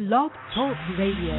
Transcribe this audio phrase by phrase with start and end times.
[0.00, 1.36] Blog Talk Radio.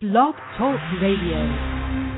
[0.00, 2.12] Blog Talk Radio.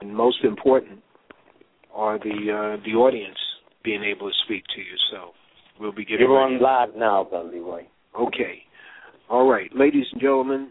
[0.00, 1.00] and most important
[1.94, 3.36] are the uh, the audience
[3.84, 4.96] being able to speak to you.
[5.10, 5.30] So
[5.80, 6.56] we'll be getting You're ready.
[6.56, 7.82] on live now, Brother Leroy.
[8.18, 8.62] Okay.
[9.28, 10.70] All right, ladies and gentlemen,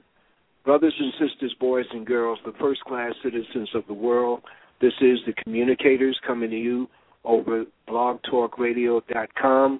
[0.64, 4.41] brothers and sisters, boys and girls, the first class citizens of the world.
[4.82, 6.87] This is the communicators coming to you
[7.24, 9.79] over blogtalkradio.com,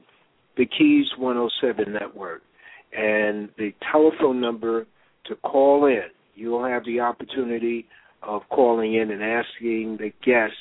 [0.58, 2.44] the Keys 107 network,
[2.95, 4.85] and the telephone number
[5.25, 6.03] to call in.
[6.35, 7.88] You'll have the opportunity
[8.22, 10.55] of calling in and asking the guests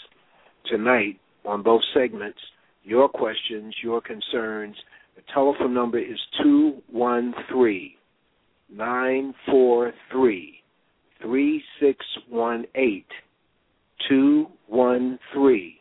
[0.67, 2.39] tonight on both segments
[2.83, 4.77] your questions, your concerns.
[5.17, 7.93] The telephone number is 213
[8.75, 10.63] 943
[11.21, 13.05] 3618.
[14.09, 15.75] 213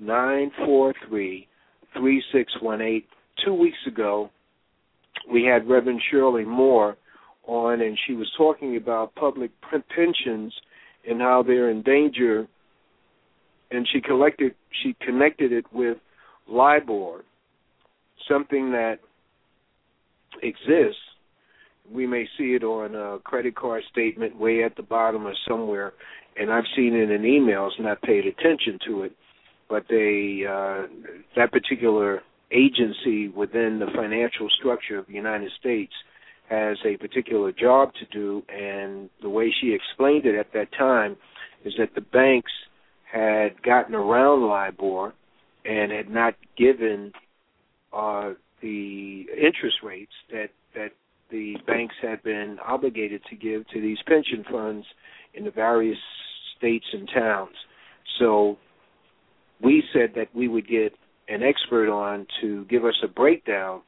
[0.00, 1.48] 943
[1.94, 3.02] 3618.
[3.44, 4.30] Two weeks ago,
[5.30, 6.96] we had Reverend Shirley Moore
[7.46, 10.52] on, and she was talking about public pensions
[11.08, 12.46] and how they're in danger.
[13.70, 15.98] And she collected, she connected it with
[16.48, 17.24] LIBOR,
[18.28, 18.98] something that
[20.42, 21.00] exists.
[21.92, 25.92] We may see it on a credit card statement way at the bottom or somewhere,
[26.36, 29.12] and I've seen it in emails, not paid attention to it.
[29.68, 30.86] But they, uh,
[31.36, 35.92] that particular agency within the financial structure of the United States
[36.48, 41.16] has a particular job to do, and the way she explained it at that time
[41.64, 42.50] is that the banks
[43.04, 45.14] had gotten around LIBOR
[45.64, 47.12] and had not given
[47.92, 48.30] uh,
[48.62, 50.90] the interest rates that that
[51.30, 54.86] the banks had been obligated to give to these pension funds
[55.34, 55.98] in the various
[56.56, 57.54] states and towns.
[58.18, 58.58] So
[59.62, 60.92] we said that we would get
[61.28, 63.82] an expert on to give us a breakdown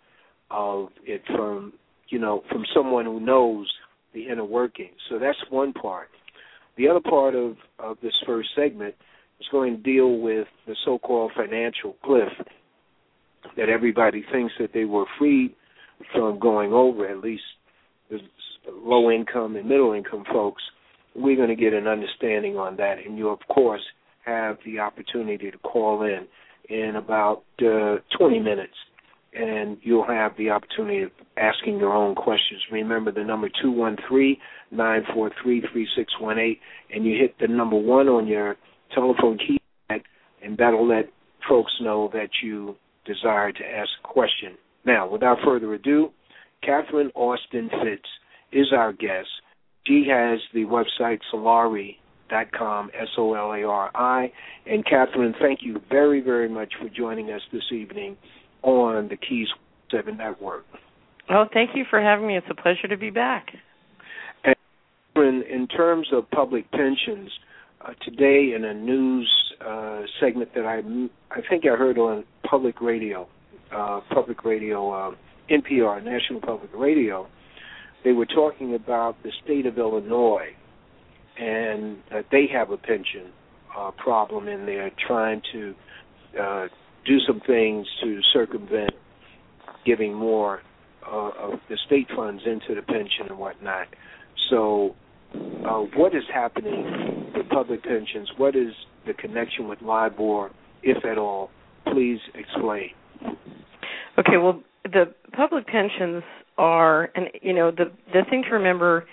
[0.50, 1.72] of it from
[2.08, 3.70] you know from someone who knows
[4.14, 4.96] the inner workings.
[5.08, 6.08] So that's one part.
[6.76, 8.94] The other part of of this first segment
[9.40, 12.28] is going to deal with the so-called financial cliff
[13.56, 15.54] that everybody thinks that they were freed
[16.12, 17.08] from going over.
[17.08, 17.42] At least
[18.08, 18.18] the
[18.70, 20.62] low income and middle income folks.
[21.14, 23.82] We're going to get an understanding on that, and you of course
[24.24, 26.26] have the opportunity to call in
[26.68, 28.74] in about uh, 20 minutes,
[29.34, 32.60] and you'll have the opportunity of asking your own questions.
[32.70, 33.48] Remember the number
[34.72, 36.58] 213-943-3618,
[36.94, 38.56] and you hit the number one on your
[38.94, 40.02] telephone keypad,
[40.42, 41.10] and that'll let
[41.48, 44.56] folks know that you desire to ask a question.
[44.84, 46.10] Now, without further ado,
[46.62, 48.08] Catherine Austin Fitts
[48.52, 49.28] is our guest.
[49.86, 54.32] She has the website Solari.com, S-O-L-A-R-I.
[54.66, 58.16] And Catherine, thank you very, very much for joining us this evening
[58.62, 59.48] on the Keys
[59.90, 60.64] 7 Network.
[61.28, 62.36] Well, thank you for having me.
[62.36, 63.48] It's a pleasure to be back.
[64.44, 64.54] And
[65.14, 67.30] Catherine, in terms of public pensions,
[67.80, 69.28] uh, today in a news
[69.60, 70.78] uh, segment that I
[71.36, 73.26] I think I heard on public radio,
[73.74, 75.14] uh, public radio, uh,
[75.50, 77.26] NPR, National Public Radio,
[78.04, 80.48] they were talking about the state of Illinois
[81.38, 83.32] and that they have a pension
[83.76, 85.74] uh, problem they're trying to
[86.40, 86.66] uh,
[87.06, 88.90] do some things to circumvent
[89.84, 90.60] giving more
[91.06, 93.88] uh, of the state funds into the pension and whatnot.
[94.50, 94.94] So,
[95.34, 98.30] uh, what is happening with public pensions?
[98.36, 98.72] What is
[99.06, 100.50] the connection with LIBOR,
[100.82, 101.50] if at all?
[101.86, 102.90] Please explain.
[104.18, 106.22] Okay, well, the public pensions
[106.58, 109.06] are, and you know, the the thing to remember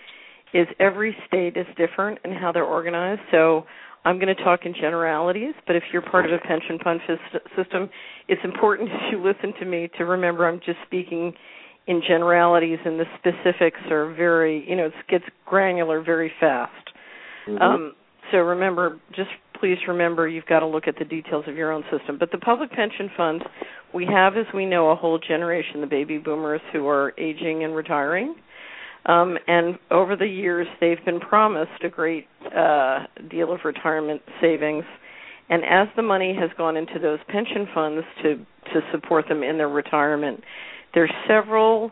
[0.53, 3.21] is every state is different in how they're organized.
[3.31, 3.65] So
[4.05, 6.99] I'm going to talk in generalities, but if you're part of a pension fund
[7.55, 7.89] system,
[8.27, 11.33] it's important if you listen to me to remember I'm just speaking
[11.87, 16.71] in generalities, and the specifics are very, you know, it gets granular very fast.
[17.47, 17.61] Mm-hmm.
[17.61, 17.93] Um,
[18.31, 19.29] so remember, just
[19.59, 22.17] please remember you've got to look at the details of your own system.
[22.19, 23.43] But the public pension funds,
[23.93, 27.75] we have, as we know, a whole generation, the baby boomers who are aging and
[27.75, 28.35] retiring.
[29.05, 34.83] Um, and over the years, they've been promised a great uh, deal of retirement savings.
[35.49, 39.57] And as the money has gone into those pension funds to to support them in
[39.57, 40.43] their retirement,
[40.93, 41.91] there's several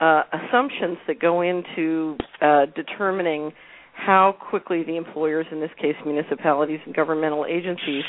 [0.00, 3.52] uh, assumptions that go into uh, determining
[3.94, 8.04] how quickly the employers, in this case municipalities and governmental agencies,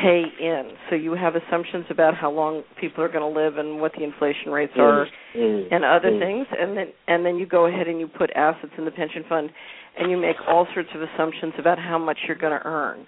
[0.00, 0.70] pay in.
[0.88, 4.04] So you have assumptions about how long people are going to live and what the
[4.04, 5.74] inflation rates are Mm-hmm.
[5.74, 6.18] and other Mm.
[6.20, 9.24] things and then and then you go ahead and you put assets in the pension
[9.28, 9.50] fund
[9.98, 13.06] and you make all sorts of assumptions about how much you're going to earn.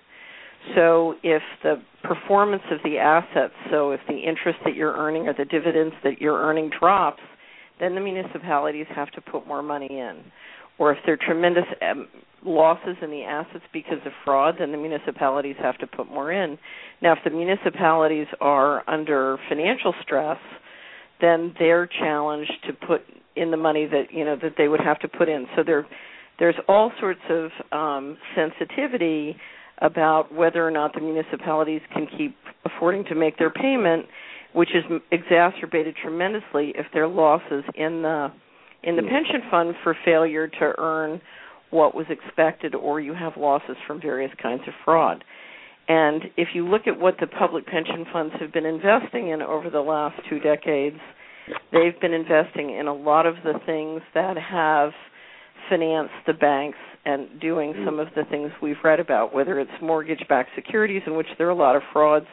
[0.74, 5.32] So if the performance of the assets, so if the interest that you're earning or
[5.32, 7.22] the dividends that you're earning drops,
[7.80, 10.16] then the municipalities have to put more money in.
[10.78, 12.08] Or if there are tremendous um,
[12.44, 16.58] losses in the assets because of fraud, then the municipalities have to put more in.
[17.02, 20.38] Now, if the municipalities are under financial stress,
[21.20, 23.02] then they're challenged to put
[23.36, 25.46] in the money that you know that they would have to put in.
[25.56, 25.86] So there,
[26.38, 29.36] there's all sorts of um, sensitivity
[29.78, 34.06] about whether or not the municipalities can keep affording to make their payment,
[34.54, 38.32] which is exacerbated tremendously if there are losses in the
[38.82, 41.20] in the pension fund for failure to earn
[41.70, 45.24] what was expected or you have losses from various kinds of fraud.
[45.88, 49.70] And if you look at what the public pension funds have been investing in over
[49.70, 50.98] the last two decades,
[51.72, 54.92] they've been investing in a lot of the things that have
[55.68, 60.22] financed the banks and doing some of the things we've read about, whether it's mortgage
[60.28, 62.26] backed securities, in which there are a lot of frauds.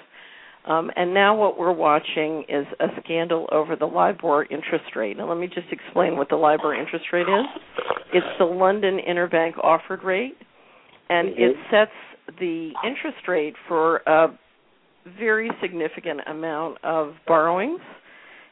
[0.68, 5.16] Um, and now what we're watching is a scandal over the LIBOR interest rate.
[5.18, 7.46] Now, let me just explain what the LIBOR interest rate is.
[8.14, 10.36] It's the London Interbank Offered Rate,
[11.10, 11.75] and it Mm-hmm.
[11.75, 14.38] sets the interest rate for a
[15.18, 17.80] very significant amount of borrowings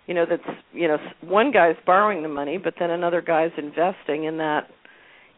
[0.08, 4.26] you know that's you know one guy's borrowing the money but then another guy's investing
[4.26, 4.68] in that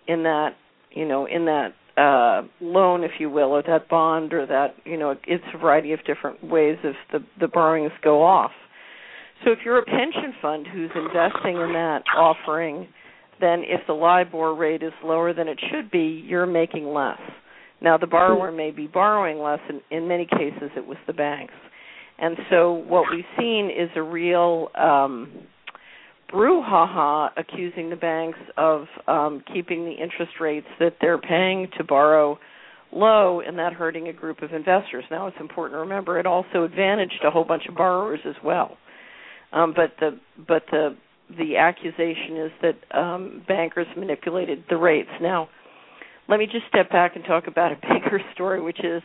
[0.08, 0.50] in that
[0.92, 4.98] you know in that uh loan if you will or that bond or that you
[4.98, 8.52] know it's a variety of different ways of the the borrowings go off.
[9.44, 12.88] So if you're a pension fund who's investing in that offering
[13.40, 17.20] then if the libor rate is lower than it should be you're making less.
[17.82, 21.54] Now the borrower may be borrowing less and in many cases it was the banks.
[22.20, 25.30] And so what we've seen is a real um,
[26.32, 32.38] brouhaha accusing the banks of um, keeping the interest rates that they're paying to borrow
[32.92, 35.04] low and that hurting a group of investors.
[35.12, 38.78] Now it's important to remember it also advantaged a whole bunch of borrowers as well.
[39.54, 40.96] Um, but the but the
[41.38, 45.10] the accusation is that um, bankers manipulated the rates.
[45.22, 45.50] Now,
[46.30, 49.02] let me just step back and talk about a bigger story, which is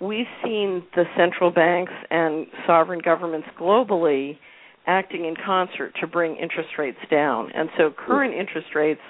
[0.00, 4.38] we've seen the central banks and sovereign governments globally
[4.86, 7.50] acting in concert to bring interest rates down.
[7.54, 9.00] And so current interest rates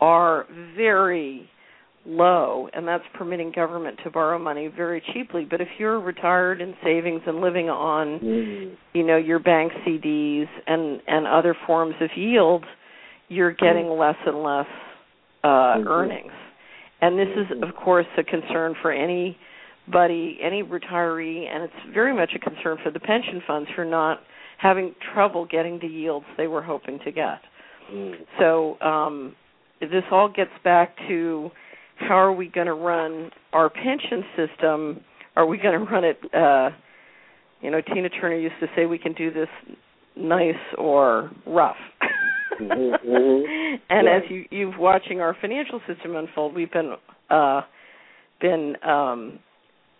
[0.00, 0.46] are
[0.76, 1.48] very
[2.06, 6.74] low and that's permitting government to borrow money very cheaply but if you're retired in
[6.84, 8.74] savings and living on Mm-hmm.
[8.92, 12.62] you know your bank CDs and and other forms of yield
[13.28, 14.66] you're getting less and less
[15.44, 15.48] uh
[15.78, 15.86] Mhm.
[15.86, 16.32] earnings
[17.00, 22.32] and this is of course a concern for anybody any retiree and it's very much
[22.34, 24.20] a concern for the pension funds who are not
[24.64, 27.40] having trouble getting the yields they were hoping to get
[27.92, 28.14] Mm.
[28.38, 29.36] so um,
[29.80, 31.50] this all gets back to
[31.96, 35.00] how are we going to run our pension system?
[35.36, 36.18] Are we going to run it?
[36.34, 36.70] Uh,
[37.60, 39.48] you know, Tina Turner used to say we can do this
[40.16, 41.76] nice or rough.
[42.60, 43.78] Mhm, mhm.
[43.90, 44.16] and Yeah.
[44.16, 46.94] as you you've watching our financial system unfold, we've been
[47.30, 47.62] uh,
[48.40, 49.38] been um,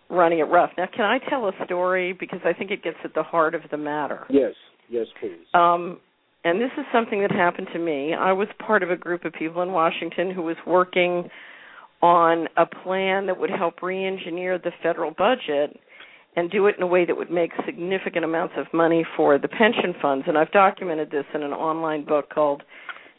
[0.09, 0.71] running it rough.
[0.77, 3.61] Now, can I tell a story because I think it gets at the heart of
[3.71, 4.25] the matter?
[4.29, 4.53] Yes,
[4.89, 5.39] yes, please.
[5.53, 5.99] Um,
[6.43, 8.13] and this is something that happened to me.
[8.13, 11.29] I was part of a group of people in Washington who was working
[12.01, 15.79] on a plan that would help re-engineer the federal budget
[16.35, 19.47] and do it in a way that would make significant amounts of money for the
[19.47, 20.25] pension funds.
[20.27, 22.61] And I've documented this in an online book called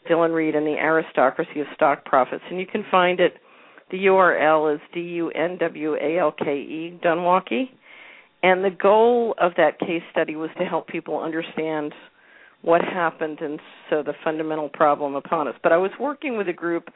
[0.07, 2.43] Dillon Read and the Aristocracy of Stock Profits.
[2.49, 3.33] And you can find it.
[3.91, 7.69] The URL is D U N W A L K E, Dunwalkie.
[8.43, 11.93] And the goal of that case study was to help people understand
[12.61, 15.55] what happened and so the fundamental problem upon us.
[15.63, 16.89] But I was working with a group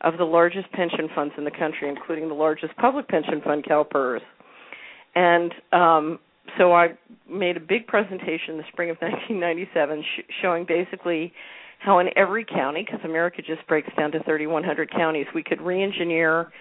[0.00, 4.20] of the largest pension funds in the country, including the largest public pension fund, CalPERS.
[5.14, 6.18] And um,
[6.56, 6.88] so I
[7.28, 11.32] made a big presentation in the spring of 1997 sh- showing basically
[11.78, 16.52] how in every county, because America just breaks down to 3,100 counties, we could re-engineer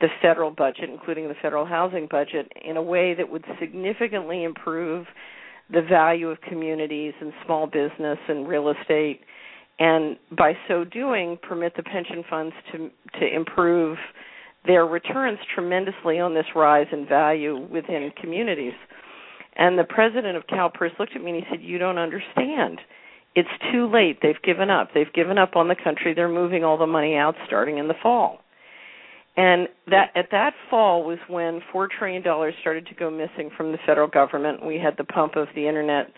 [0.00, 5.06] the federal budget, including the federal housing budget, in a way that would significantly improve
[5.72, 9.20] the value of communities and small business and real estate,
[9.78, 13.96] and by so doing, permit the pension funds to to improve
[14.66, 18.74] their returns tremendously on this rise in value within communities.
[19.56, 22.80] And the president of CalPERS looked at me and he said, "You don't understand.
[23.34, 24.20] It's too late.
[24.22, 24.90] They've given up.
[24.94, 26.14] They've given up on the country.
[26.14, 28.42] They're moving all the money out starting in the fall."
[29.36, 33.72] And that at that fall was when four trillion dollars started to go missing from
[33.72, 34.64] the federal government.
[34.64, 36.12] We had the pump of the internet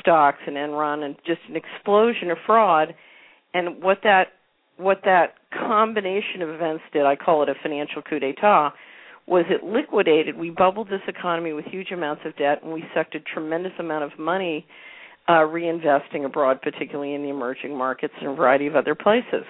[0.00, 2.94] stocks and Enron and just an explosion of fraud.
[3.52, 4.28] And what that
[4.76, 8.72] what that combination of events did, I call it a financial coup d'état,
[9.26, 10.36] was it liquidated.
[10.36, 14.04] We bubbled this economy with huge amounts of debt, and we sucked a tremendous amount
[14.04, 14.66] of money
[15.28, 19.44] uh, reinvesting abroad, particularly in the emerging markets and a variety of other places.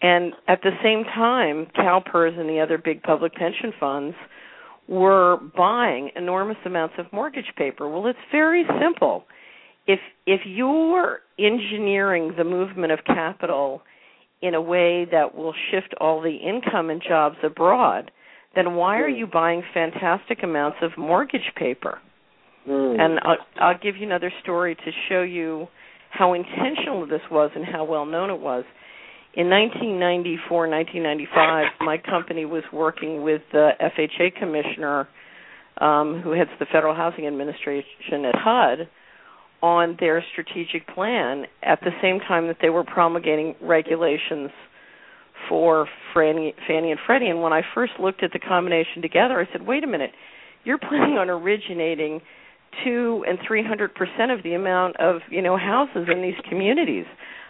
[0.00, 4.14] And at the same time, CalPERS and the other big public pension funds
[4.88, 7.88] were buying enormous amounts of mortgage paper.
[7.88, 9.24] Well, it's very simple.
[9.86, 13.82] If if you're engineering the movement of capital
[14.40, 18.10] in a way that will shift all the income and jobs abroad,
[18.54, 21.98] then why are you buying fantastic amounts of mortgage paper?
[22.68, 23.00] Mm.
[23.00, 25.66] And I'll, I'll give you another story to show you
[26.10, 28.64] how intentional this was and how well known it was.
[29.34, 35.06] In 1994, 1995, my company was working with the FHA commissioner,
[35.80, 38.88] um, who heads the Federal Housing Administration at HUD,
[39.62, 44.50] on their strategic plan at the same time that they were promulgating regulations
[45.48, 47.28] for Fannie, Fannie and Freddie.
[47.28, 50.12] And when I first looked at the combination together, I said, "Wait a minute,
[50.64, 52.20] you're planning on originating
[52.84, 57.06] two and three hundred percent of the amount of you know houses in these communities."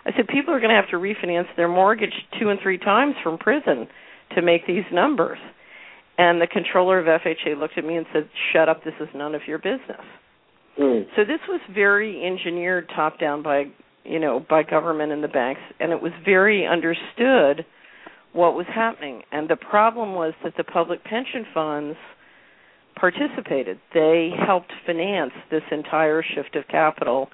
[0.07, 3.15] I said, "People are going to have to refinance their mortgage two and three times
[3.23, 3.89] from prison
[4.35, 5.39] to make these numbers."
[6.17, 8.85] And the controller of FHA looked at me and said, "Shut up!
[8.85, 10.05] This is none of your business."
[10.79, 11.07] Mm.
[11.17, 13.67] So this was very engineered top down by
[14.05, 17.65] you know by government and the banks, and it was very understood
[18.33, 19.23] what was happening.
[19.33, 21.97] And the problem was that the public pension funds
[22.99, 23.79] participated.
[23.95, 27.29] They helped finance this entire shift of capital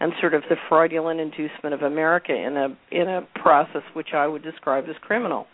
[0.00, 4.26] and sort of the fraudulent inducement of America in a in a process which I
[4.26, 5.46] would describe as criminal.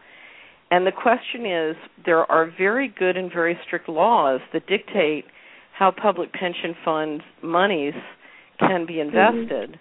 [0.71, 5.25] And the question is there are very good and very strict laws that dictate
[5.76, 7.94] how public pension fund monies
[8.59, 9.78] can be invested.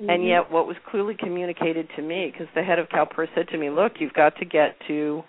[0.00, 0.10] Mm-hmm.
[0.10, 3.58] And yet, what was clearly communicated to me, because the head of CalPERS said to
[3.58, 5.22] me, "Look, you've got to get to,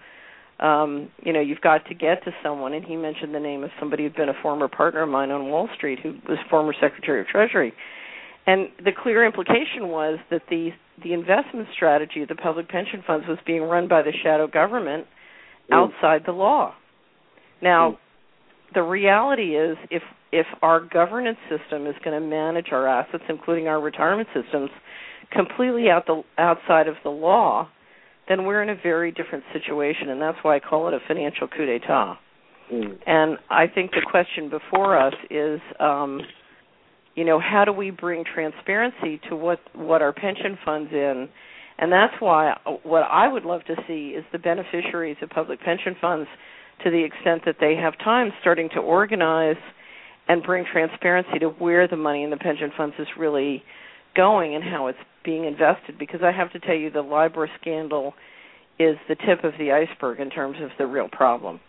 [0.61, 3.71] um, you know, you've got to get to someone." And he mentioned the name of
[3.79, 7.21] somebody who'd been a former partner of mine on Wall Street, who was former Secretary
[7.21, 7.73] of Treasury.
[8.47, 10.69] And the clear implication was that the
[11.03, 15.07] the investment strategy of the public pension funds was being run by the shadow government
[15.69, 15.75] Mm.
[15.75, 16.73] outside the law.
[17.61, 17.97] Now, Mm.
[18.73, 23.67] the reality is if if our governance system is going to manage our assets including
[23.67, 24.69] our retirement systems
[25.29, 27.67] completely out the outside of the law
[28.29, 31.47] then we're in a very different situation and that's why I call it a financial
[31.47, 32.17] coup d'etat
[32.71, 32.97] Mm.
[33.05, 36.21] and I think the question before us is um
[37.15, 41.27] you know how do we bring transparency to what what our pension funds in
[41.79, 45.97] and that's why what I would love to see is the beneficiaries of public pension
[45.99, 46.29] funds
[46.85, 49.57] to the extent that they have time starting to organize
[50.29, 53.63] and bring transparency to where the money in the pension funds is really
[54.15, 58.13] going and how it's being invested because I have to tell you the LIBOR scandal
[58.79, 61.59] is the tip of the iceberg in terms of the real problem.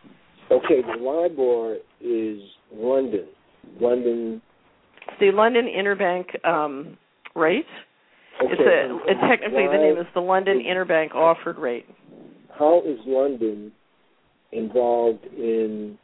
[0.50, 2.40] Okay, the LIBOR is
[2.72, 3.26] London.
[3.80, 4.42] London.
[5.08, 6.96] It's the London Interbank um,
[7.34, 7.66] rate.
[8.42, 8.52] Okay.
[8.52, 11.86] It's a it, technically the name is the London Interbank offered rate.
[12.58, 13.72] How is London
[14.52, 15.98] involved in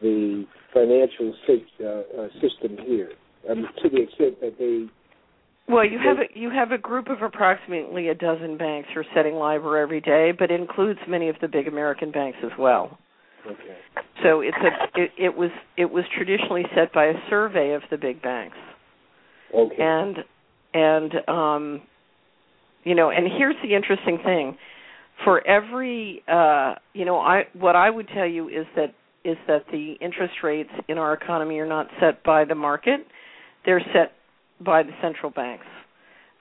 [0.00, 3.12] the financial uh, uh, system here?
[3.48, 4.86] I mean, to the extent that they.
[5.66, 9.06] Well, you have a, you have a group of approximately a dozen banks who are
[9.14, 12.98] setting LIBOR every day, but it includes many of the big American banks as well.
[13.46, 13.76] Okay.
[14.22, 17.96] So it's a it, it was it was traditionally set by a survey of the
[17.96, 18.56] big banks,
[19.54, 19.76] Okay.
[19.78, 20.16] and
[20.72, 21.82] and um,
[22.84, 24.56] you know, and here's the interesting thing:
[25.24, 28.94] for every uh, you know, I what I would tell you is that
[29.24, 33.00] is that the interest rates in our economy are not set by the market;
[33.64, 34.12] they're set
[34.60, 35.66] by the central banks,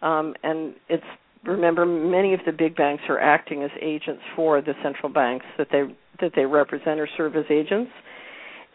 [0.01, 1.03] um, and it's
[1.45, 5.67] remember many of the big banks are acting as agents for the central banks that
[5.71, 5.83] they
[6.21, 7.91] that they represent or serve as agents.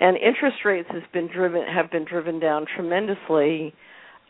[0.01, 3.75] And interest rates has been driven have been driven down tremendously.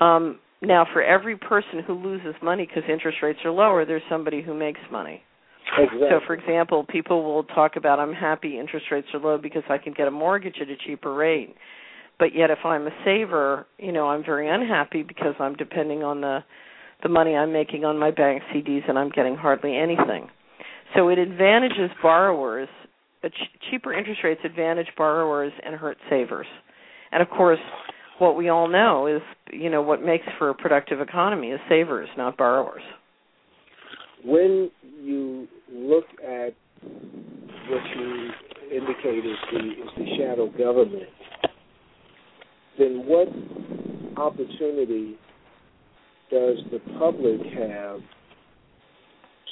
[0.00, 4.42] Um now for every person who loses money because interest rates are lower there's somebody
[4.42, 5.22] who makes money.
[5.76, 6.08] Exactly.
[6.10, 9.76] so for example people will talk about i'm happy interest rates are low because i
[9.76, 11.54] can get a mortgage at a cheaper rate
[12.18, 16.20] but yet if i'm a saver you know i'm very unhappy because i'm depending on
[16.20, 16.40] the
[17.02, 20.28] the money i'm making on my bank cds and i'm getting hardly anything.
[20.96, 22.68] So it advantages borrowers
[23.22, 26.46] ch- cheaper interest rates advantage borrowers and hurt savers.
[27.12, 27.60] And of course
[28.18, 29.22] what we all know is
[29.52, 32.82] you know what makes for a productive economy is savers not borrowers.
[34.24, 34.70] When
[35.00, 38.30] you look at what you
[38.72, 41.08] indicate is the is the shadow government,
[42.78, 43.28] then what
[44.16, 45.16] opportunity
[46.30, 48.00] does the public have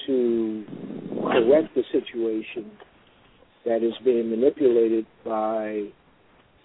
[0.06, 0.64] to
[1.22, 2.70] correct the situation
[3.64, 5.84] that is being manipulated by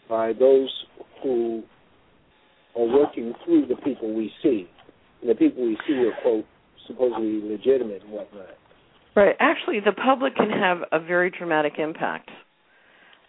[0.10, 0.70] by those
[1.24, 1.64] who
[2.78, 4.68] are working through the people we see.
[5.22, 6.46] And the people we see are quote
[6.88, 8.48] supposedly legitimate and whatnot.
[9.16, 9.36] Right.
[9.40, 12.30] Actually, the public can have a very dramatic impact.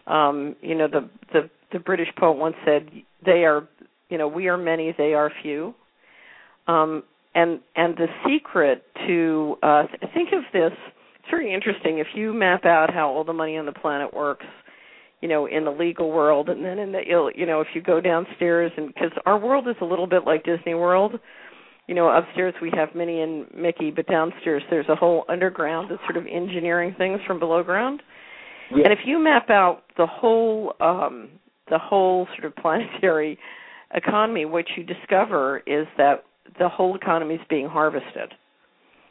[0.07, 2.89] Um, you know, the the the British poet once said,
[3.25, 3.67] "They are,
[4.09, 5.73] you know, we are many, they are few."
[6.67, 7.03] Um,
[7.35, 10.71] and and the secret to uh, think of this
[11.19, 14.45] it's very interesting if you map out how all the money on the planet works
[15.21, 17.81] you know in the legal world and then in the ill you know if you
[17.81, 21.13] go downstairs and because our world is a little bit like disney world
[21.87, 26.01] you know upstairs we have minnie and mickey but downstairs there's a whole underground that's
[26.03, 28.01] sort of engineering things from below ground
[28.71, 28.83] Yeah.
[28.83, 31.29] and if you map out the whole um
[31.69, 33.37] the whole sort of planetary
[33.93, 36.23] economy what you discover is that
[36.59, 38.33] the whole economy is being harvested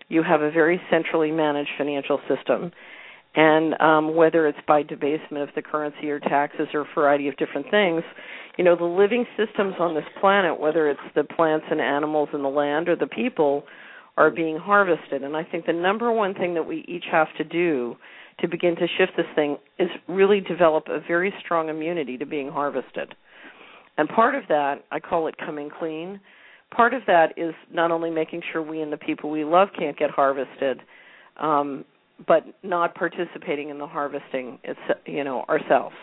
[0.09, 2.73] you have a very centrally managed financial system
[3.35, 7.37] and um, whether it's by debasement of the currency or taxes or a variety of
[7.39, 8.03] different things,
[8.59, 12.45] you know, the living systems on this planet, whether it's the plants and animals and
[12.45, 13.65] the land or the people,
[14.19, 15.23] are being harvested.
[15.23, 17.97] And I think the number one thing that we each have to do
[18.41, 22.51] to begin to shift this thing is really develop a very strong immunity to being
[22.51, 23.15] harvested.
[23.99, 26.21] And part of that, I call it coming clean.
[26.75, 29.97] Part of that is not only making sure we and the people we love can't
[29.99, 30.81] get harvested,
[31.39, 31.85] um,
[32.27, 35.97] but not participating in the harvesting, it's you know ourselves.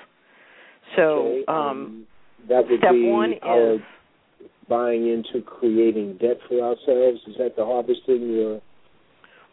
[0.95, 2.05] So Okay, um,
[2.47, 3.81] that would step be one is
[4.67, 7.19] buying into creating debt for ourselves.
[7.27, 8.37] Is that the harvesting?
[8.39, 8.61] Or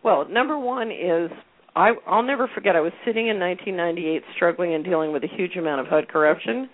[0.05, 1.31] well, number one is
[1.77, 2.75] I I'll never forget.
[2.75, 6.69] I was sitting in 1998, struggling and dealing with a huge amount of HUD corruption,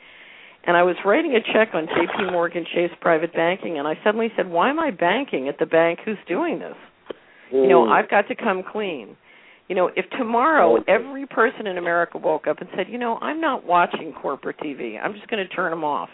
[0.64, 2.30] and I was writing a check on J.P.
[2.30, 5.99] Morgan Chase Private Banking, and I suddenly said, "Why am I banking at the bank
[6.04, 6.76] who's doing this?"
[7.50, 7.92] You know, Mm.
[7.92, 9.16] I've got to come clean.
[9.68, 13.40] You know, if tomorrow every person in America woke up and said, "You know, I'm
[13.40, 14.99] not watching corporate TV.
[14.99, 16.11] I'm just going to turn them off."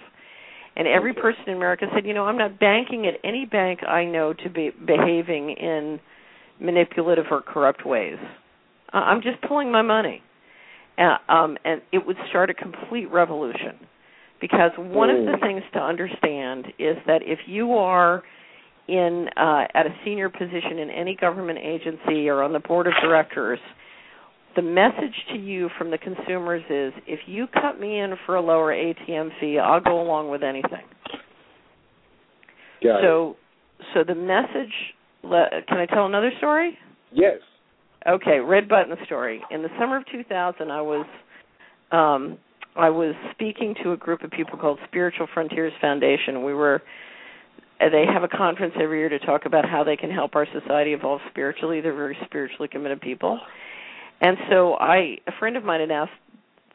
[0.76, 4.04] And every person in America said, "You know, I'm not banking at any bank I
[4.04, 6.00] know to be behaving in
[6.60, 8.18] manipulative or corrupt ways.
[8.92, 10.22] Uh, I'm just pulling my money."
[10.98, 13.78] Uh, um, and it would start a complete revolution.
[14.40, 15.40] Because one of the Mm.
[15.40, 18.22] things to understand is that if you are
[18.86, 22.94] in uh, at a senior position in any government agency or on the board of
[23.02, 23.58] directors,
[24.56, 28.40] the message to you from the consumers is if you cut me in for a
[28.40, 30.86] lower ATM fee, I'll go along with anything.
[32.82, 33.02] Got it.
[33.02, 33.36] so
[33.94, 34.72] so the message
[35.22, 36.78] can I tell another story?
[37.12, 37.38] Yes.
[38.08, 39.42] Okay, red button story.
[39.50, 41.06] In the summer of 2000, I was
[41.92, 42.38] um,
[42.74, 46.42] I was speaking to a group of people called Spiritual Frontiers Foundation.
[46.42, 46.80] We were
[47.78, 50.94] they have a conference every year to talk about how they can help our society
[50.94, 51.82] evolve spiritually.
[51.82, 53.38] They're very spiritually committed people.
[54.22, 56.12] And so I a friend of mine had asked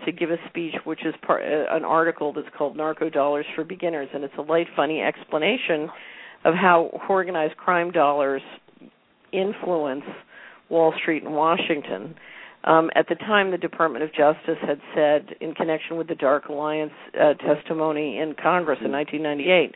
[0.06, 3.64] to give a speech which is part uh, an article that's called Narco Dollars for
[3.64, 5.90] Beginners and it's a light funny explanation
[6.46, 8.42] of how organized crime dollars
[9.32, 10.04] influence
[10.74, 12.16] Wall Street and Washington.
[12.66, 16.48] Um, at the time, the Department of Justice had said, in connection with the Dark
[16.48, 19.76] Alliance uh, testimony in Congress in 1998,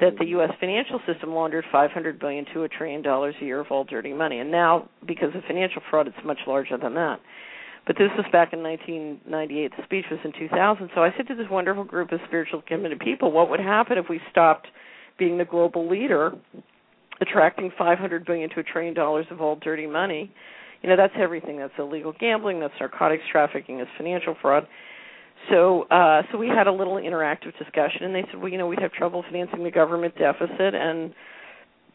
[0.00, 0.50] that the U.S.
[0.60, 4.40] financial system laundered 500 billion to a trillion dollars a year of all dirty money.
[4.40, 7.20] And now, because of financial fraud, it's much larger than that.
[7.86, 9.72] But this was back in 1998.
[9.76, 10.90] The speech was in 2000.
[10.94, 14.06] So I said to this wonderful group of spiritual committed people, what would happen if
[14.10, 14.66] we stopped
[15.18, 16.32] being the global leader,
[17.20, 20.32] attracting 500 billion to a trillion dollars of all dirty money?
[20.82, 21.58] You know, that's everything.
[21.58, 22.60] That's illegal gambling.
[22.60, 23.78] That's narcotics trafficking.
[23.78, 24.66] That's financial fraud.
[25.50, 28.66] So, uh, so we had a little interactive discussion, and they said, well, you know,
[28.66, 31.14] we'd have trouble financing the government deficit, and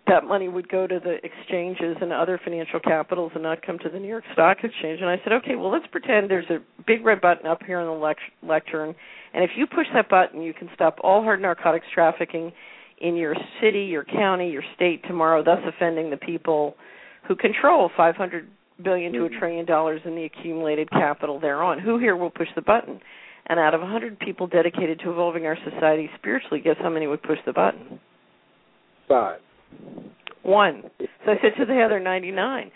[0.08, 3.90] that money would go to the exchanges and other financial capitals and not come to
[3.90, 5.00] the New York Stock Exchange.
[5.02, 7.88] And I said, okay, well, let's pretend there's a big red button up here on
[7.88, 8.96] the lect- lectern,
[9.34, 12.52] and if you push that button, you can stop all hard narcotics trafficking
[13.02, 16.76] in your city, your county, your state tomorrow, thus offending the people
[17.28, 18.48] who control 500
[18.84, 21.80] billion to a trillion dollars in the accumulated capital thereon.
[21.80, 23.00] Who here will push the button?
[23.48, 27.22] And out of 100 people dedicated to evolving our society spiritually, guess how many would
[27.24, 28.00] push the button?
[29.08, 29.40] Five.
[30.44, 30.84] One.
[31.00, 32.72] So I said to the other 99,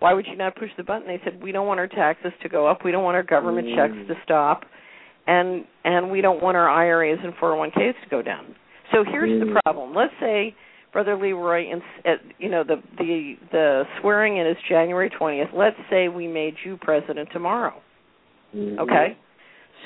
[0.00, 1.06] why would you not push the button?
[1.06, 2.84] They said, we don't want our taxes to go up.
[2.84, 3.76] We don't want our government Mm.
[3.76, 4.64] checks to stop.
[5.26, 8.54] And and we don't want our IRAs and 401ks to go down.
[8.92, 9.60] So here's the Mm.
[9.64, 9.94] problem.
[9.94, 10.54] Let's say
[10.92, 11.72] Brother Leroy,
[12.04, 15.52] at, you know, the the the swearing in is January 20th.
[15.52, 17.74] Let's say we made you president tomorrow.
[18.54, 18.78] Mhm.
[18.78, 19.16] Okay.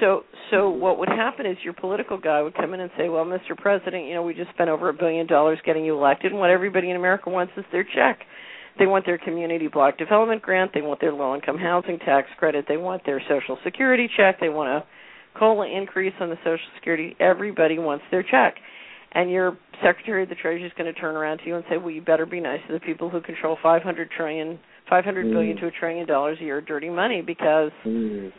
[0.01, 3.25] So so what would happen is your political guy would come in and say, "Well,
[3.25, 3.57] Mr.
[3.57, 6.51] President, you know, we just spent over a billion dollars getting you elected, and what
[6.51, 8.25] everybody in America wants is their check."
[8.79, 12.65] they want their community block development grant, they want their low income housing tax credit,
[12.69, 14.85] they want their social security check, they want a
[15.37, 17.17] COLA increase on the social security.
[17.21, 18.55] Everybody wants their check.
[19.13, 21.79] And your secretary of the treasury is going to turn around to you and say,
[21.79, 24.59] "Well, you better be nice to the people who control 500 trillion,
[24.91, 25.33] 500 mm.
[25.33, 28.31] billion to a trillion dollars a year of dirty money because mm.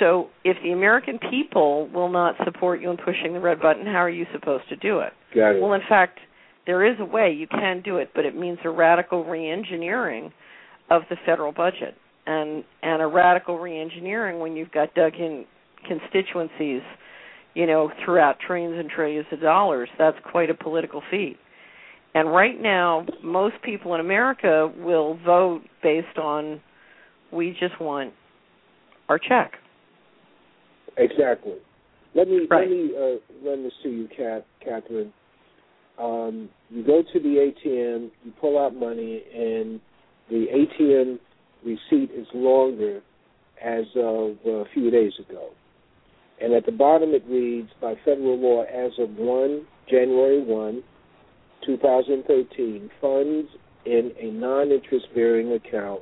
[0.00, 4.02] So if the American people will not support you in pushing the red button, how
[4.02, 5.12] are you supposed to do it?
[5.50, 5.62] It.
[5.62, 6.18] Well, in fact,
[6.66, 10.32] there is a way you can do it, but it means a radical reengineering
[10.90, 11.94] of the federal budget.
[12.26, 15.44] And and a radical reengineering when you've got dug in
[15.86, 16.80] constituencies,
[17.54, 21.36] you know, throughout trillions and trillions of dollars, that's quite a political feat.
[22.14, 26.60] And right now, most people in America will vote based on
[27.32, 28.12] we just want
[29.08, 29.52] our check.
[30.96, 31.54] Exactly.
[32.14, 32.68] Let me right.
[32.68, 35.12] let me uh, run this to you, Kat, Catherine.
[35.98, 39.80] Um, you go to the ATM, you pull out money, and
[40.30, 41.18] the ATM
[41.64, 43.00] receipt is longer
[43.64, 45.50] as of a few days ago.
[46.40, 50.82] And at the bottom it reads, by federal law, as of 1 January 1,
[51.66, 53.48] 2013, funds
[53.86, 56.00] in a non-interest bearing account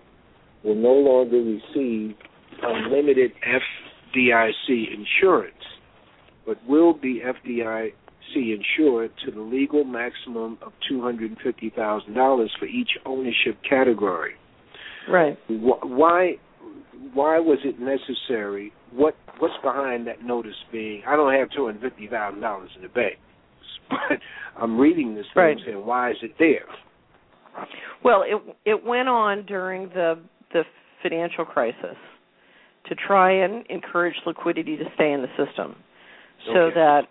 [0.64, 2.16] will no longer receive
[2.62, 3.32] unlimited
[4.14, 5.54] FDIC insurance,
[6.46, 7.92] but will be FDIC
[8.34, 14.32] insured to the legal maximum of $250,000 for each ownership category.
[15.08, 15.36] Right.
[15.48, 16.36] Why
[17.14, 18.72] why was it necessary?
[18.94, 23.16] What what's behind that notice being I don't have $250,000 in the bank.
[23.90, 24.18] But
[24.57, 25.57] I'm reading this thing right.
[25.66, 26.64] saying why is it there?
[28.02, 30.18] Well, it it went on during the
[30.52, 30.62] the
[31.02, 31.96] financial crisis
[32.87, 35.76] to try and encourage liquidity to stay in the system
[36.46, 36.74] so okay.
[36.74, 37.02] that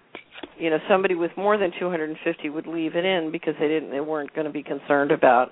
[0.58, 4.02] you know somebody with more than 250 would leave it in because they didn't they
[4.02, 5.52] weren't going to be concerned about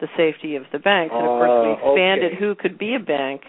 [0.00, 2.40] the safety of the banks and of course we uh, expanded okay.
[2.40, 3.42] who could be a bank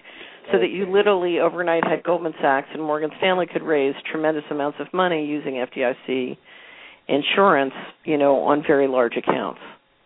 [0.52, 4.80] so that you literally overnight had Goldman Sachs and Morgan Stanley could raise tremendous amounts
[4.80, 6.38] of money using FDIC
[7.08, 7.74] insurance,
[8.06, 9.60] you know, on very large accounts.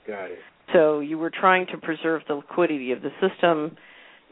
[0.07, 0.39] Got it.
[0.73, 3.77] So you were trying to preserve the liquidity of the system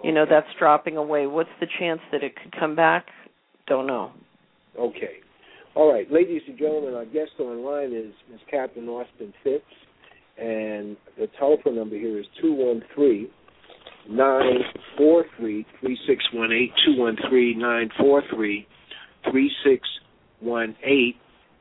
[0.03, 1.25] you know that's dropping away.
[1.25, 3.07] What's the chance that it could come back?
[3.67, 4.11] Don't know.
[4.77, 5.17] Okay.
[5.75, 8.41] All right, ladies and gentlemen, our guest online is Ms.
[8.51, 9.63] Catherine Austin Fitts,
[10.37, 13.31] and the telephone number here is two one three
[14.09, 14.59] nine
[14.97, 18.67] four three three six one eight two one three nine four three
[19.29, 19.87] three six
[20.39, 21.15] one eight.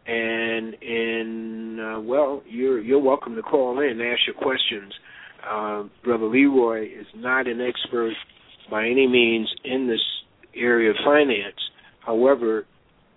[0.06, 4.92] And in uh, well, you're you're welcome to call in and ask your questions.
[5.48, 8.12] Uh, Brother Leroy is not an expert
[8.70, 10.00] by any means in this
[10.54, 11.56] area of finance.
[12.00, 12.66] However,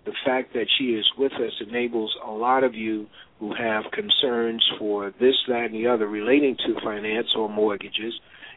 [0.04, 3.06] the fact that she is with us enables a lot of you
[3.40, 8.14] who have concerns for this, that, and the other relating to finance or mortgages.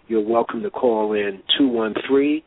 [0.09, 2.41] You're welcome to call in 213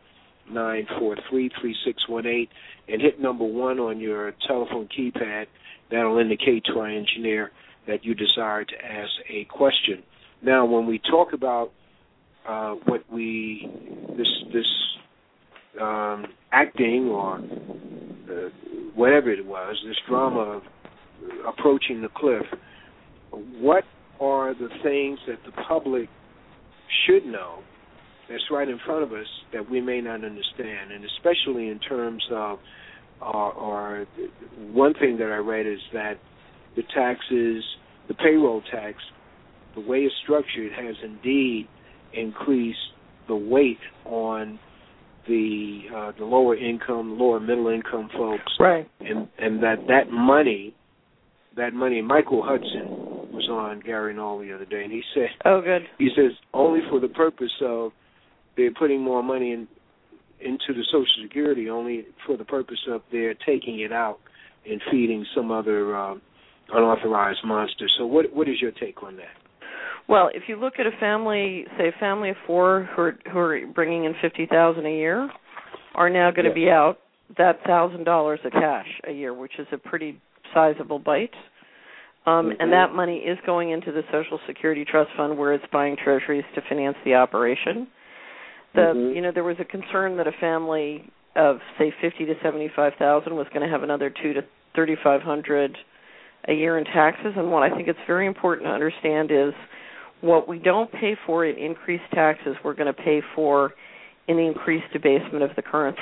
[0.51, 2.49] 943 3618
[2.89, 5.47] and hit number one on your telephone keypad.
[5.89, 7.53] That'll indicate to our engineer
[7.87, 10.03] that you desire to ask a question.
[10.43, 11.71] Now, when we talk about
[12.49, 13.71] uh, what we
[14.17, 14.67] this this
[15.81, 18.49] um, acting or uh,
[18.97, 20.63] whatever it was, this drama of
[21.47, 22.43] approaching the cliff.
[23.31, 23.85] What
[24.21, 26.09] are the things that the public
[27.07, 27.61] should know
[28.29, 32.23] that's right in front of us that we may not understand, and especially in terms
[32.31, 32.59] of,
[33.21, 34.07] uh, or
[34.73, 36.15] one thing that I read is that
[36.77, 37.65] the taxes,
[38.09, 38.99] the payroll tax,
[39.75, 41.69] the way it's structured has indeed
[42.15, 42.79] increased
[43.29, 44.59] the weight on
[45.29, 48.91] the uh, the lower income, lower middle income folks, right?
[49.01, 50.75] And and that that money,
[51.57, 52.03] that money.
[52.03, 56.11] Michael Hudson was on Gary Null the other day, and he said, "Oh, good." He
[56.15, 57.93] says only for the purpose of
[58.57, 59.69] they're putting more money in
[60.41, 64.19] into the Social Security, only for the purpose of they're taking it out
[64.69, 66.15] and feeding some other uh,
[66.73, 67.89] unauthorized monster.
[67.99, 69.37] So, what what is your take on that?
[70.09, 73.39] Well, if you look at a family, say a family of four who are who
[73.39, 75.31] are bringing in fifty thousand a year,
[75.95, 76.67] are now going to yes.
[76.67, 76.99] be out
[77.39, 80.21] that thousand dollars of cash a year, which is a pretty
[80.53, 81.35] sizable bite.
[82.25, 82.61] Um, mm-hmm.
[82.61, 86.45] And that money is going into the Social Security Trust Fund, where it's buying treasuries
[86.55, 87.89] to finance the operation.
[88.75, 89.17] The mm-hmm.
[89.17, 92.93] you know there was a concern that a family of say fifty to seventy five
[92.99, 94.43] thousand was going to have another two to
[94.75, 95.77] thirty five hundred
[96.49, 97.35] a year in taxes.
[97.37, 99.53] And what I think it's very important to understand is
[100.21, 103.73] what we don't pay for in increased taxes, we're going to pay for
[104.29, 106.01] in the increased debasement of the currency.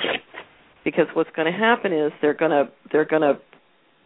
[0.83, 3.39] Because what's going to happen is they're going to they're going to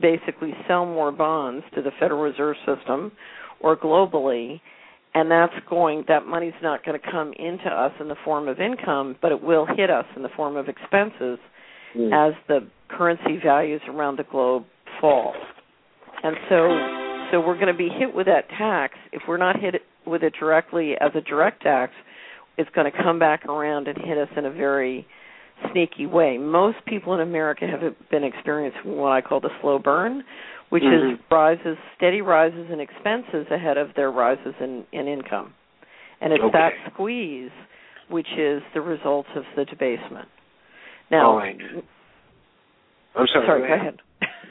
[0.01, 3.12] basically sell more bonds to the Federal Reserve System
[3.60, 4.60] or globally,
[5.15, 8.60] and that's going that money's not going to come into us in the form of
[8.60, 11.39] income but it will hit us in the form of expenses
[11.95, 12.12] Mm.
[12.12, 14.65] as the currency values around the globe
[14.99, 15.34] fall
[16.23, 16.67] and so
[17.31, 20.34] so we're going to be hit with that tax if we're not hit with it
[20.38, 21.93] directly as a direct tax
[22.58, 25.08] it's going to come back around and hit us in a very
[25.71, 30.23] sneaky way most people in america have been experiencing what i call the slow burn
[30.69, 31.13] which Mhm.
[31.13, 35.53] is rises steady rises in expenses ahead of their rises in in income
[36.21, 36.51] and it's Okay.
[36.57, 37.51] that squeeze
[38.09, 40.27] which is the result of the debasement
[41.11, 41.59] now right.
[43.15, 43.45] I'm sorry.
[43.47, 44.01] sorry go ahead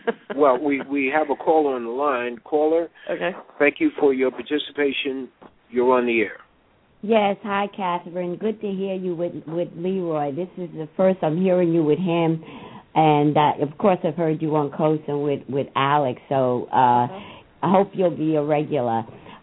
[0.36, 2.36] well, we we have a caller on the line.
[2.44, 5.28] Caller, okay thank you for your participation.
[5.70, 6.36] You're on the air.
[7.06, 8.36] Yes, hi Catherine.
[8.36, 10.34] Good to hear you with with Leroy.
[10.34, 12.42] This is the first I'm hearing you with him,
[12.94, 16.18] and uh, of course I've heard you on Coast and with with Alex.
[16.30, 19.02] So uh, I hope you'll be a regular.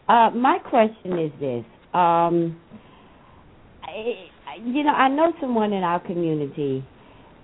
[0.09, 2.59] Uh, my question is this: um,
[3.83, 6.83] I, you know, I know someone in our community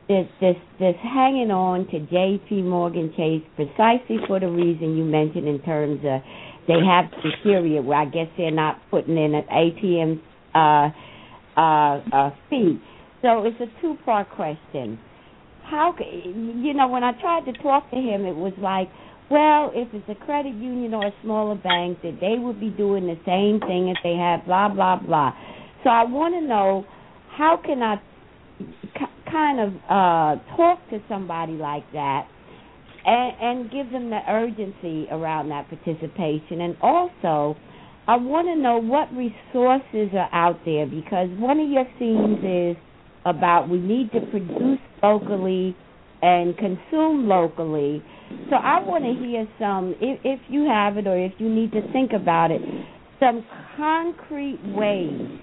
[0.09, 2.63] that's that's that's hanging on to J.P.
[2.63, 6.21] Morgan Chase precisely for the reason you mentioned in terms of
[6.67, 10.21] they have the period where I guess they're not putting in an ATM
[10.53, 10.89] uh,
[11.59, 12.79] uh, uh, fee.
[13.21, 14.99] So it's a two-part question.
[15.63, 18.89] How you know when I tried to talk to him, it was like,
[19.29, 23.05] well, if it's a credit union or a smaller bank, that they would be doing
[23.07, 25.33] the same thing if they have blah blah blah.
[25.83, 26.85] So I want to know
[27.35, 27.97] how can I
[29.29, 32.27] kind of uh, talk to somebody like that
[33.07, 36.61] and, and give them the urgency around that participation.
[36.61, 37.55] And also,
[38.07, 42.83] I want to know what resources are out there because one of your themes is
[43.25, 45.75] about we need to produce locally
[46.21, 48.03] and consume locally.
[48.49, 51.71] So I want to hear some, if, if you have it or if you need
[51.71, 52.61] to think about it,
[53.19, 53.45] some
[53.77, 55.39] concrete ways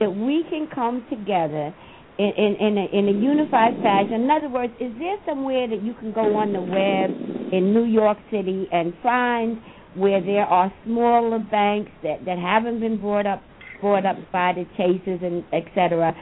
[0.00, 1.74] that we can come together
[2.18, 4.24] in in in a, in a unified fashion.
[4.24, 7.10] In other words, is there somewhere that you can go on the web
[7.52, 9.58] in New York City and find
[9.94, 13.42] where there are smaller banks that that haven't been brought up
[13.80, 16.14] brought up by the Chases and et cetera,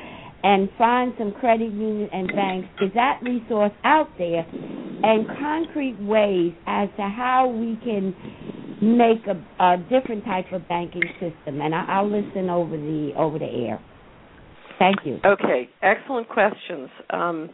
[0.43, 2.69] and find some credit union and banks?
[2.83, 4.45] Is that resource out there?
[5.05, 8.15] And concrete ways as to how we can
[8.81, 11.61] make a, a different type of banking system.
[11.61, 13.81] And I, I'll listen over the over the air.
[14.79, 15.19] Thank you.
[15.25, 16.89] Okay, excellent questions.
[17.11, 17.51] Um,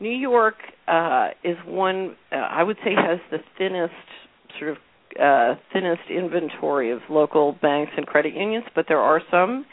[0.00, 0.54] New York
[0.86, 3.92] uh, is one uh, I would say has the thinnest
[4.58, 4.76] sort of
[5.20, 9.66] uh, thinnest inventory of local banks and credit unions, but there are some,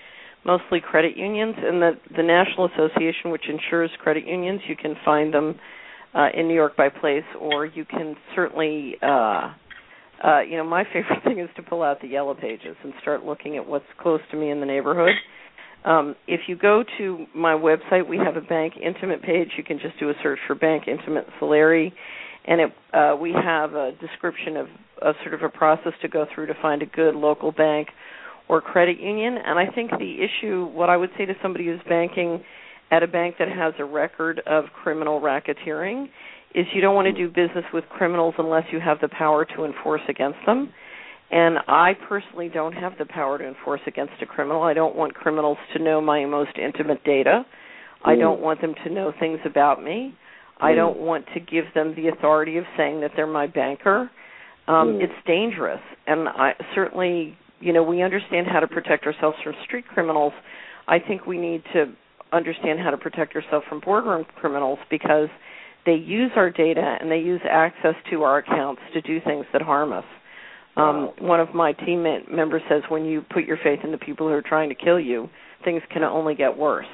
[0.45, 5.33] mostly credit unions, and the the National Association, which insures credit unions, you can find
[5.33, 5.59] them
[6.13, 8.95] uh, in New York by place, or you can certainly.
[9.01, 9.53] Uh,
[10.23, 13.25] uh, you know, my favorite thing is to pull out the yellow pages and start
[13.25, 15.11] looking at what's close to me in the neighborhood.
[15.86, 19.50] Um, if you go to my website, we have a bank intimate page.
[19.56, 21.93] You can just do a search for Bank Intimate Solari,
[22.45, 24.67] and it, uh, we have a description of
[25.02, 27.89] a sort of a process to go through to find a good local bank
[28.48, 29.38] or credit union.
[29.38, 32.43] And I think the issue, what I would say to somebody who's banking
[32.89, 36.08] at a bank that has a record of criminal racketeering,
[36.56, 39.65] is you don't want to do business with criminals unless you have the power to
[39.65, 40.71] enforce against them.
[41.31, 44.61] And I personally don't have the power to enforce against a criminal.
[44.61, 47.45] I don't want criminals to know my most intimate data.
[48.03, 48.19] I hmm.
[48.19, 50.15] don't want them to know things about me.
[50.59, 50.77] I hmm.
[50.77, 54.09] don't want to give them the authority of saying that they're my banker.
[54.67, 55.01] Um, hmm.
[55.01, 59.88] It's dangerous, and I certainly, you know, we understand how to protect ourselves from street
[59.88, 60.33] criminals.
[60.88, 61.93] I think we need to
[62.31, 65.29] understand how to protect ourselves from boardroom criminals because
[65.85, 69.61] they use our data and they use access to our accounts to do things that
[69.61, 70.03] harm us.
[70.77, 74.27] Um, one of my team members says when you put your faith in the people
[74.27, 75.29] who are trying to kill you,
[75.63, 76.85] things can only get worse.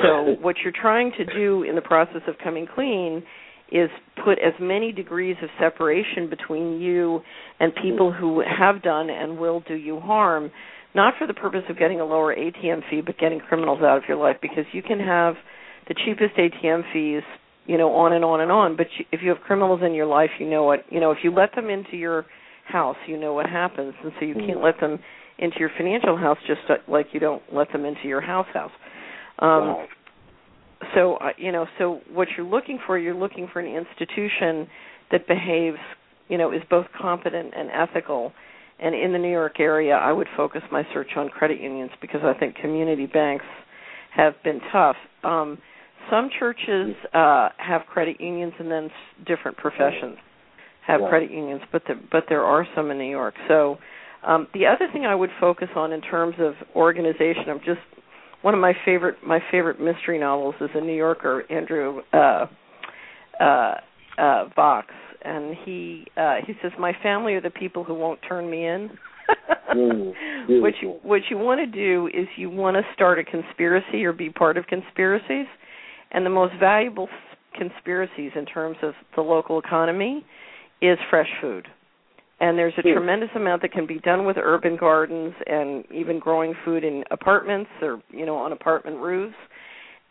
[0.00, 3.24] So what you're trying to do in the process of coming clean
[3.70, 3.90] is
[4.24, 7.20] put as many degrees of separation between you
[7.60, 10.50] and people who have done and will do you harm,
[10.94, 14.04] not for the purpose of getting a lower ATM fee, but getting criminals out of
[14.08, 15.34] your life because you can have
[15.88, 17.22] the cheapest ATM fees,
[17.66, 20.06] you know, on and on and on, but you, if you have criminals in your
[20.06, 22.24] life, you know what, you know, if you let them into your
[22.68, 24.98] house, you know what happens, and so you can't let them
[25.38, 28.72] into your financial house just like you don't let them into your house house.
[29.38, 29.86] Um,
[30.94, 34.68] so uh, you know, so what you're looking for, you're looking for an institution
[35.10, 35.78] that behaves,
[36.28, 38.32] you know, is both competent and ethical.
[38.80, 42.20] And in the New York area, I would focus my search on credit unions because
[42.22, 43.44] I think community banks
[44.14, 44.96] have been tough.
[45.24, 45.58] Um,
[46.10, 48.88] some churches uh, have credit unions, and then
[49.26, 50.16] different professions
[50.88, 51.08] have Yeah.
[51.08, 53.34] credit unions, but the, but there are some in New York.
[53.46, 53.78] So
[54.24, 57.86] Um, the other thing I would focus on in terms of organization, I'm just
[58.42, 62.46] one of my favorite my favorite mystery novels is a New Yorker, Andrew uh,
[63.38, 63.74] uh,
[64.18, 68.50] uh, Vachss, and he uh, he says, "My family are the people who won't turn
[68.50, 68.90] me in."
[69.74, 70.12] mm,
[70.62, 74.12] what you what you want to do is you want to start a conspiracy or
[74.12, 75.46] be part of conspiracies,
[76.10, 77.08] and the most valuable
[77.56, 80.24] conspiracies in terms of the local economy
[80.80, 81.68] is fresh food.
[82.40, 82.92] And there's a Hmm.
[82.92, 87.70] tremendous amount that can be done with urban gardens and even growing food in apartments
[87.82, 89.36] or you know on apartment roofs.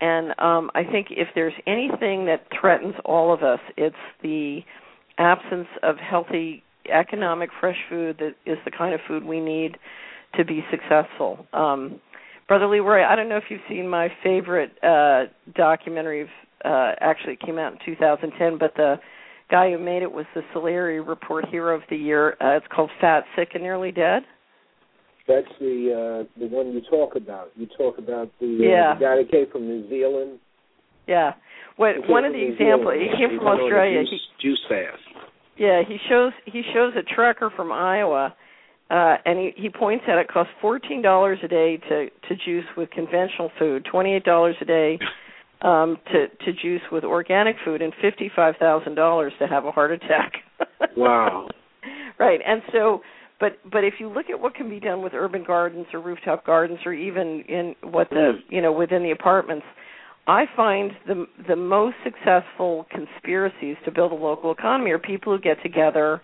[0.02, 4.64] And um, I think if there's anything that threatens all of us, it's the
[5.18, 9.78] absence of healthy economic fresh food that is the kind of food we need
[10.36, 11.48] to be successful.
[11.54, 12.00] Um,
[12.48, 15.26] Brother Leroy, I don't know if you've seen my favorite uh,
[15.56, 16.22] documentary.
[16.22, 16.28] Of,
[16.64, 19.00] uh, actually, it came out in 2010, but the
[19.50, 22.32] guy who made it was the Solari Report Hero of the Year.
[22.42, 24.24] Uh, it's called Fat, Sick, and Nearly Dead.
[25.28, 27.50] That's the uh, the one you talk about.
[27.56, 28.92] You talk about the, Yeah.
[28.92, 30.40] uh, the guy that came from New Zealand.
[31.08, 31.34] Yeah.
[31.76, 32.94] What one of the New examples?
[32.96, 33.02] Zealand.
[33.02, 34.02] He came He from went on a Australia.
[34.04, 35.04] Juice, He, juice fast.
[35.58, 38.34] Yeah, he shows he shows a trucker from Iowa,
[38.90, 42.66] uh, and he he points out it costs fourteen dollars a day to to juice
[42.78, 44.98] with conventional food, twenty eight dollars a day
[45.62, 49.72] um to to juice with organic food, and fifty five thousand dollars to have a
[49.72, 50.34] heart attack.
[50.96, 51.48] Wow.
[52.20, 53.02] right, and so.
[53.40, 56.44] But but if you look at what can be done with urban gardens or rooftop
[56.44, 59.66] gardens or even in what the you know within the apartments,
[60.28, 65.40] I find the the most successful conspiracies to build a local economy are people who
[65.40, 66.22] get together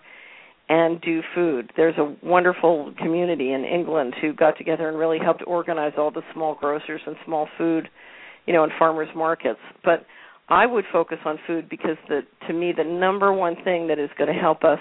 [0.68, 1.72] and do food.
[1.76, 6.22] There's a wonderful community in England who got together and really helped organize all the
[6.32, 7.88] small grocers and small food,
[8.46, 9.60] you know, in farmers markets.
[9.84, 10.06] But
[10.48, 14.10] I would focus on food because the to me the number one thing that is
[14.18, 14.78] going to help us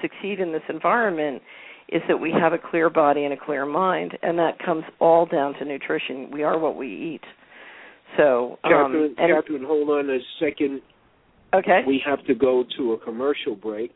[0.00, 1.42] succeed in this environment
[1.88, 5.26] is that we have a clear body and a clear mind, and that comes all
[5.26, 6.30] down to nutrition.
[6.32, 7.20] We are what we eat.
[8.16, 10.80] So, um, Catherine, and, Catherine, hold on a second.
[11.54, 11.80] okay.
[11.86, 13.92] We have to go to a commercial break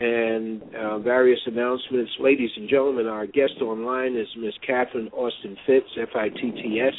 [0.00, 2.10] and uh, various announcements.
[2.20, 6.80] Ladies and gentlemen, our guest online is Miss Catherine Austin Fitts, F I T T
[6.80, 6.94] S.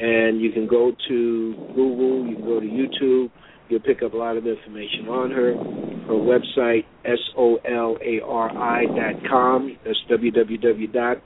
[0.00, 3.30] And you can go to Google, you can go to YouTube.
[3.68, 5.54] You'll pick up a lot of information on her.
[6.06, 9.76] Her website, S-O-L-A-R-I dot com.
[9.84, 11.22] That's www.solari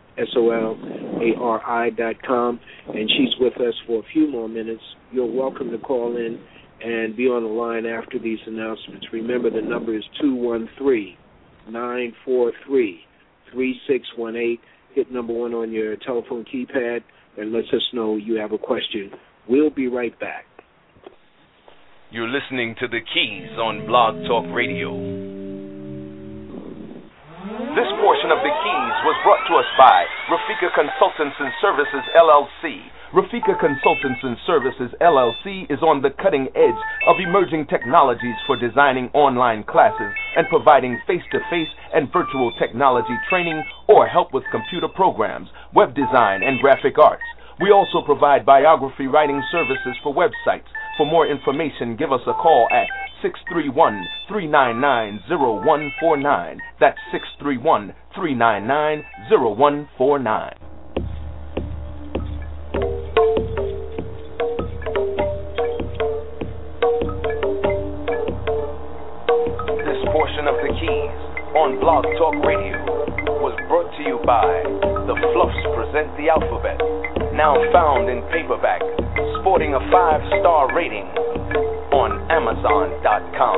[1.97, 2.61] dot com.
[2.89, 4.83] And she's with us for a few more minutes.
[5.13, 6.41] You're welcome to call in
[6.83, 9.07] and be on the line after these announcements.
[9.13, 11.17] Remember, the number is 213
[11.71, 13.01] 943
[13.53, 14.59] 3618.
[14.95, 17.03] Hit number one on your telephone keypad
[17.37, 19.11] and lets us know you have a question.
[19.49, 20.45] We'll be right back.
[22.11, 24.93] You're listening to The Keys on Blog Talk Radio.
[27.73, 32.85] This portion of The Keys was brought to us by Rafika Consultants and Services LLC.
[33.13, 39.11] Rafika Consultants and Services LLC is on the cutting edge of emerging technologies for designing
[39.13, 44.89] online classes and providing face to face and virtual technology training or help with computer
[44.89, 47.23] programs, web design, and graphic arts.
[47.61, 50.73] We also provide biography writing services for websites.
[50.97, 52.89] For more information, give us a call at
[53.21, 56.61] 631 399 0149.
[56.81, 60.62] That's 631 399 0149.
[70.13, 71.17] Portion of the keys
[71.57, 72.77] on Blog Talk Radio
[73.41, 74.45] was brought to you by
[75.09, 76.77] The Fluffs Present the Alphabet,
[77.33, 78.85] now found in paperback,
[79.41, 81.09] sporting a five star rating
[81.97, 83.57] on Amazon.com.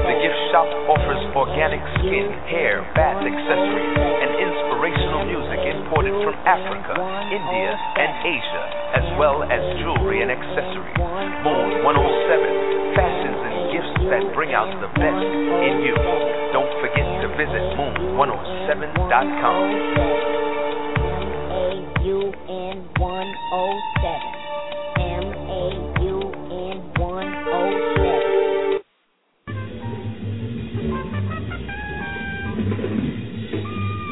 [0.03, 6.95] The gift shop offers organic skin, hair, bath accessories, and inspirational music imported from Africa,
[7.33, 8.65] India, and Asia,
[8.99, 10.99] as well as jewelry and accessories.
[11.47, 15.29] Moon 107, fashions and gifts that bring out the best
[15.65, 15.97] in you.
[16.53, 17.08] Don't forget
[17.39, 19.63] visit moon107.com.
[22.99, 24.27] 107.
[24.99, 25.71] M A
[26.03, 26.19] U
[26.51, 28.83] N 107.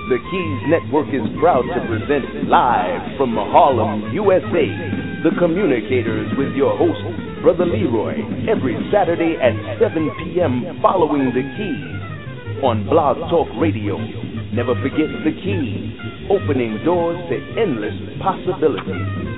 [0.07, 4.71] The Keys Network is proud to present live from Harlem, USA,
[5.27, 7.03] The Communicators with your host,
[7.43, 10.79] Brother Leroy, every Saturday at 7 p.m.
[10.81, 11.96] following The Keys
[12.63, 13.99] on Blog Talk Radio.
[14.55, 15.93] Never forget The Keys,
[16.31, 17.93] opening doors to endless
[18.23, 19.37] possibilities.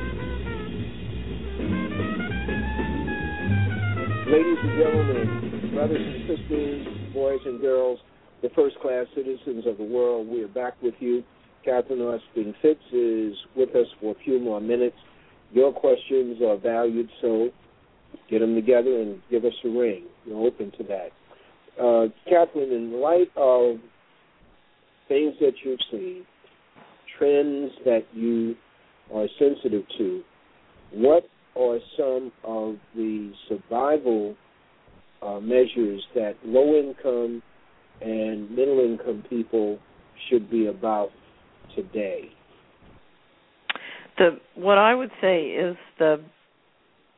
[4.31, 7.99] Ladies and gentlemen, brothers and sisters, boys and girls,
[8.43, 11.25] the first class citizens of the world, we are back with you.
[11.64, 14.97] Catherine Austin Fitts is with us for a few more minutes.
[15.53, 17.51] Your questions are valued, so
[18.31, 20.05] get them together and give us a ring.
[20.25, 21.11] We're open to that.
[21.81, 23.76] Uh, Catherine, in light of
[25.07, 26.24] things that you've seen,
[27.18, 28.55] trends that you
[29.14, 30.22] are sensitive to,
[30.93, 31.24] what
[31.57, 34.35] are some of the survival
[35.22, 37.43] uh, measures that low income
[38.01, 39.79] and middle income people
[40.29, 41.11] should be about
[41.74, 42.31] today?
[44.18, 46.20] The what I would say is the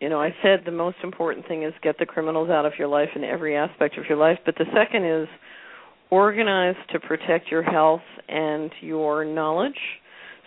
[0.01, 2.89] you know, I said the most important thing is get the criminals out of your
[2.89, 5.29] life in every aspect of your life, but the second is
[6.11, 9.79] organize to protect your health and your knowledge.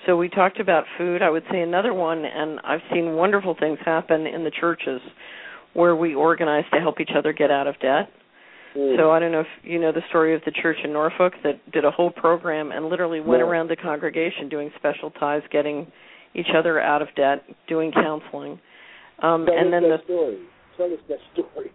[0.05, 1.21] So we talked about food.
[1.21, 4.99] I would say another one, and I've seen wonderful things happen in the churches
[5.73, 8.09] where we organize to help each other get out of debt.
[8.75, 8.97] Mm.
[8.97, 11.71] So I don't know if you know the story of the church in Norfolk that
[11.71, 13.47] did a whole program and literally went No.
[13.47, 15.87] around the congregation doing special ties, getting
[16.33, 18.59] each other out of debt, doing counseling.
[19.23, 20.37] Um, Tell and us then that the story.
[20.77, 21.71] Tell us that story.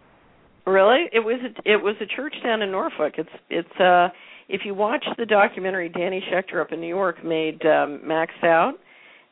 [0.66, 1.08] Really?
[1.12, 3.14] It was a, it was a church down in Norfolk.
[3.16, 4.08] It's it's uh
[4.50, 8.74] if you watch the documentary Danny Schechter up in New York made um Maxed Out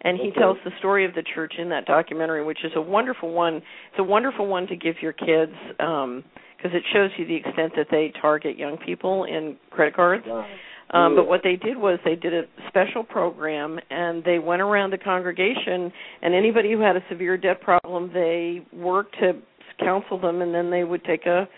[0.01, 0.41] and he Okay.
[0.41, 3.57] tells the story of the church in that documentary which is a wonderful one.
[3.57, 6.25] It's a wonderful one to give your kids um
[6.57, 10.25] because it shows you the extent that they target young people in credit cards.
[10.27, 10.47] Wow.
[10.91, 11.17] Um, Yeah.
[11.17, 14.99] but what they did was they did a special program and they went around the
[14.99, 15.93] congregation
[16.23, 19.37] and anybody who had a severe debt problem they worked to
[19.81, 21.49] counsel them and then they would take a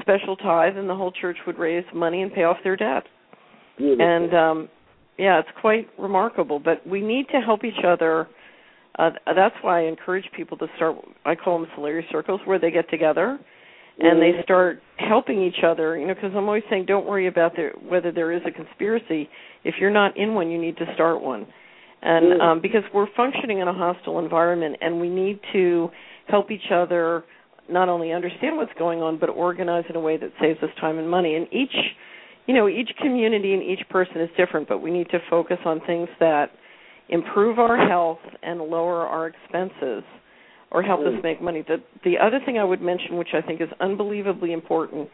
[0.00, 3.04] special tithe and the whole church would raise money and pay off their debt.
[3.78, 4.06] Beautiful.
[4.06, 4.68] And um
[5.16, 6.58] yeah, it's quite remarkable.
[6.58, 8.28] But we need to help each other.
[8.98, 10.96] Uh, that's why I encourage people to start.
[11.24, 13.38] I call them Solari circles, where they get together
[14.00, 14.42] and they Mhm.
[14.42, 15.96] start helping each other.
[15.96, 19.28] You know, because I'm always saying, don't worry about there, whether there is a conspiracy.
[19.62, 21.46] If you're not in one, you need to start one.
[22.02, 22.40] And Mm.
[22.40, 25.90] um, because we're functioning in a hostile environment, and we need to
[26.26, 27.24] help each other
[27.68, 30.98] not only understand what's going on, but organize in a way that saves us time
[30.98, 31.34] and money.
[31.36, 31.74] And each,
[32.46, 35.80] you know, each community and each person is different, but we need to focus on
[35.80, 36.50] things that
[37.08, 40.04] improve our health and lower our expenses
[40.70, 41.22] or help us Mm.
[41.22, 41.62] make money.
[41.62, 45.08] The the other thing I would mention which I think is unbelievably important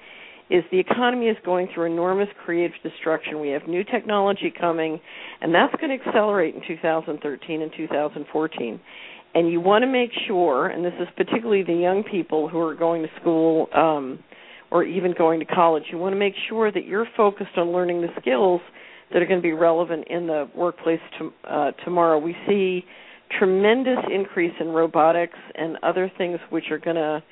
[0.49, 3.41] is the economy is going through enormous creative destruction.
[3.41, 5.01] We have new technology coming
[5.41, 8.81] and that's going to accelerate in 2013 and 2014.
[9.33, 12.75] And you want to make sure and this is particularly the young people who are
[12.75, 14.19] going to school um
[14.73, 18.01] or even going to college, you want to make sure that you're focused on learning
[18.03, 18.61] the skills
[19.13, 22.19] that are going to be relevant in the workplace to, uh, tomorrow.
[22.19, 22.85] We see
[23.39, 27.23] tremendous increase in robotics and other things which are going to,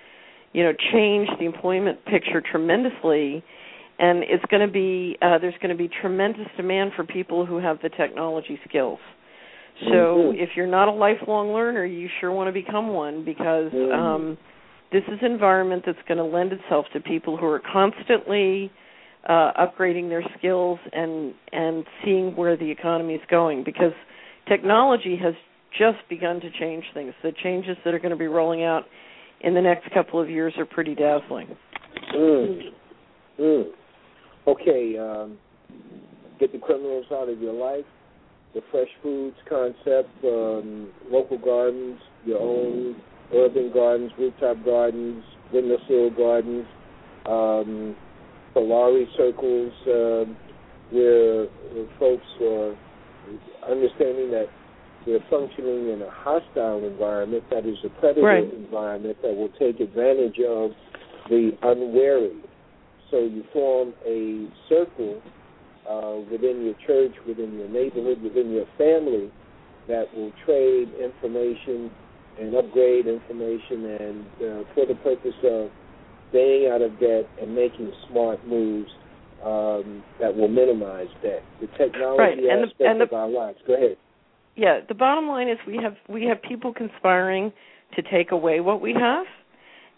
[0.52, 3.42] you know, change the employment picture tremendously.
[3.98, 7.58] And it's going to be uh, there's going to be tremendous demand for people who
[7.58, 9.00] have the technology skills.
[9.90, 10.38] So Mhm.
[10.38, 13.92] if you're not a lifelong learner, you sure want to become one because Mhm.
[13.92, 14.38] um,
[14.90, 18.70] this is an environment that's going to lend itself to people who are constantly
[19.26, 23.92] uh, upgrading their skills and and seeing where the economy is going because
[24.46, 25.34] technology has
[25.78, 27.14] just begun to change things.
[27.22, 28.84] The changes that are going to be rolling out
[29.40, 31.56] in the next couple of years are pretty dazzling.
[32.14, 32.60] Mm.
[33.40, 33.64] Mm.
[34.46, 35.38] Okay, um,
[36.40, 37.84] get the criminals out of your life.
[38.54, 42.96] The fresh foods concept, um, local gardens, your own
[43.34, 45.22] urban gardens, rooftop gardens,
[45.52, 46.66] windowsill gardens,
[47.26, 47.94] um,
[48.54, 50.36] Solari circles, um,
[50.90, 52.74] where uh, folks are
[53.70, 54.46] understanding that
[55.08, 58.44] they're functioning in a hostile environment that is a predator Right.
[58.52, 60.72] environment that will take advantage of
[61.30, 62.36] the unwary.
[63.10, 65.22] So you form a circle
[65.88, 69.30] uh, within your church, within your neighborhood, within your family
[69.88, 71.90] that will trade information
[72.38, 75.70] and upgrade information and uh, for the purpose of
[76.28, 78.90] staying out of debt and making smart moves
[79.42, 81.42] um, that will minimize debt.
[81.62, 83.58] The technology Right, and the- aspect and the- of our lives.
[83.66, 83.96] Go ahead.
[84.58, 87.52] Yeah, the bottom line is we have we have people conspiring
[87.94, 89.26] to take away what we have,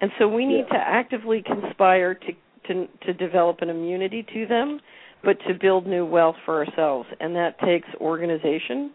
[0.01, 0.77] and so we need Yeah.
[0.77, 2.33] to actively conspire to
[2.69, 4.81] to to develop an immunity to them,
[5.25, 8.91] but to build new wealth for ourselves, and that takes organization.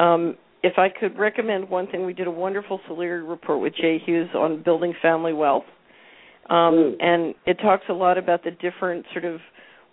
[0.00, 3.98] Um, if I could recommend one thing, we did a wonderful Solari report with Jay
[3.98, 5.66] Hughes on building family wealth,
[6.48, 6.96] um, Mm.
[7.00, 9.42] and it talks a lot about the different sort of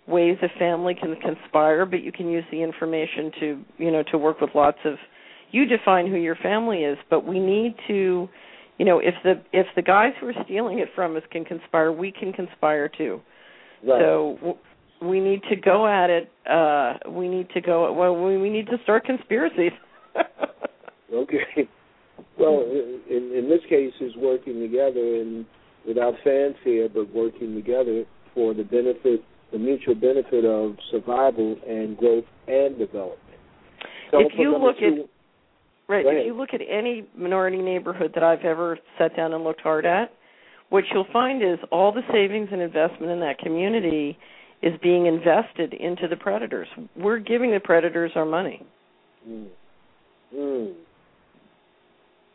[0.06, 4.18] ways a family can conspire, but you can use the information to you know to
[4.18, 4.94] work with lots of.
[5.50, 8.26] You define who your family is, but we need to,
[8.78, 11.92] you know, if the if the guys who are stealing it from us can conspire,
[11.92, 13.20] we can conspire too.
[13.86, 14.00] Right.
[14.00, 14.58] So w-
[15.02, 16.32] we need to go at it.
[16.48, 17.92] Uh, we need to go.
[17.92, 19.72] Well, we, we need to start conspiracies.
[21.14, 21.68] Okay.
[22.38, 25.44] Well, in in this case, is working together and
[25.86, 29.22] without fanfare, but working together for the benefit,
[29.52, 33.18] the mutual benefit of survival and growth and development.
[34.12, 35.08] If you look at- two-
[35.88, 36.06] Right.
[36.06, 39.84] If you look at any minority neighborhood that I've ever sat down and looked hard
[39.84, 40.12] at,
[40.70, 44.16] what you'll find is all the savings and investment in that community
[44.62, 46.68] is being invested into the predators.
[46.96, 48.64] We're giving the predators our money.
[49.28, 49.48] Mm.
[50.34, 50.74] Mm.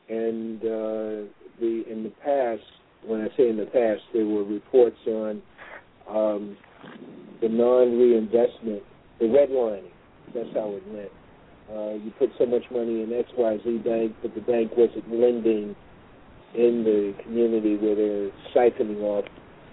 [0.10, 2.62] And uh, the in the past,
[3.06, 5.42] when I say in the past, there were reports on
[6.08, 6.58] um,
[7.42, 8.84] the non-reinvestment,
[9.20, 9.92] the redlining.
[10.34, 11.12] That's how it went.
[11.72, 15.10] Uh, you put so much money in X Y Z bank, but the bank wasn't
[15.12, 15.76] lending
[16.56, 19.26] in the community where they're siphoning off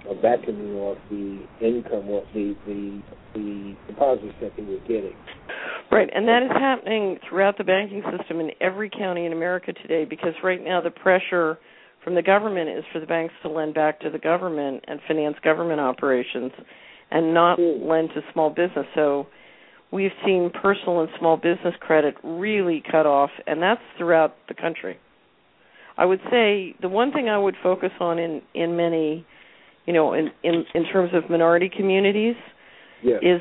[0.09, 3.03] or vacuuming off the income or the the
[3.35, 5.15] the deposits that they were getting.
[5.91, 10.05] Right, and that is happening throughout the banking system in every county in America today
[10.05, 11.59] because right now the pressure
[12.03, 15.37] from the government is for the banks to lend back to the government and finance
[15.43, 16.53] government operations
[17.11, 18.87] and not lend to small business.
[18.95, 19.27] So
[19.93, 24.99] we've seen personal and small business credit really cut off and that's throughout the country.
[25.97, 29.25] I would say the one thing I would focus on in in many
[29.87, 32.37] you know in in in terms of minority communities
[33.03, 33.19] Yeah.
[33.23, 33.41] is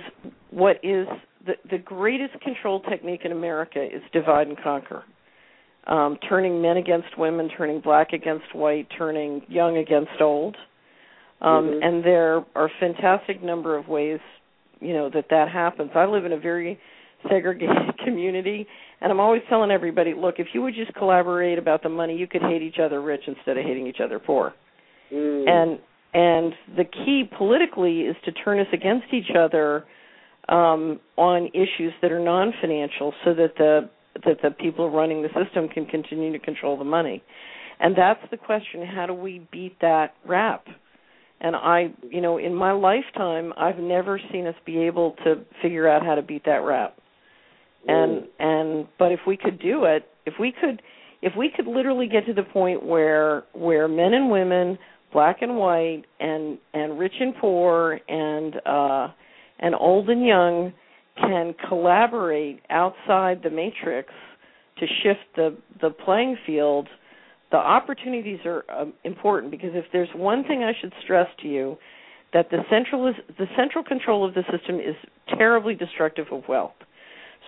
[0.51, 1.07] what is
[1.45, 5.03] the the greatest control technique in America is divide and conquer.
[5.85, 10.55] Um, turning men against women, turning black against white, turning young against old.
[11.43, 11.79] Um, Mhm.
[11.83, 14.19] And there are fantastic number of ways,
[14.79, 15.91] you know, that that happens.
[15.93, 16.79] I live in a very
[17.29, 18.65] segregated community,
[19.01, 22.27] and I'm always telling everybody, look, if you would just collaborate about the money, you
[22.27, 24.53] could hate each other rich instead of hating each other poor
[25.11, 25.47] Mm.
[25.47, 25.79] and
[26.15, 29.83] and the key politically is to turn us against each other
[30.49, 33.89] um, on issues that are non-financial, so that the
[34.25, 37.23] that the people running the system can continue to control the money.
[37.79, 40.67] And that's the question: How do we beat that rap?
[41.43, 45.89] And I, you know, in my lifetime, I've never seen us be able to figure
[45.89, 46.97] out how to beat that rap.
[47.85, 50.81] And and but if we could do it, if we could,
[51.21, 54.77] if we could literally get to the point where where men and women
[55.11, 59.09] black and white and and rich and poor and uh
[59.59, 60.73] and old and young
[61.17, 64.09] can collaborate outside the matrix
[64.79, 66.87] to shift the the playing field
[67.53, 71.77] the opportunities are um, important because if there's one thing I should stress to you
[72.33, 74.95] that the central is the central control of the system is
[75.37, 76.73] terribly destructive of wealth.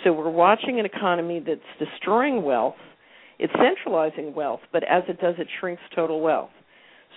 [0.04, 2.76] So we're watching an economy that's destroying wealth.
[3.40, 6.52] It's centralizing wealth but as it does it shrinks total wealth.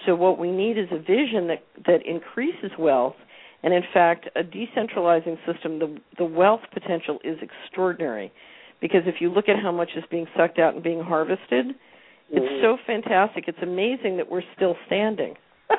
[0.07, 3.17] So what we need is a vision that that increases wealth,
[3.63, 5.79] and in fact, a decentralizing system.
[5.79, 8.33] The the wealth potential is extraordinary,
[8.81, 11.75] because if you look at how much is being sucked out and being harvested,
[12.31, 12.61] it's Mhm.
[12.63, 13.49] so fantastic.
[13.49, 15.37] It's amazing that we're still standing.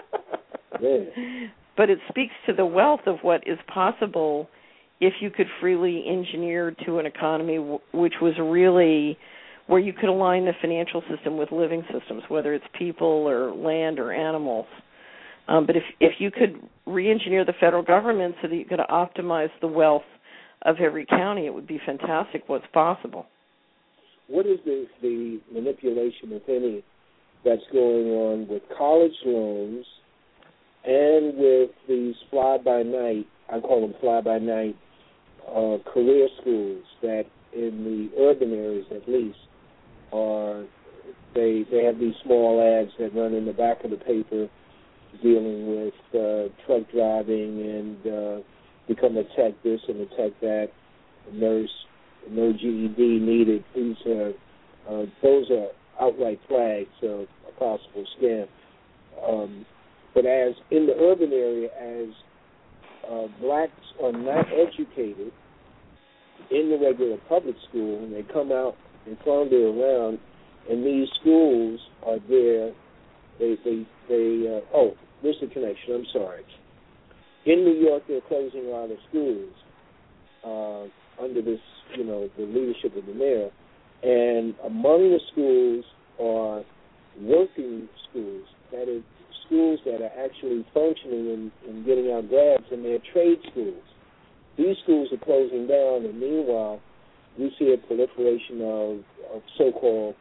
[1.75, 4.49] But it speaks to the wealth of what is possible
[4.99, 9.17] if you could freely engineer to an economy w- which was really
[9.67, 13.97] where you could align the financial system with living systems, whether it's people or land
[13.99, 14.65] or animals.
[15.47, 19.51] Um, but if if you could re-engineer the federal government so that you could optimize
[19.61, 20.03] the wealth
[20.63, 22.43] of every county, it would be fantastic.
[22.47, 23.25] What's possible?
[24.29, 26.83] What is the, the manipulation, if any,
[27.43, 29.85] that's going on with college loans
[30.85, 34.75] and with these fly-by-night, I call them fly-by-night,
[35.47, 39.37] uh, career schools that in the urban areas at least
[40.13, 40.63] are
[41.33, 44.47] they they have these small ads that run in the back of the paper
[45.23, 48.39] dealing with uh, truck driving and uh,
[48.87, 50.67] become a tech this and a tech that,
[51.29, 51.69] a nurse,
[52.29, 53.63] no GED needed.
[53.75, 54.33] These are
[54.89, 55.67] uh, those are
[56.01, 58.47] outright flags of a possible scam.
[59.27, 59.65] Um,
[60.13, 62.09] but as in the urban area, as
[63.09, 63.71] uh, blacks
[64.03, 65.31] are not educated
[66.51, 70.19] in the regular public school, and they come out and flounder around,
[70.69, 72.71] and these schools are there.
[73.39, 74.57] They they they.
[74.57, 75.95] Uh, oh, there's the connection.
[75.95, 76.43] I'm sorry.
[77.45, 79.53] In New York, they're closing a lot of schools
[80.43, 80.87] uh,
[81.21, 81.59] under this,
[81.97, 83.49] you know, the leadership of the mayor,
[84.03, 85.85] and among the schools
[86.19, 86.63] are
[87.21, 88.45] working schools.
[88.71, 89.03] That is
[89.45, 93.83] schools that are actually functioning and, and getting out grads, and they're trade schools.
[94.57, 96.79] These schools are closing down, and meanwhile,
[97.37, 98.97] we see a proliferation of,
[99.33, 100.15] of so-called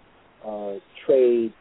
[0.47, 0.75] uh,
[1.05, 1.53] trade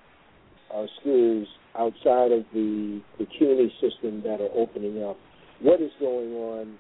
[0.74, 5.18] uh, schools outside of the the CUNY system that are opening up.
[5.62, 6.78] What is going on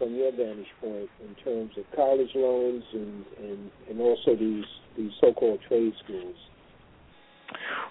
[0.00, 4.64] from your vantage point in terms of college loans and, and, and also these
[4.96, 6.34] these so-called trade schools?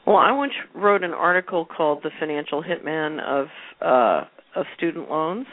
[0.08, 3.48] Well, I once wrote an article called "The Financial Hitman of
[3.80, 5.46] uh, of Student Loans,"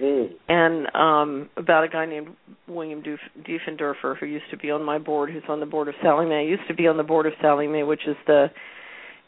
[0.00, 0.28] Mm.
[0.48, 2.28] and um about a guy named
[2.68, 5.94] William Duf- Diefenderfer who used to be on my board, who's on the board of
[6.00, 6.46] Sallie Mae.
[6.46, 8.46] Used to be on the board of Sallie Mae, which is the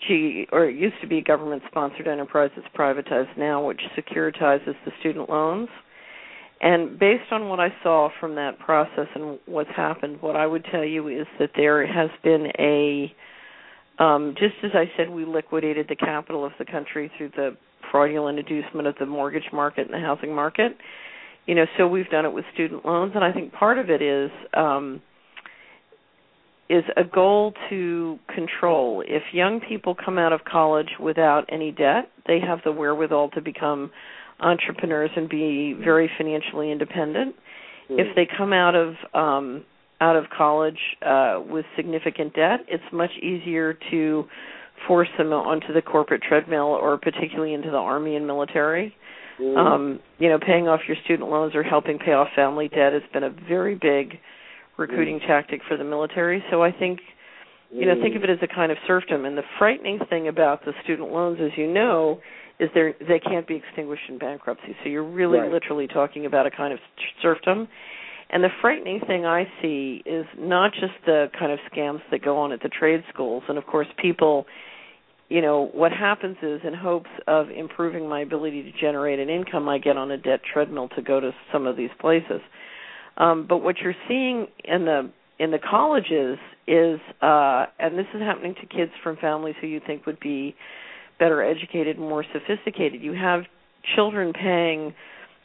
[0.07, 4.93] G or it used to be government sponsored enterprise that's privatized now, which securitizes the
[5.01, 5.69] student loans.
[6.61, 10.65] And based on what I saw from that process and what's happened, what I would
[10.71, 13.15] tell you is that there has been a
[14.01, 17.57] um, just as I said, we liquidated the capital of the country through the
[17.91, 20.73] fraudulent inducement of the mortgage market and the housing market.
[21.47, 24.01] You know, so we've done it with student loans, and I think part of it
[24.01, 25.03] is um,
[26.71, 29.03] is a goal to control.
[29.07, 33.41] If young people come out of college without any debt, they have the wherewithal to
[33.41, 33.91] become
[34.41, 37.35] entrepreneurs and be very financially independent.
[37.93, 39.65] If they come out of um,
[40.01, 44.25] out of college uh, with significant debt, it's much easier to
[44.87, 48.95] force them onto the corporate treadmill or particularly into the army and military.
[49.41, 49.57] Mm.
[49.57, 53.03] Um, you know, paying off your student loans or helping pay off family debt has
[53.13, 54.19] been a very big
[54.79, 56.45] recruiting tactic for the military.
[56.51, 57.01] So I think
[57.73, 59.25] you know, think of it as a kind of serfdom.
[59.25, 62.21] And the frightening thing about the student loans, as you know,
[62.61, 64.77] is they they can't be extinguished in bankruptcy.
[64.83, 65.51] So you're really Right.
[65.51, 66.79] literally talking about a kind of
[67.23, 67.69] serfdom.
[68.33, 72.39] And the frightening thing I see is not just the kind of scams that go
[72.39, 74.47] on at the trade schools, and of course people
[75.29, 79.69] you know what happens is in hopes of improving my ability to generate an income
[79.69, 82.41] i get on a debt treadmill to go to some of these places
[83.17, 85.09] um but what you're seeing in the
[85.39, 86.37] in the colleges
[86.67, 90.55] is uh and this is happening to kids from families who you think would be
[91.21, 93.43] better educated and more sophisticated you have
[93.95, 94.93] children paying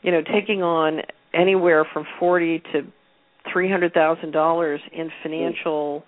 [0.01, 1.01] you know taking on
[1.35, 2.81] anywhere from 40 to
[3.51, 6.03] 300,000 dollars in financial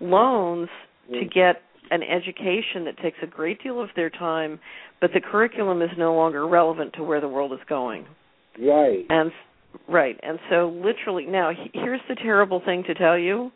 [0.00, 0.68] loans
[1.10, 1.32] to mm.
[1.32, 4.60] get an education that takes a great deal of their time,
[5.00, 8.06] but the curriculum is no longer relevant to where the world is going.
[8.60, 9.04] Right.
[9.08, 9.32] And
[9.88, 13.50] right, and so literally now here's the terrible thing to tell you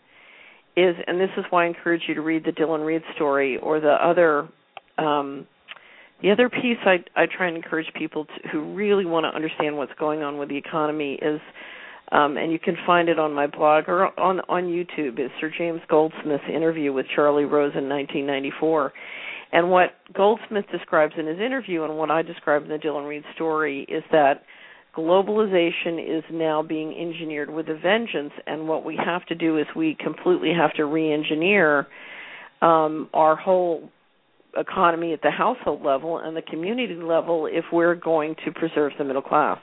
[0.77, 3.79] is and this is why I encourage you to read the Dillon Read story or
[3.81, 4.49] the other
[4.99, 5.47] um
[6.23, 9.77] the other piece I I try and encourage people to, who really want to understand
[9.77, 11.41] what's going on with the economy is
[12.13, 15.19] um, and you can find it on my blog or on on YouTube.
[15.19, 18.93] Is Sir James Goldsmith's interview with Charlie Rose in 1994,
[19.53, 23.25] and what Goldsmith describes in his interview and what I describe in the Dillon Read
[23.35, 24.43] story is that
[24.97, 29.67] globalization is now being engineered with a vengeance, and what we have to do is
[29.75, 31.87] we completely have to re-engineer
[32.63, 33.91] um, our whole
[34.57, 39.05] economy at the household level and the community level if we're going to preserve the
[39.05, 39.59] middle class.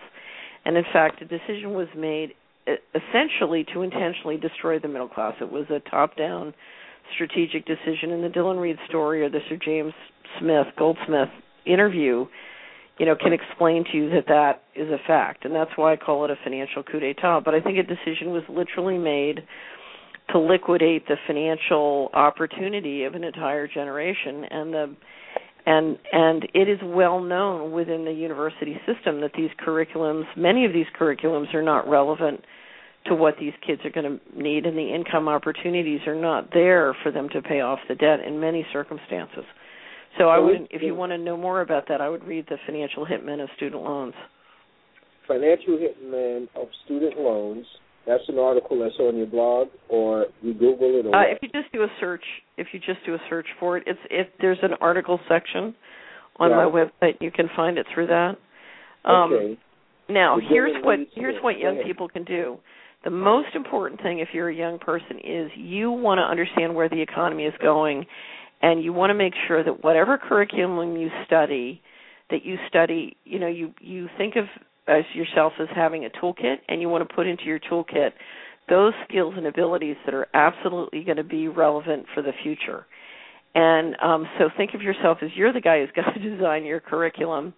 [0.66, 2.34] And in fact, a decision was made
[2.68, 5.34] essentially to intentionally destroy the middle class.
[5.42, 6.54] It was a top-down
[7.16, 8.12] strategic decision.
[8.12, 9.94] In the Dillon Read story or the Sir James
[10.40, 11.30] Smith Goldsmith
[11.66, 12.26] interview,
[13.00, 15.96] you know, can explain to you that that is a fact, and that's why I
[15.96, 17.44] call it a financial coup d'état.
[17.44, 19.42] But I think a decision was literally made
[20.30, 24.96] to liquidate the financial opportunity of an entire generation, and the
[25.66, 30.74] and and it is well known within the university system that these curriculums many of
[30.74, 32.44] these curriculums are not relevant
[33.06, 36.96] to what these kids are going to need and the income opportunities are not there
[37.04, 39.44] for them to pay off the debt in many circumstances
[40.18, 42.58] so i would if you want to know more about that i would read the
[42.66, 44.16] financial hitman of student loans
[45.32, 47.66] Financial Hitman of Student Loans.
[48.08, 51.50] That's an article that's on your blog, or you Google it, or uh, if you
[51.50, 52.24] just do a search
[52.58, 55.76] if you just do a search for it it's if there's an article section
[56.38, 56.58] on Yeah.
[56.58, 58.38] my website you can find it through that
[59.06, 59.58] um okay.
[60.12, 62.58] Now, here's what here's what young people can do.
[63.04, 66.90] The most important thing if you're a young person is you want to understand where
[66.90, 68.06] the economy is going
[68.62, 71.82] and you want to make sure that whatever curriculum you study
[72.30, 74.46] that you study, you know, you you think of
[74.88, 78.12] as yourself as having a toolkit and you want to put into your toolkit
[78.70, 82.86] those skills and abilities that are absolutely going to be relevant for the future.
[83.54, 86.80] And um, so think of yourself as you're the guy who's got to design your
[86.80, 87.54] curriculum.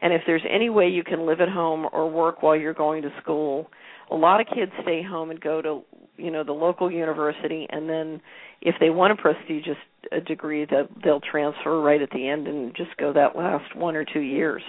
[0.00, 3.02] And if there's any way you can live at home or work while you're going
[3.02, 3.70] to school,
[4.10, 5.82] a lot of kids stay home and go to
[6.16, 8.20] you know the local university, and then
[8.60, 9.76] if they want a prestigious
[10.14, 13.96] uh, degree, that they'll transfer right at the end and just go that last one
[13.96, 14.62] or two years.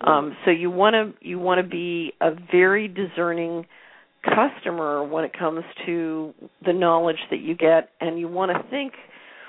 [0.00, 3.66] Um, so you want to you want to be a very discerning
[4.24, 6.34] customer when it comes to
[6.64, 8.94] the knowledge that you get, and you want to think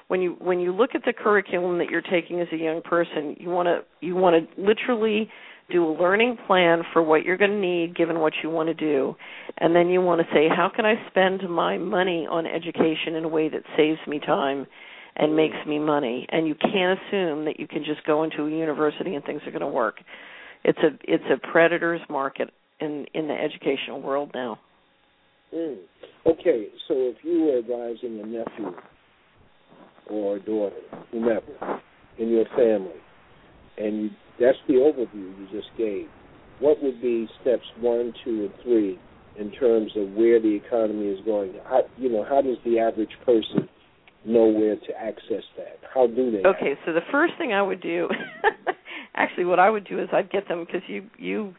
[0.08, 3.36] when you when you look at the curriculum that you're taking as a young person,
[3.40, 5.30] you want to you want to literally
[5.72, 8.74] do a learning plan for what you're going to need given what you want to
[8.74, 9.16] do.
[9.58, 13.24] And then you want to say how can i spend my money on education in
[13.24, 14.68] a way that saves me time
[15.16, 16.28] and makes me money?
[16.30, 19.52] And you can't assume that you can just go into a university and things are
[19.52, 19.96] going to work
[20.66, 22.50] it's a it's a predator's market
[22.82, 24.60] in in the educational world now
[25.56, 25.78] Mm.
[26.26, 28.74] Okay, so if you were advising a nephew
[30.10, 30.76] or a daughter,
[31.12, 31.80] whomever,
[32.18, 33.00] in your family,
[33.78, 34.10] and you,
[34.40, 36.08] that's the overview you just gave,
[36.60, 39.00] what would be steps one, two, and three
[39.40, 41.54] in terms of where the economy is going?
[41.66, 43.70] How, you know, how does the average person
[44.26, 45.80] know where to access that?
[45.94, 46.48] How do they?
[46.48, 48.10] Okay, so the first thing I would do,
[49.16, 51.54] actually, what I would do is I'd get them because you you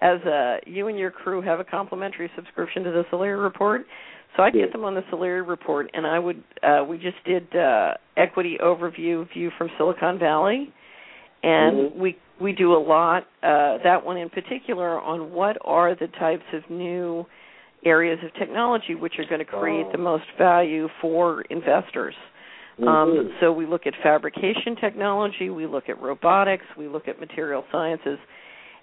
[0.00, 3.82] as a you and your crew have a complimentary subscription to the Solari report.
[4.36, 6.42] So I'd get them on the Solari report, and I would.
[6.62, 10.72] Uh, we just did uh, equity overview view from Silicon Valley,
[11.42, 11.96] and Mhm.
[11.96, 13.26] we we do a lot.
[13.42, 17.26] Uh, that one in particular on what are the types of new
[17.84, 19.92] areas of technology which are going to create Oh.
[19.92, 22.14] the most value for investors.
[22.78, 23.40] Um, Mhm.
[23.40, 28.18] so we look at fabrication technology, we look at robotics, we look at material sciences,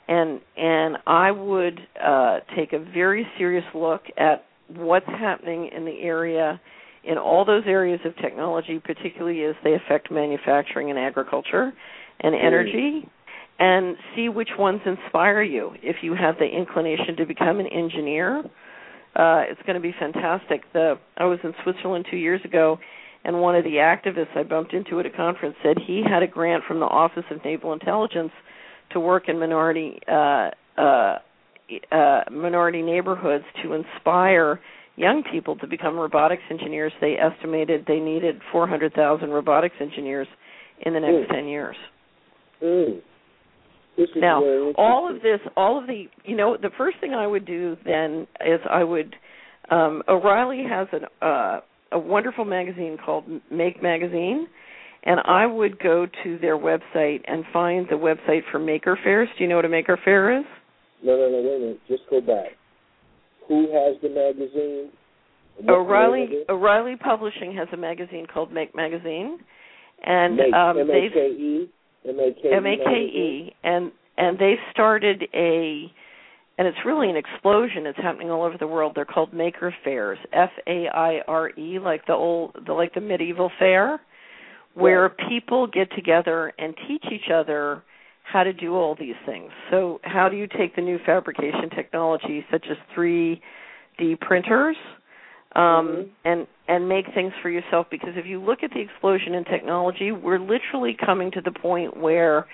[0.07, 6.01] and and I would uh, take a very serious look at what's happening in the
[6.01, 6.59] area
[7.03, 11.73] in all those areas of technology, particularly as they affect manufacturing and agriculture
[12.19, 13.07] and energy,
[13.57, 15.73] and see which ones inspire you.
[15.81, 18.43] If you have the inclination to become an engineer,
[19.15, 20.61] uh, it's going to be fantastic.
[20.73, 22.79] The I was in Switzerland two years ago,
[23.23, 26.27] and one of the activists I bumped into at a conference said he had a
[26.27, 28.31] grant from the Office of Naval Intelligence
[28.91, 31.17] to work in minority uh, uh,
[31.91, 34.59] uh, minority neighborhoods to inspire
[34.95, 36.91] young people to become robotics engineers.
[36.99, 40.27] They estimated they needed 400,000 robotics engineers
[40.81, 41.33] in the next Hmm.
[41.35, 41.75] 10 years.
[42.61, 43.01] Mm.
[44.15, 44.41] Now,
[44.77, 48.27] all of this, all of the, you know, the first thing I would do then
[48.45, 49.15] is I would.
[49.69, 51.59] Um, O'Reilly has an, uh,
[51.91, 54.47] a wonderful magazine called Make Magazine,
[55.03, 59.29] and I would go to their website and find the website for Maker Faires.
[59.37, 60.45] Do you know what a Maker Faire is?
[61.03, 61.79] No, no, no, wait a minute.
[61.87, 62.51] Just go back.
[63.47, 64.91] Who has the magazine?
[65.57, 66.27] And what's the name of O'Reilly?
[66.49, 69.39] O'Reilly Publishing has a magazine called Make Magazine,
[70.05, 71.69] and Make, um, M A they've K E
[72.07, 75.91] M A K E M A K E, and and they started a,
[76.59, 77.85] and it's really an explosion.
[77.85, 78.91] It's happening all over the world.
[78.93, 82.99] They're called Maker Faires, F A I R E, like the old, the like the
[82.99, 84.01] medieval fair,
[84.73, 87.81] where people get together and teach each other
[88.23, 89.49] how to do all these things.
[89.71, 94.75] So, how do you take the new fabrication technology, such as 3D printers?
[95.55, 96.09] um Mhm.
[96.25, 100.11] and and make things for yourself because if you look at the explosion in technology
[100.11, 102.45] we're literally coming to the point where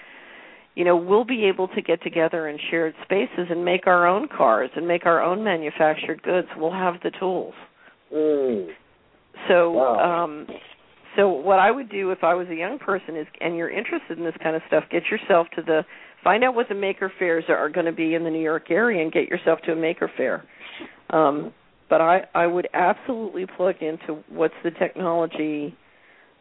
[0.76, 4.28] you know we'll be able to get together in shared spaces and make our own
[4.28, 7.54] cars and make our own manufactured goods we'll have the tools
[8.14, 8.70] Mm.
[9.48, 10.24] so Wow.
[10.24, 10.48] um
[11.16, 14.18] so what I would do if I was a young person is and you're interested
[14.18, 15.84] in this kind of stuff, get yourself to the
[16.24, 19.02] find out what the maker faires are going to be in the New York area
[19.02, 20.44] and get yourself to a maker faire.
[21.10, 21.54] Um
[21.90, 25.76] but I I would absolutely plug into what's the technology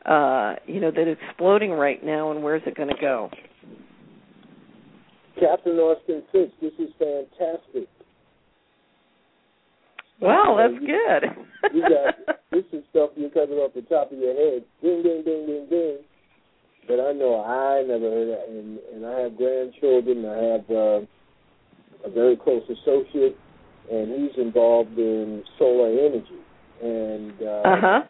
[0.05, 3.31] uh you know that's exploding right now and where's it going to go.
[5.39, 7.89] Captain Austin Fitts, this is fantastic.
[10.21, 11.75] Well, that's good.
[11.75, 14.65] You got this is stuff you're coming off the top of your head.
[14.81, 15.99] Ding ding ding ding ding.
[16.87, 21.01] But I know I never heard that and, and I have grandchildren, I have uh,
[22.07, 23.37] a very close associate
[23.91, 26.41] and he's involved in solar energy.
[26.83, 28.01] And uh uh-huh.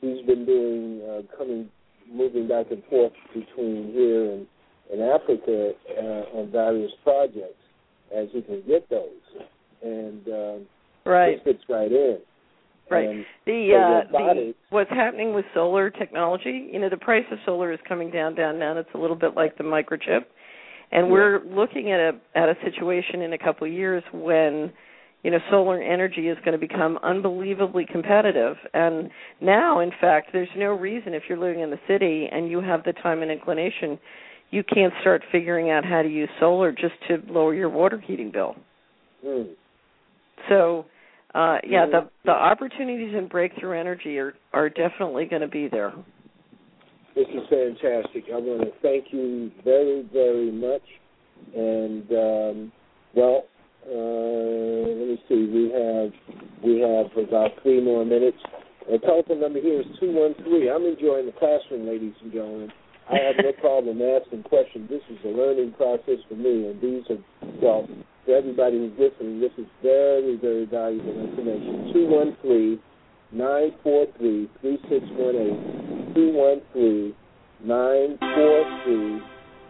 [0.00, 1.68] he's been doing uh, coming
[2.12, 4.46] moving back and forth between here and,
[4.92, 7.62] and Africa uh, on various projects
[8.16, 9.44] as you can get those.
[9.82, 10.66] And um
[11.04, 11.34] Right.
[11.34, 12.18] it fits right in.
[12.90, 13.08] Right.
[13.08, 17.38] And The so uh the what's happening with solar technology, you know, the price of
[17.44, 18.76] solar is coming down down down.
[18.76, 20.24] It's a little bit like the microchip.
[20.92, 21.12] And Yeah.
[21.12, 24.72] we're looking at a at a situation in a couple of years when
[25.22, 29.10] you know solar energy is going to become unbelievably competitive and
[29.40, 32.84] now in fact there's no reason if you're living in the city and you have
[32.84, 33.98] the time and inclination
[34.50, 38.30] you can't start figuring out how to use solar just to lower your water heating
[38.30, 38.56] bill
[39.24, 39.54] Mm.
[40.48, 40.84] so
[41.34, 45.92] uh yeah the the opportunities in breakthrough energy are are definitely going to be there
[47.14, 48.24] This is fantastic.
[48.28, 50.82] I want to thank you very, very much.
[51.56, 52.72] And um,
[53.14, 53.44] well,
[53.88, 55.48] uh, let me see.
[55.48, 56.12] We have
[56.62, 58.36] we have about three more minutes.
[58.90, 60.68] The telephone number here is two one three.
[60.70, 62.70] I'm enjoying the classroom, ladies and gentlemen.
[63.08, 64.90] I have no problem asking questions.
[64.90, 67.22] This is a learning process for me, and these are
[67.62, 67.88] well
[68.24, 69.40] for everybody who's listening.
[69.40, 71.92] This is very, very valuable information.
[71.92, 72.80] Two one three
[73.30, 76.14] nine four three three six one eight.
[76.14, 77.14] Two one three
[77.62, 79.20] nine four three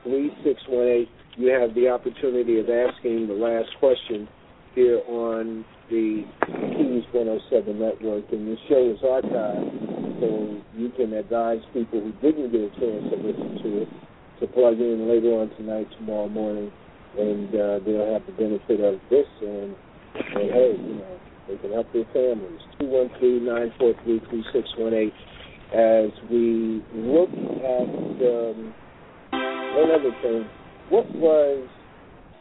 [0.04, 1.08] three six one eight.
[1.36, 4.26] You have the opportunity of asking the last question
[4.74, 11.60] here on the Keys 107 network, and this show is archived, so you can advise
[11.72, 13.88] people who didn't get a chance to listen to it
[14.40, 16.70] to plug in later on tonight, tomorrow morning,
[17.18, 19.74] and uh, they'll have the benefit of this, and,
[20.14, 22.60] and hey, you know, they can help their families.
[22.78, 25.14] Two one three nine four three three six one eight.
[25.72, 28.74] As we look at um,
[29.32, 30.46] one other thing,
[30.90, 31.68] what was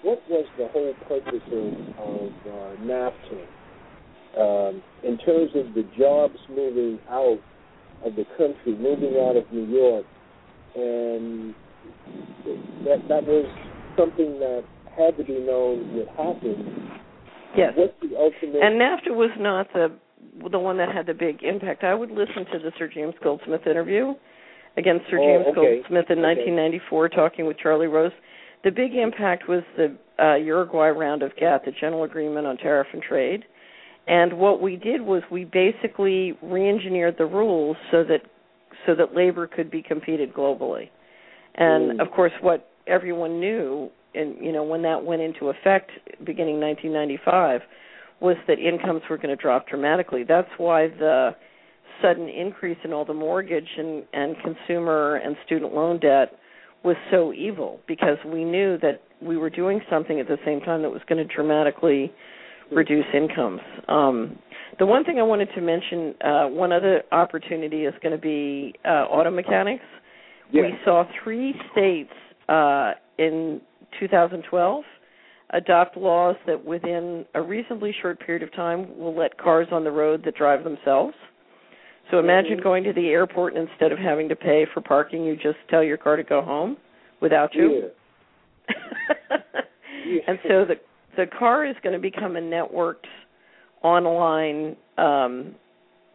[0.03, 3.41] what was the whole purpose of, of uh, NAFTA
[4.37, 7.39] um, in terms of the jobs moving out
[8.03, 10.05] of the country, moving out of New York,
[10.75, 11.53] and
[12.85, 13.45] that that was
[13.97, 14.63] something that
[14.97, 16.89] had to be known would happen.
[17.57, 18.61] yes What's the ultimate?
[18.61, 19.91] And NAFTA was not the
[20.51, 21.83] the one that had the big impact.
[21.83, 24.13] I would listen to the Sir James Goldsmith interview
[24.77, 25.75] against Sir Oh, James okay.
[25.81, 26.43] Goldsmith in Okay.
[26.51, 28.11] 1994, talking with Charlie Rose.
[28.63, 32.87] The big impact was the uh, Uruguay round of GATT, the General Agreement on Tariff
[32.93, 33.45] and Trade.
[34.07, 38.21] And what we did was we basically re-engineered the rules so that
[38.85, 40.89] so that labor could be competed globally.
[41.55, 42.01] And Mm.
[42.01, 45.91] of course, what everyone knew, and you know, when that went into effect
[46.23, 47.61] beginning 1995,
[48.19, 50.23] was that incomes were going to drop dramatically.
[50.23, 51.35] That's why the
[52.01, 56.37] sudden increase in all the mortgage and, and consumer and student loan debt
[56.83, 60.81] was so evil because we knew that we were doing something at the same time
[60.81, 62.11] that was going to dramatically
[62.71, 63.61] reduce incomes.
[63.87, 64.37] Um,
[64.79, 68.73] the one thing I wanted to mention, uh, one other opportunity is going to be
[68.85, 69.83] uh, auto mechanics.
[70.51, 70.63] Yeah.
[70.63, 72.11] We saw three states
[72.49, 73.61] uh, in
[73.99, 74.83] 2012
[75.51, 79.91] adopt laws that within a reasonably short period of time will let cars on the
[79.91, 81.13] road that drive themselves.
[82.11, 82.63] So imagine Mhm.
[82.63, 85.83] going to the airport and instead of having to pay for parking, you just tell
[85.83, 86.77] your car to go home
[87.19, 87.91] without you.
[88.67, 88.67] Yeah.
[90.27, 90.79] and so the
[91.17, 93.07] the car is going to become a networked
[93.83, 95.55] online um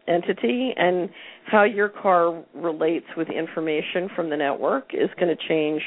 [0.07, 1.09] entity and
[1.45, 5.81] how your car relates with information from the network is going to change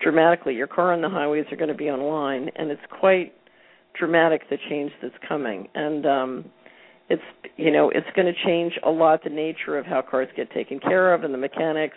[0.00, 0.54] dramatically.
[0.54, 3.34] Your car on the highways are going to be online and it's quite
[3.98, 5.68] dramatic the change that's coming.
[5.74, 6.44] And um
[7.08, 7.22] it's
[7.56, 10.78] you know, it's going to change a lot the nature of how cars get taken
[10.78, 11.96] care of and the mechanics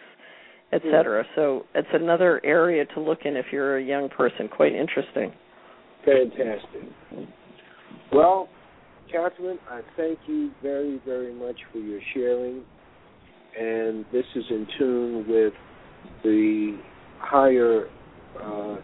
[0.74, 1.24] et cetera.
[1.36, 4.48] So it's another area to look in if you're a young person.
[4.48, 5.32] Quite interesting.
[6.06, 6.90] Fantastic.
[8.12, 8.48] Well,
[9.12, 12.64] Catherine, I thank you very, very much for your sharing.
[13.60, 15.54] And this is in tune with
[16.24, 16.78] the
[17.20, 17.88] higher
[18.42, 18.76] uh,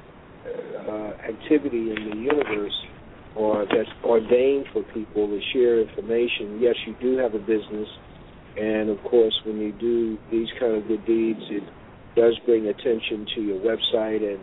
[0.48, 2.74] uh, activity in the universe
[3.36, 6.60] or that's ordained for people to share information.
[6.62, 7.88] Yes, you do have a business.
[8.60, 11.64] And of course, when you do these kind of good deeds, it
[12.16, 14.40] does bring attention to your website and,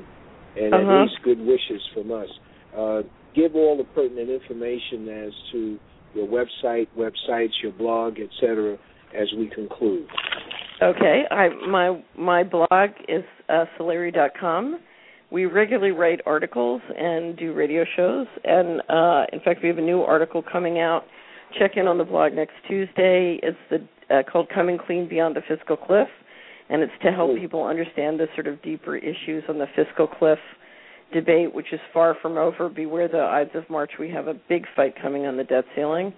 [0.56, 0.92] and Uh-huh.
[0.94, 2.28] at least good wishes from us.
[2.76, 3.02] Uh,
[3.34, 5.78] give all the pertinent information as to
[6.14, 8.76] your website, websites, your blog, etc.
[9.14, 10.06] as we conclude.
[10.82, 14.78] Okay, I my my blog is uh, Solari.com.
[15.30, 19.82] We regularly write articles and do radio shows, and uh, in fact, we have a
[19.82, 21.04] new article coming out.
[21.58, 23.40] Check in on the blog next Tuesday.
[23.42, 26.08] It's the uh, called "Coming Clean Beyond the Fiscal Cliff,"
[26.68, 30.38] and it's to help people understand the sort of deeper issues on the fiscal cliff
[31.12, 32.68] debate, which is far from over.
[32.68, 33.92] Beware the Ides of March.
[33.98, 36.12] We have a big fight coming on the debt ceiling.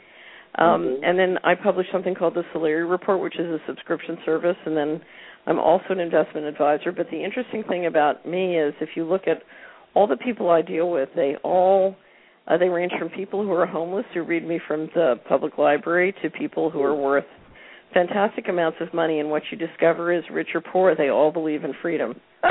[0.54, 1.00] Um, Mhm.
[1.02, 4.56] And then I publish something called the Solari Report, which is a subscription service.
[4.64, 5.00] And then
[5.46, 6.90] I'm also an investment advisor.
[6.90, 9.42] But the interesting thing about me is if you look at
[9.94, 11.96] all the people I deal with, they all
[12.46, 16.12] uh, they range from people who are homeless who read me from the public library
[16.22, 17.26] to people who are worth
[17.92, 19.20] fantastic amounts of money.
[19.20, 22.18] And what you discover is, rich or poor, they all believe in freedom.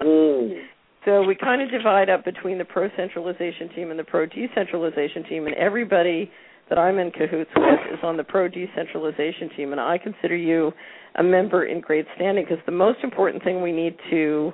[0.00, 0.62] Mm.
[1.08, 5.24] So we kind of divide up between the pro centralization team and the pro decentralization
[5.24, 6.30] team, and everybody
[6.68, 10.70] that I'm in cahoots with is on the pro decentralization team, and I consider you
[11.14, 14.52] a member in great standing because the most important thing we need to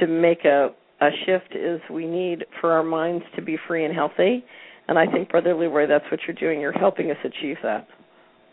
[0.00, 0.68] to make a
[1.00, 4.44] a shift is we need for our minds to be free and healthy,
[4.88, 6.60] and I think Brother Leroy, that's what you're doing.
[6.60, 7.88] You're helping us achieve that.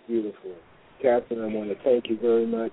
[0.07, 0.51] Beautiful,
[1.01, 1.41] Catherine.
[1.41, 2.71] I want to thank you very much,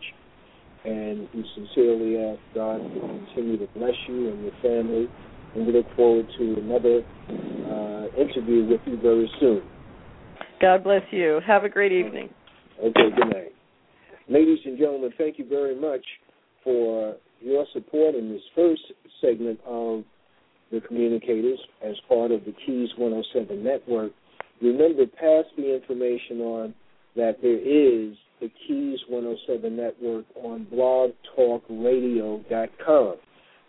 [0.85, 5.09] and we sincerely ask God to continue to bless you and your family,
[5.55, 9.63] and we look forward to another uh, interview with you very soon.
[10.61, 11.41] God bless you.
[11.47, 12.31] Have a great evening.
[12.79, 13.53] Okay, good night.
[14.29, 16.05] Ladies and gentlemen, thank you very much
[16.63, 18.83] for your support in this first
[19.21, 20.05] segment of
[20.71, 24.13] the communicators as part of the Keys 107 network.
[24.63, 26.75] Remember, pass the information on
[27.17, 33.15] that there is the Keys 107 network on blogtalkradio.com.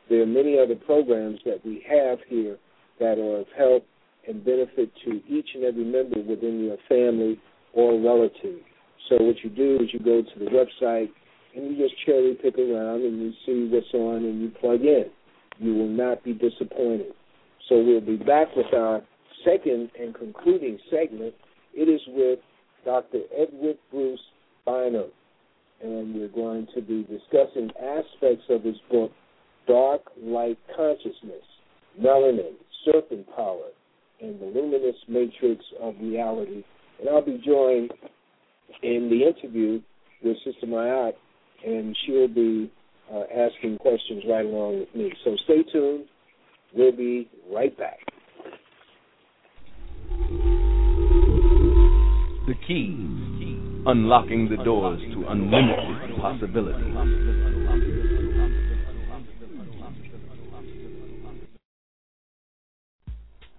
[0.10, 2.58] There are many other programs that we have here
[3.00, 3.86] that are of help
[4.28, 7.40] and benefit to each and every member within your family
[7.74, 8.60] or relative.
[9.10, 11.10] So what you do is you go to the website
[11.56, 15.06] and you just cherry pick around and you see what's on and you plug in.
[15.60, 17.14] You will not be disappointed.
[17.68, 19.02] So we'll be back with our
[19.46, 21.34] second and concluding segment.
[21.74, 22.40] It is with
[22.86, 23.20] Dr.
[23.38, 24.20] Edward Bruce
[24.66, 25.12] Bynum,
[25.84, 29.12] and we're going to be discussing aspects of his book,
[29.68, 31.44] Dark Light Consciousness,
[32.00, 32.54] Melanin,
[32.86, 33.70] Serpent Power,
[34.22, 36.64] and the Luminous Matrix of Reality.
[37.00, 37.92] And I'll be joined
[38.84, 39.82] in the interview
[40.24, 41.14] with Sister Mayat,
[41.66, 42.72] and she'll be
[43.12, 45.12] uh, asking questions right along with me.
[45.24, 46.06] So stay tuned.
[46.74, 48.00] We'll be right back.
[52.48, 53.21] The keys,
[53.86, 56.96] unlocking the doors to unlimited possibilities.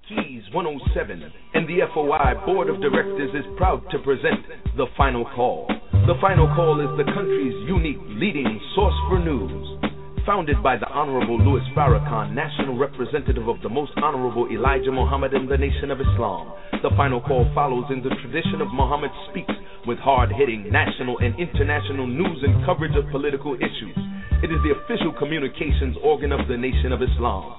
[0.08, 4.46] Keys 107 and the FOI Board of Directors is proud to present
[4.76, 5.66] The Final Call.
[5.92, 9.91] The Final Call is the country's unique leading source for news.
[10.24, 15.50] Founded by the Honorable Louis Farrakhan, National Representative of the Most Honorable Elijah Muhammad and
[15.50, 19.50] the Nation of Islam, The Final Call follows in the tradition of Muhammad Speaks
[19.84, 23.98] with hard hitting national and international news and coverage of political issues.
[24.46, 27.58] It is the official communications organ of the Nation of Islam.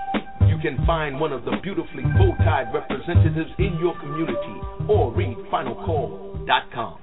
[0.61, 6.99] Can find one of the beautifully bow-tied representatives in your community or read finalcall.com.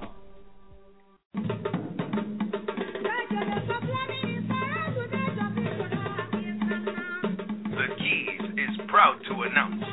[7.75, 9.83] The Keys is proud to announce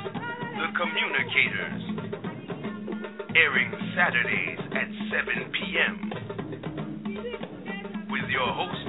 [0.54, 1.82] The Communicators,
[3.34, 5.94] airing Saturdays at 7 p.m.
[8.10, 8.88] with your host,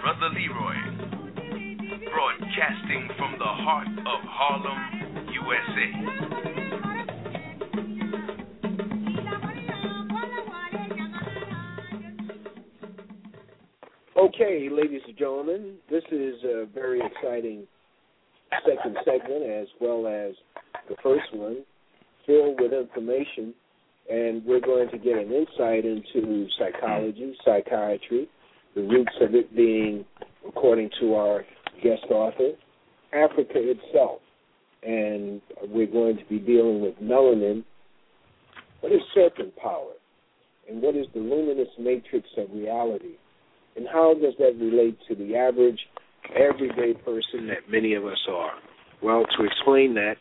[0.00, 0.80] Brother Leroy,
[2.14, 4.78] broadcasting from the heart of Harlem,
[5.32, 5.88] USA.
[14.16, 17.66] Okay, ladies and gentlemen, this is a very exciting
[18.64, 20.34] second segment as well as
[20.88, 21.64] the first one,
[22.26, 23.52] filled with information,
[24.08, 28.28] and we're going to get an insight into psychology, psychiatry,
[28.76, 30.04] the roots of it being,
[30.46, 31.44] according to our
[31.84, 32.52] guest author,
[33.12, 34.20] Africa itself.
[34.82, 37.64] And we're going to be dealing with melanin.
[38.80, 39.92] What is serpent power?
[40.68, 43.16] And what is the luminous matrix of reality?
[43.76, 45.78] And how does that relate to the average,
[46.34, 48.52] everyday person that many of us are?
[49.02, 50.16] Well, to explain that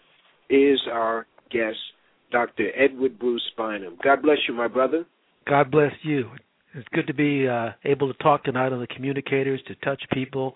[0.50, 1.78] is our guest,
[2.32, 2.70] Dr.
[2.78, 3.98] Edward Bruce Bynum.
[4.04, 5.06] God bless you, my brother.
[5.48, 6.30] God bless you.
[6.74, 10.56] It's good to be uh, able to talk tonight on the communicators, to touch people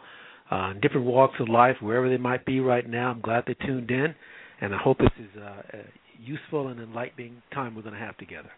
[0.51, 3.11] uh, different walks of life, wherever they might be right now.
[3.11, 4.15] I'm glad they tuned in,
[4.61, 5.77] and I hope this is uh, a
[6.19, 8.49] useful and enlightening time we're going to have together.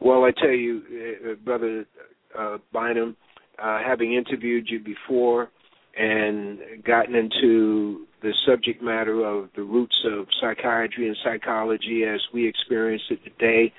[0.00, 0.82] Well, I tell you,
[1.30, 1.84] uh, brother
[2.38, 3.16] uh, Bynum,
[3.62, 5.50] uh, having interviewed you before
[5.96, 12.48] and gotten into the subject matter of the roots of psychiatry and psychology as we
[12.48, 13.72] experience it today,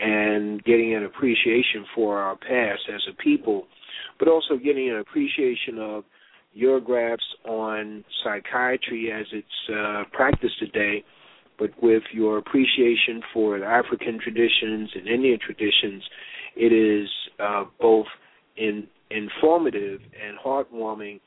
[0.00, 3.66] and getting an appreciation for our past as a people,
[4.18, 6.04] but also getting an appreciation of
[6.52, 11.04] your grasp on psychiatry as it's uh, practiced today.
[11.58, 16.02] but with your appreciation for the African traditions and Indian traditions,
[16.56, 17.08] it is
[17.40, 18.06] uh, both
[18.56, 21.20] in, informative and heartwarming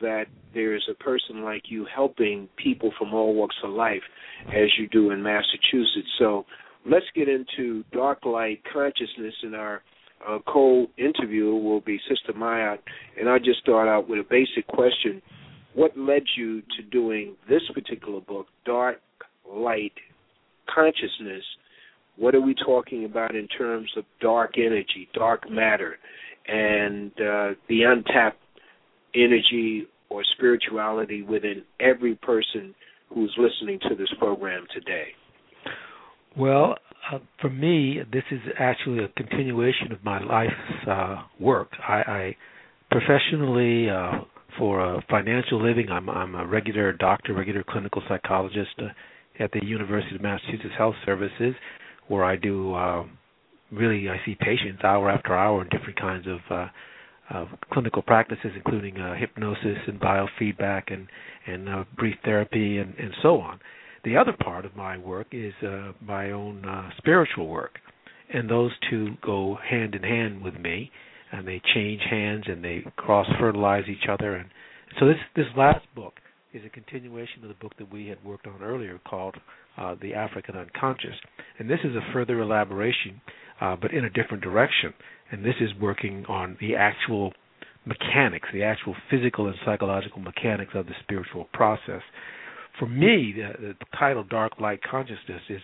[0.00, 4.02] that there's a person like you helping people from all walks of life
[4.48, 6.08] as you do in Massachusetts.
[6.18, 6.44] So
[6.90, 9.82] let's get into dark light consciousness in our
[10.28, 12.78] uh, co-interviewer will be Sister Mayat,
[13.18, 15.20] and I'll just start out with a basic question.
[15.74, 19.00] What led you to doing this particular book, Dark
[19.48, 19.92] Light
[20.72, 21.44] Consciousness?
[22.16, 25.96] What are we talking about in terms of dark energy, dark matter,
[26.46, 28.38] and uh, the untapped
[29.14, 32.74] energy or spirituality within every person
[33.12, 35.08] who's listening to this program today?
[36.36, 36.76] Well,
[37.12, 41.68] uh, for me, this is actually a continuation of my life's uh, work.
[41.86, 42.36] I, I
[42.90, 44.20] professionally, uh,
[44.58, 49.64] for a financial living, I'm, I'm a regular doctor, regular clinical psychologist uh, at the
[49.64, 51.54] University of Massachusetts Health Services,
[52.08, 53.04] where I do uh,
[53.72, 58.98] really I see patients hour after hour in different kinds of uh, clinical practices, including
[58.98, 61.08] uh, hypnosis and biofeedback and
[61.46, 63.58] and uh, brief therapy and, and so on.
[64.04, 67.78] The other part of my work is uh, my own uh, spiritual work,
[68.32, 70.90] and those two go hand in hand with me,
[71.32, 74.36] and they change hands and they cross fertilize each other.
[74.36, 74.50] And
[75.00, 76.14] so this this last book
[76.52, 79.36] is a continuation of the book that we had worked on earlier called
[79.78, 81.16] uh, The African Unconscious,
[81.58, 83.22] and this is a further elaboration,
[83.62, 84.92] uh, but in a different direction.
[85.30, 87.32] And this is working on the actual
[87.86, 92.02] mechanics, the actual physical and psychological mechanics of the spiritual process
[92.78, 95.60] for me, the, the title "Dark Light Consciousness" is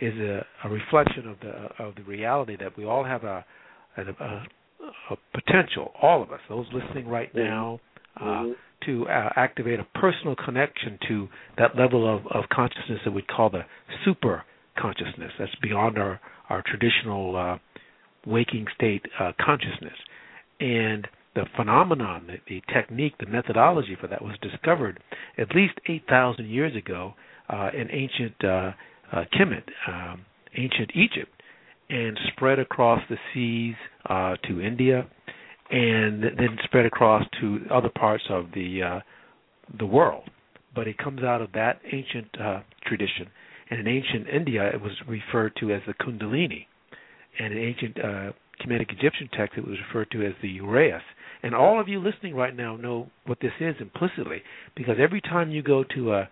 [0.00, 3.44] is a, a reflection of the of the reality that we all have a
[3.96, 4.46] a, a,
[5.10, 7.48] a potential, all of us, those listening right Mm-hmm.
[7.48, 7.80] now,
[8.20, 8.44] uh,
[8.86, 13.50] to uh, activate a personal connection to that level of, of consciousness that we call
[13.50, 13.62] the
[14.04, 14.44] super
[14.78, 15.32] consciousness.
[15.38, 17.58] That's beyond our our traditional uh,
[18.26, 19.94] waking state uh, consciousness,
[20.58, 25.00] and the phenomenon, the, the technique, the methodology for that was discovered
[25.38, 27.14] at least 8,000 years ago
[27.48, 28.72] uh, in ancient uh,
[29.12, 30.24] uh, Kemet, um,
[30.56, 31.30] ancient Egypt,
[31.88, 33.74] and spread across the seas
[34.08, 35.06] uh, to India,
[35.70, 39.00] and then spread across to other parts of the uh,
[39.78, 40.24] the world.
[40.74, 43.26] But it comes out of that ancient uh, tradition,
[43.70, 46.66] and in ancient India, it was referred to as the Kundalini,
[47.38, 47.96] and in ancient
[48.60, 51.02] Kemetic Egyptian text, it was referred to as the Uraeus.
[51.42, 54.42] And all of you listening right now know what this is implicitly,
[54.76, 56.28] because every time you go to a,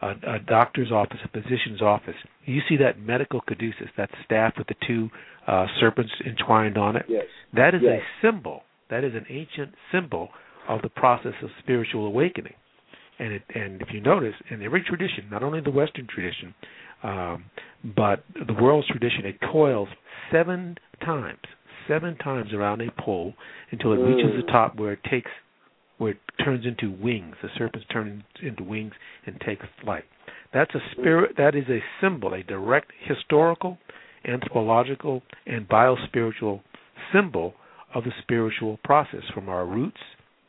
[0.00, 2.14] a, a doctor's office, a physician's office,
[2.44, 5.10] you see that medical caduceus, that staff with the two
[5.48, 7.06] uh, serpents entwined on it.
[7.08, 7.24] Yes.
[7.54, 8.00] That is Yes.
[8.00, 8.62] a symbol.
[8.90, 10.28] That is an ancient symbol
[10.68, 12.54] of the process of spiritual awakening.
[13.18, 16.54] And it, and if you notice, in every tradition, not only the Western tradition,
[17.02, 17.44] um,
[17.96, 19.88] but the world's tradition, it coils
[20.30, 21.40] seven times,
[21.88, 23.34] seven times around a pole
[23.70, 24.36] until it reaches Mm.
[24.46, 25.30] the top where it takes,
[25.98, 27.36] where it turns into wings.
[27.42, 28.94] The serpents turn into wings
[29.26, 30.04] and take flight.
[30.52, 31.36] That's a spirit.
[31.36, 33.78] That is a symbol, a direct historical,
[34.24, 36.60] anthropological, and biospiritual
[37.12, 37.54] symbol
[37.94, 40.00] of the spiritual process from our roots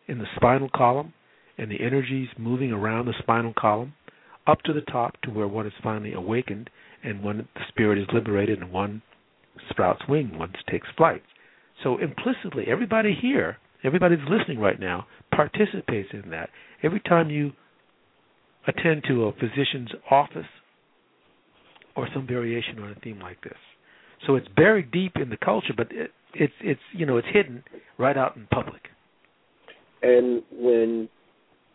[0.07, 1.13] in the spinal column
[1.57, 3.93] and the energies moving around the spinal column
[4.47, 6.69] up to the top to where one is finally awakened
[7.03, 9.01] and when the spirit is liberated and one
[9.69, 11.23] sprouts wing, once takes flight.
[11.83, 16.49] So implicitly, everybody here, everybody that's listening right now, participates in that.
[16.81, 17.51] Every time you
[18.67, 20.47] attend to a physician's office
[21.95, 23.57] or some variation on a theme like this.
[24.25, 27.63] So it's buried deep in the culture, but it, it's it's you know it's hidden
[27.97, 28.84] right out in public.
[30.01, 31.09] And when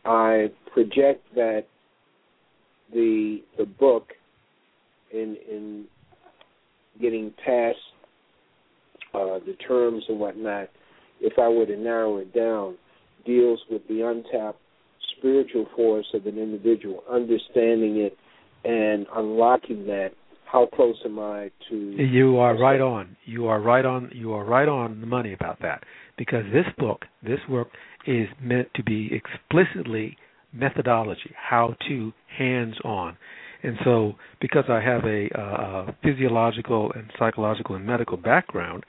[0.04, 1.64] I project that
[2.92, 4.12] the the book
[5.12, 5.84] in in
[7.00, 7.78] getting past
[9.14, 10.68] uh, the terms and whatnot,
[11.20, 12.76] if I were to narrow it down,
[13.24, 14.60] deals with the untapped
[15.16, 18.16] spiritual force of an individual, understanding it
[18.64, 20.10] and unlocking that.
[20.44, 21.76] How close am I to?
[21.76, 23.16] You are right on.
[23.26, 24.10] You are right on.
[24.14, 25.84] You are right on the money about that.
[26.16, 27.68] Because this book, this work,
[28.06, 30.16] is meant to be explicitly
[30.54, 33.18] methodology, how to, hands on.
[33.62, 38.84] And so, because I have a, uh, physiological and psychological and medical background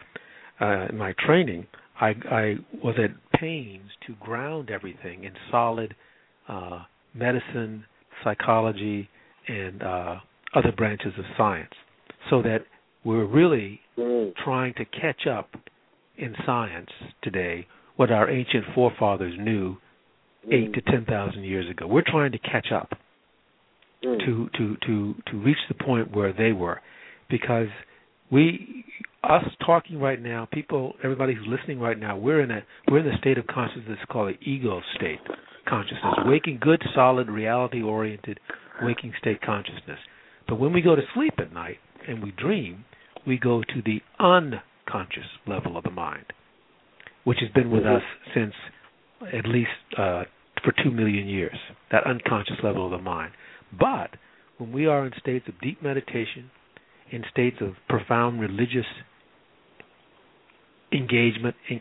[0.62, 1.68] uh, in my training,
[2.00, 5.96] I, I was at pains to ground everything in solid
[6.48, 6.84] uh,
[7.14, 7.86] medicine,
[8.24, 9.10] psychology,
[9.48, 10.16] and uh,
[10.56, 11.74] other branches of science,
[12.30, 12.60] so that
[13.04, 15.50] we're really Mm, trying to catch up
[16.18, 16.90] in science
[17.22, 17.68] today
[17.98, 19.76] what our ancient forefathers knew
[20.52, 21.86] eight mm, to ten thousand years ago.
[21.86, 22.94] We're trying to catch up.
[24.04, 24.18] Mm.
[24.26, 26.80] to to to to reach the point where they were
[27.30, 27.68] because
[28.32, 28.86] we
[29.26, 33.06] us talking right now people everybody who's listening right now we're in a we're in
[33.06, 35.20] the state of consciousness called the ego state
[35.68, 38.40] consciousness waking good solid reality oriented
[38.82, 40.00] waking state consciousness
[40.48, 41.78] but when we go to sleep at night
[42.08, 42.86] and we dream
[43.28, 46.24] we go to the unconscious level of the mind
[47.26, 47.98] which has been with Mhm.
[47.98, 48.04] us
[48.34, 48.54] since
[49.34, 50.24] at least uh,
[50.64, 51.58] for two million years
[51.92, 53.34] that unconscious level of the mind
[53.78, 54.12] but
[54.58, 56.52] when we are in states of deep meditation,
[57.12, 58.86] in states of profound religious
[60.92, 61.80] engagement, in,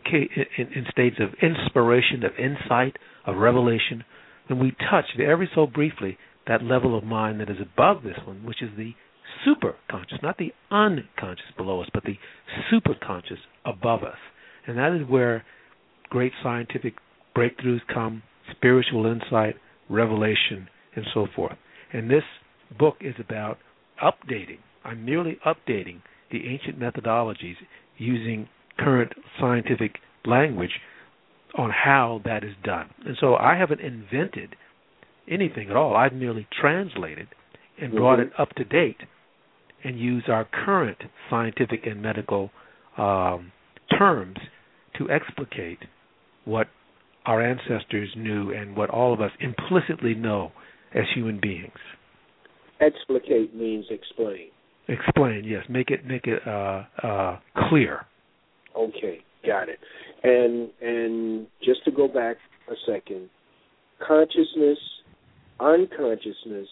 [0.57, 4.03] in, in states of inspiration, of insight, of revelation,
[4.47, 6.17] then we touch very so briefly
[6.47, 8.93] that level of mind that is above this one, which is the
[9.45, 12.17] superconscious, not the unconscious below us, but the
[12.71, 14.17] superconscious above us.
[14.67, 15.43] And that is where
[16.09, 16.95] great scientific
[17.35, 19.55] breakthroughs come, spiritual insight,
[19.89, 21.57] revelation, and so forth.
[21.91, 22.23] And this
[22.77, 23.57] book is about
[24.03, 24.59] updating.
[24.83, 26.01] I'm merely updating
[26.31, 27.55] the ancient methodologies
[27.97, 28.47] using
[28.77, 29.95] current scientific
[30.25, 30.71] language
[31.57, 32.89] on how that is done.
[33.05, 34.55] And so I haven't invented
[35.27, 35.95] anything at all.
[35.95, 37.27] I've merely translated
[37.81, 38.27] and brought Mhm.
[38.27, 39.01] it up to date
[39.83, 42.51] and used our current scientific and medical
[42.97, 43.51] um,
[43.89, 44.37] terms
[44.93, 45.79] to explicate
[46.43, 46.67] what
[47.25, 50.51] our ancestors knew and what all of us implicitly know
[50.95, 51.71] as human beings.
[52.81, 54.49] Explicate means explain.
[54.87, 55.63] Explain, yes.
[55.69, 57.39] Make it make it uh, uh,
[57.69, 58.05] clear.
[58.75, 59.79] Okay, got it.
[60.23, 62.37] And and just to go back
[62.69, 63.29] a second,
[64.05, 64.79] consciousness,
[65.59, 66.67] unconsciousness,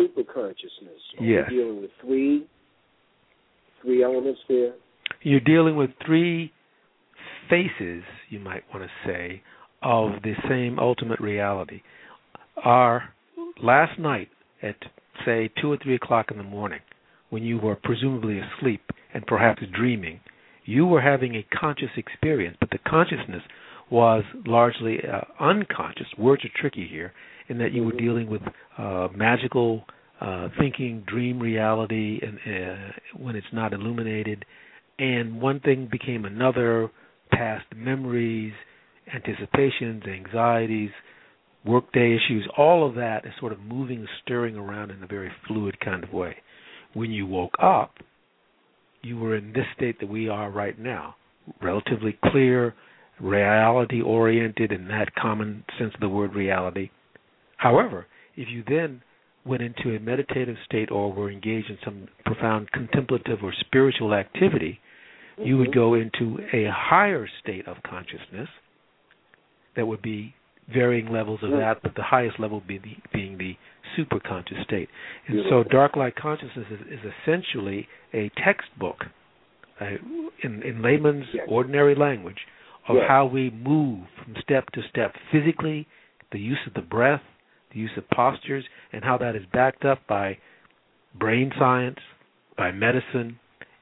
[0.00, 1.18] superconsciousness.
[1.18, 1.48] Are we Yes.
[1.50, 2.46] dealing with three
[3.82, 4.72] three elements there.
[5.22, 6.52] You're dealing with three
[7.48, 9.42] faces, you might want to say,
[9.82, 11.82] of the same ultimate reality.
[12.62, 13.04] Our
[13.62, 14.28] last night
[14.62, 14.76] at
[15.24, 16.80] say two or three o'clock in the morning,
[17.30, 18.82] when you were presumably asleep
[19.14, 20.20] and perhaps dreaming,
[20.64, 23.42] you were having a conscious experience, but the consciousness
[23.90, 26.06] was largely uh, unconscious.
[26.18, 27.12] Words are tricky here,
[27.48, 27.98] in that you were Mhm.
[27.98, 28.42] dealing with
[28.76, 29.86] uh, magical
[30.20, 34.44] uh, thinking, dream reality, and uh, when it's not illuminated,
[34.98, 36.90] and one thing became another,
[37.30, 38.54] past memories,
[39.12, 40.90] anticipations, anxieties,
[41.66, 45.78] workday issues, all of that is sort of moving, stirring around in a very fluid
[45.80, 46.36] kind of way.
[46.94, 47.94] When you woke up,
[49.02, 51.16] you were in this state that we are right now,
[51.62, 52.74] relatively clear,
[53.20, 56.90] reality oriented in that common sense of the word reality.
[57.56, 58.06] However,
[58.36, 59.02] if you then
[59.44, 64.80] went into a meditative state or were engaged in some profound contemplative or spiritual activity,
[65.38, 65.74] you would Mhm.
[65.74, 68.48] go into a higher state of consciousness
[69.74, 70.34] that would be
[70.72, 73.56] varying levels of that, but the highest level be the, being the
[73.96, 74.88] superconscious state.
[75.26, 75.64] And Beautiful.
[75.64, 79.04] so, dark light consciousness is, is essentially a textbook,
[79.80, 79.86] uh,
[80.42, 81.46] in, in layman's Yes.
[81.48, 82.38] ordinary language,
[82.88, 83.04] of Yes.
[83.08, 85.86] how we move from step to step physically,
[86.32, 87.22] the use of the breath,
[87.72, 90.38] the use of postures, and how that is backed up by
[91.14, 91.98] brain science,
[92.56, 93.38] by medicine,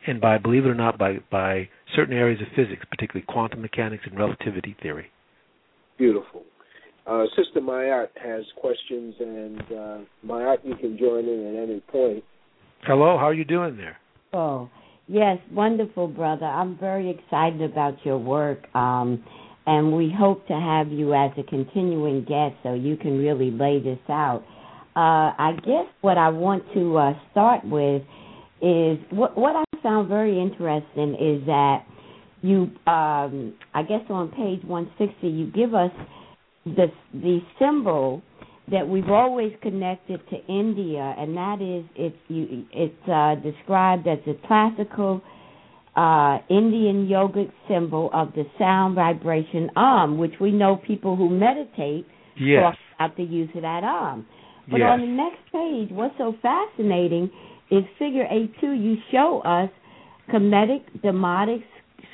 [0.06, 4.04] and by, believe it or not, by, by certain areas of physics, particularly quantum mechanics
[4.06, 5.10] and relativity theory.
[5.96, 6.42] Beautiful.
[7.06, 12.24] Uh, Sister Mayat has questions, and uh, Mayat, you can join in at any point.
[12.82, 13.98] Hello, how are you doing there?
[14.32, 14.70] Oh,
[15.06, 16.46] yes, wonderful, brother.
[16.46, 18.74] I'm very excited about your work.
[18.74, 19.22] Um,
[19.66, 23.80] and we hope to have you as a continuing guest so you can really lay
[23.82, 24.44] this out.
[24.96, 28.02] Uh, I guess what I want to uh, start with
[28.62, 31.84] is what, what I found very interesting is that
[32.42, 35.90] you, um, I guess on page 160, you give us
[36.64, 38.22] the the symbol
[38.70, 44.18] that we've always connected to India, and that is it's you it's uh, described as
[44.26, 45.20] a classical
[45.96, 52.06] uh, Indian yogic symbol of the sound vibration arm, which we know people who meditate
[52.36, 52.62] Yes.
[52.62, 54.26] talk about the use of that arm.
[54.68, 54.88] But yes.
[54.90, 57.30] on the next page, what's so fascinating
[57.70, 59.70] is figure A2, you show us
[60.32, 61.62] Kemetic, demotic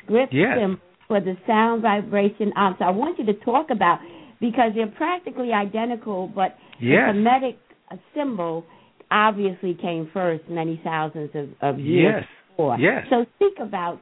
[0.03, 0.59] script Yes.
[0.59, 2.77] symbol for the sound vibration arm.
[2.79, 4.01] So I want you to talk about,
[4.41, 7.15] because they're practically identical, but yes.
[7.15, 7.53] the
[7.91, 8.65] uh, symbol
[9.11, 12.29] obviously came first many thousands of, of years Yes.
[12.51, 12.79] before.
[12.79, 13.07] Yes.
[13.11, 14.01] So speak about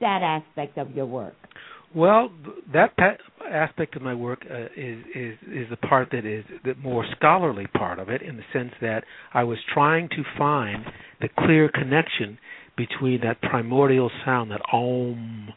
[0.00, 1.34] that aspect of your work.
[1.94, 2.30] Well,
[2.74, 2.90] that
[3.50, 7.66] aspect of my work uh, is is is the part that is the more scholarly
[7.66, 10.84] part of it, in the sense that I was trying to find
[11.22, 12.38] the clear connection
[12.76, 15.48] between that primordial sound, that Om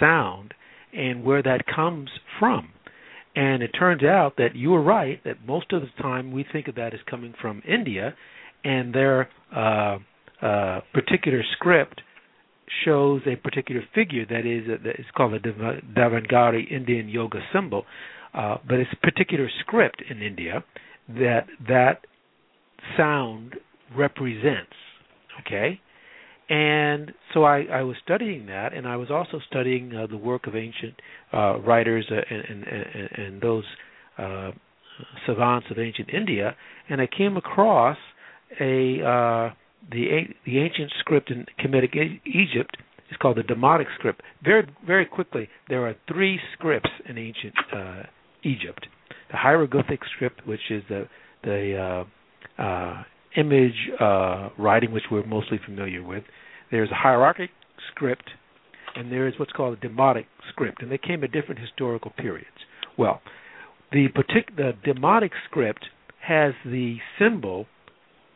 [0.00, 0.54] sound,
[0.94, 2.08] and where that comes
[2.38, 2.70] from.
[3.36, 6.68] And it turns out that you were right that most of the time we think
[6.68, 8.14] of that as coming from India,
[8.62, 9.98] and their uh,
[10.40, 12.00] uh, particular script
[12.84, 17.84] shows a particular figure that is uh, is called a Dev- Devangari Indian yoga symbol,
[18.34, 20.64] uh, but it's a particular script in India
[21.08, 22.06] that that
[22.96, 23.56] sound
[23.96, 24.72] represents.
[25.40, 25.80] Okay,
[26.48, 30.46] and so I, I was studying that, and I was also studying uh, the work
[30.46, 30.94] of ancient
[31.32, 33.64] uh, writers uh, and, and, and, those
[34.18, 34.50] uh,
[35.26, 36.54] savants of ancient India,
[36.88, 37.96] and I came across
[38.60, 39.54] a uh,
[39.90, 41.94] the the ancient script in Kemetic
[42.26, 42.76] Egypt.
[43.10, 44.22] Is called the Demotic script.
[44.42, 48.02] Very very quickly, there are three scripts in ancient uh,
[48.42, 48.86] Egypt:
[49.30, 51.06] the hieroglyphic script, which is the
[51.42, 52.04] the
[52.58, 53.02] uh, uh,
[53.36, 56.24] image uh, writing, which we're mostly familiar with.
[56.70, 57.50] There's a hieratic
[57.90, 58.30] script,
[58.94, 62.48] and there is what's called a demotic script, and they came at different historical periods.
[62.96, 63.20] Well,
[63.92, 65.86] the partic- the demotic script
[66.20, 67.66] has the symbol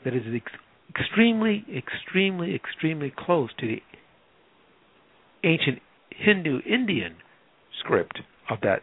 [0.04, 0.52] that is ex-
[0.90, 3.82] extremely, extremely, extremely close to the
[5.44, 5.80] ancient
[6.10, 7.16] Hindu Indian
[7.78, 8.20] script
[8.50, 8.82] of that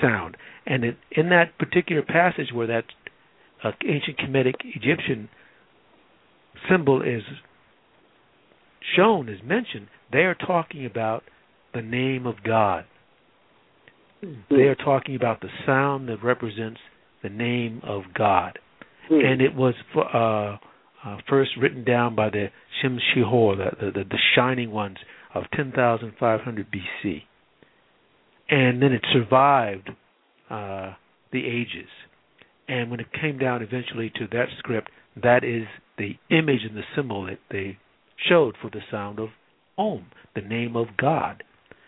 [0.00, 0.36] sound.
[0.66, 2.84] And in, in that particular passage where that
[3.62, 5.28] uh, ancient Kemetic Egyptian
[6.68, 7.22] symbol is
[8.96, 11.22] shown, is mentioned, they are talking about
[11.74, 12.84] the name of God.
[14.24, 14.54] Mm-hmm.
[14.54, 16.80] They are talking about the sound that represents
[17.22, 18.58] the name of God.
[19.10, 19.26] Mm-hmm.
[19.26, 20.56] And it was uh,
[21.08, 22.48] uh, first written down by the
[22.82, 24.98] Shemsu Hor, the, the, the shining ones
[25.34, 27.22] of 10,500 BC.
[28.48, 29.90] And then it survived
[30.50, 30.94] uh,
[31.32, 31.88] the ages.
[32.68, 34.90] And when it came down eventually to that script,
[35.22, 35.66] that is
[36.00, 37.78] the image and the symbol that they
[38.28, 39.28] showed for the sound of
[39.76, 41.44] Om, the name of God.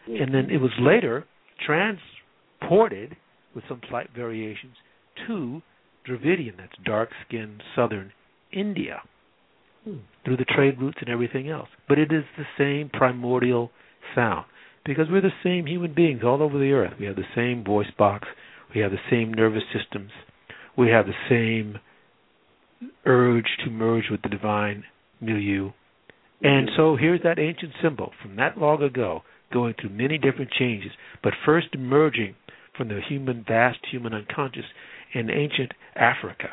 [0.06, 1.24] And then it was later
[1.64, 3.16] transported
[3.54, 4.74] with some slight variations
[5.26, 5.62] to
[6.04, 8.12] Dravidian, that's dark skinned southern
[8.52, 9.02] India,
[9.84, 9.98] hmm.
[10.24, 11.68] through the trade routes and everything else.
[11.88, 13.70] But it is the same primordial
[14.14, 14.46] sound
[14.84, 16.94] because we're the same human beings all over the earth.
[16.98, 18.26] We have the same voice box,
[18.74, 20.10] we have the same nervous systems,
[20.76, 21.78] we have the same
[23.04, 24.84] urge to merge with the divine
[25.20, 25.70] milieu.
[26.42, 29.22] And so here's that ancient symbol from that long ago,
[29.52, 30.90] going through many different changes,
[31.22, 32.34] but first emerging
[32.76, 34.64] from the human, vast human unconscious
[35.14, 36.48] in ancient Africa,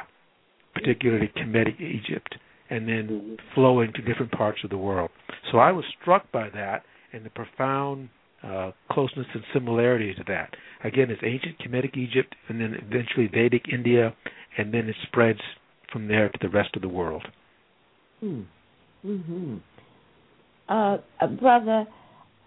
[0.73, 2.35] particularly Kemetic Egypt,
[2.69, 5.10] and then flowing to different parts of the world.
[5.51, 6.84] So I was struck by that
[7.14, 8.10] and the profound
[8.43, 10.56] uh, closeness and similarity to that.
[10.84, 14.14] Again, it's ancient Kemetic Egypt, and then eventually Vedic India,
[14.57, 15.39] and then it spreads
[15.91, 17.26] from there to the rest of the world.
[18.20, 18.41] Hmm.
[19.06, 19.56] Mm-hmm.
[20.68, 20.98] Uh,
[21.40, 21.86] brother,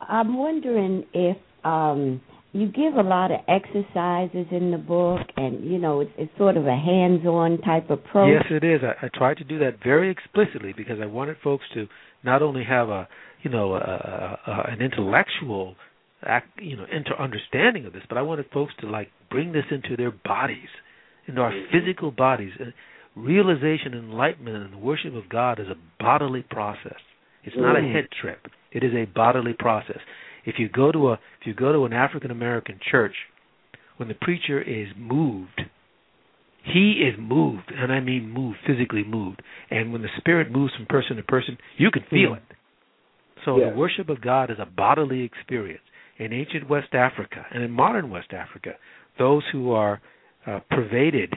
[0.01, 2.21] I'm wondering if um,
[2.53, 6.57] you give a lot of exercises in the book, and you know it's, it's sort
[6.57, 8.31] of a hands-on type of approach.
[8.33, 8.81] Yes, it is.
[8.83, 11.87] I, I tried to do that very explicitly because I wanted folks to
[12.23, 13.09] not only have a
[13.43, 15.77] you know a, a, a, an intellectual
[16.25, 19.65] act, you know inter understanding of this, but I wanted folks to like bring this
[19.71, 20.69] into their bodies,
[21.27, 22.53] into our physical bodies.
[23.15, 26.99] Realization, enlightenment, and the worship of God is a bodily process.
[27.45, 27.93] It's not a mm.
[27.93, 28.47] head trip.
[28.71, 29.99] It is a bodily process.
[30.45, 33.15] If you go to a if you go to an African American church,
[33.97, 35.61] when the preacher is moved,
[36.65, 39.43] he is moved, and I mean moved, physically moved.
[39.71, 42.37] And when the spirit moves from person to person, you can feel mm.
[42.39, 42.43] it.
[43.45, 45.83] So the worship of God is a bodily experience.
[46.19, 48.75] In ancient West Africa and in modern West Africa,
[49.19, 50.01] those who are
[50.47, 51.35] uh, pervaded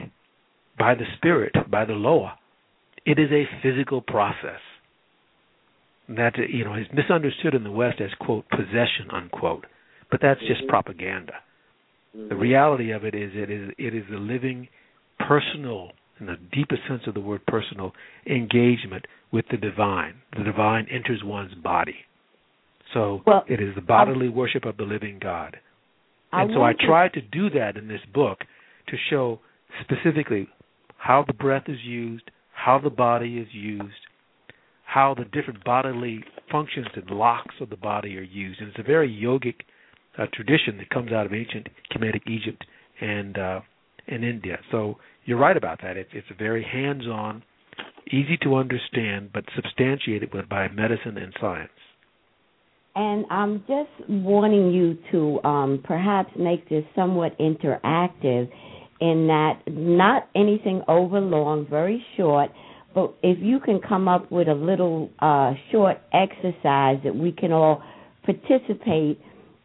[0.78, 2.38] by the spirit, by the Loa,
[3.04, 4.60] it is a physical process
[6.08, 9.66] that you know is misunderstood in the West as quote possession unquote,
[10.10, 10.68] but that's just mm-hmm.
[10.68, 11.34] propaganda.
[12.16, 12.28] Mm-hmm.
[12.28, 14.68] The reality of it is it is it is a living,
[15.26, 17.92] personal, in the deepest sense of the word personal,
[18.26, 20.14] engagement with the divine.
[20.36, 21.96] The divine enters one's body.
[22.94, 25.56] So well, it is the bodily worship of the living God.
[26.32, 28.38] And I so I try to do that in this book
[28.88, 29.40] to show
[29.82, 30.48] specifically
[30.98, 33.94] how the breath is used, how the body is used,
[34.84, 38.60] how the different bodily functions and locks of the body are used.
[38.60, 39.56] And it's a very yogic
[40.18, 42.64] uh, tradition that comes out of ancient Kemetic Egypt
[43.00, 43.60] and uh,
[44.08, 44.58] and India.
[44.70, 45.96] So you're right about that.
[45.96, 47.42] It, it's a very hands-on,
[48.06, 51.70] easy to understand, but substantiated with by medicine and science.
[52.94, 58.48] And I'm just wanting you to um, perhaps make this somewhat interactive
[59.00, 62.50] in that not anything over long, very short,
[62.94, 67.52] but if you can come up with a little uh, short exercise that we can
[67.52, 67.82] all
[68.24, 69.20] participate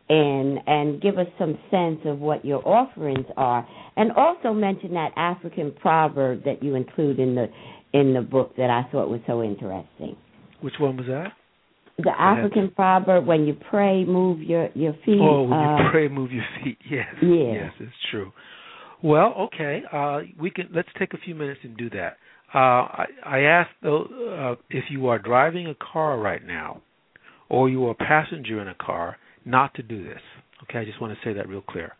[0.09, 5.11] in and give us some sense of what your offerings are, and also mention that
[5.15, 7.47] African proverb that you include in the
[7.93, 10.15] in the book that I thought was so interesting.
[10.61, 11.31] Which one was that?
[11.97, 16.07] The African proverb: "When you pray, move your your feet." Oh, when uh, you pray,
[16.09, 16.77] move your feet.
[16.89, 17.53] Yes, Yeah.
[17.53, 18.31] yes, it's true.
[19.03, 22.17] Well, okay, uh, we can let's take a few minutes and do that.
[22.53, 26.81] Uh, I, I asked though uh, if you are driving a car right now,
[27.49, 30.21] or you are a passenger in a car, not to do this.
[30.63, 31.93] Okay, I just want to say that real clear.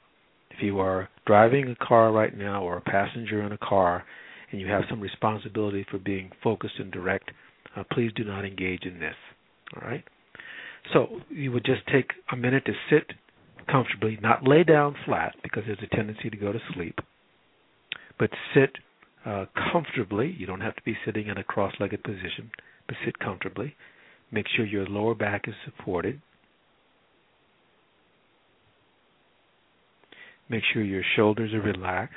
[0.51, 4.03] If you are driving a car right now, or a passenger in a car,
[4.51, 7.31] and you have some responsibility for being focused and direct,
[7.75, 9.15] uh, please do not engage in this.
[9.75, 10.03] All right.
[10.93, 13.13] So you would just take a minute to sit
[13.69, 16.99] comfortably, not lay down flat because there's a tendency to go to sleep,
[18.19, 18.71] but sit
[19.25, 20.35] uh, comfortably.
[20.37, 22.51] You don't have to be sitting in a cross-legged position,
[22.87, 23.75] but sit comfortably.
[24.31, 26.21] Make sure your lower back is supported.
[30.49, 32.15] Make sure your shoulders are relaxed.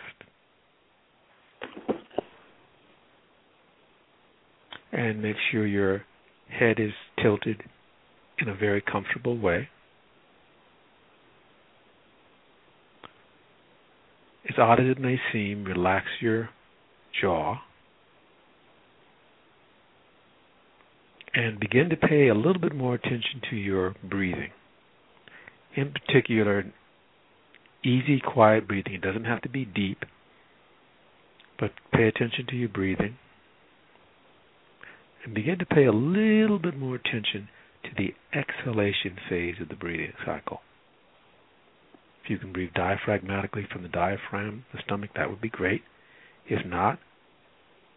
[4.92, 6.04] And make sure your
[6.48, 7.62] head is tilted
[8.38, 9.68] in a very comfortable way.
[14.48, 16.50] As odd as it may seem, relax your
[17.20, 17.62] jaw
[21.34, 24.50] and begin to pay a little bit more attention to your breathing.
[25.74, 26.72] In particular,
[27.84, 28.94] easy, quiet breathing.
[28.94, 30.04] It doesn't have to be deep,
[31.58, 33.16] but pay attention to your breathing
[35.24, 37.48] and begin to pay a little bit more attention
[37.82, 40.60] to the exhalation phase of the breathing cycle.
[42.24, 45.82] If you can breathe diaphragmatically from the diaphragm, the stomach, that would be great.
[46.48, 46.98] If not,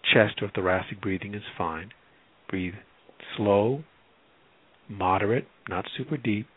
[0.04, 1.92] chest or thoracic breathing is fine.
[2.50, 2.76] Breathe
[3.36, 3.84] slow,
[4.90, 6.48] moderate, not super deep,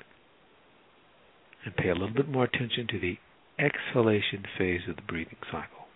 [1.65, 3.19] and pay a little bit more attention to the
[3.59, 5.87] exhalation phase of the breathing cycle.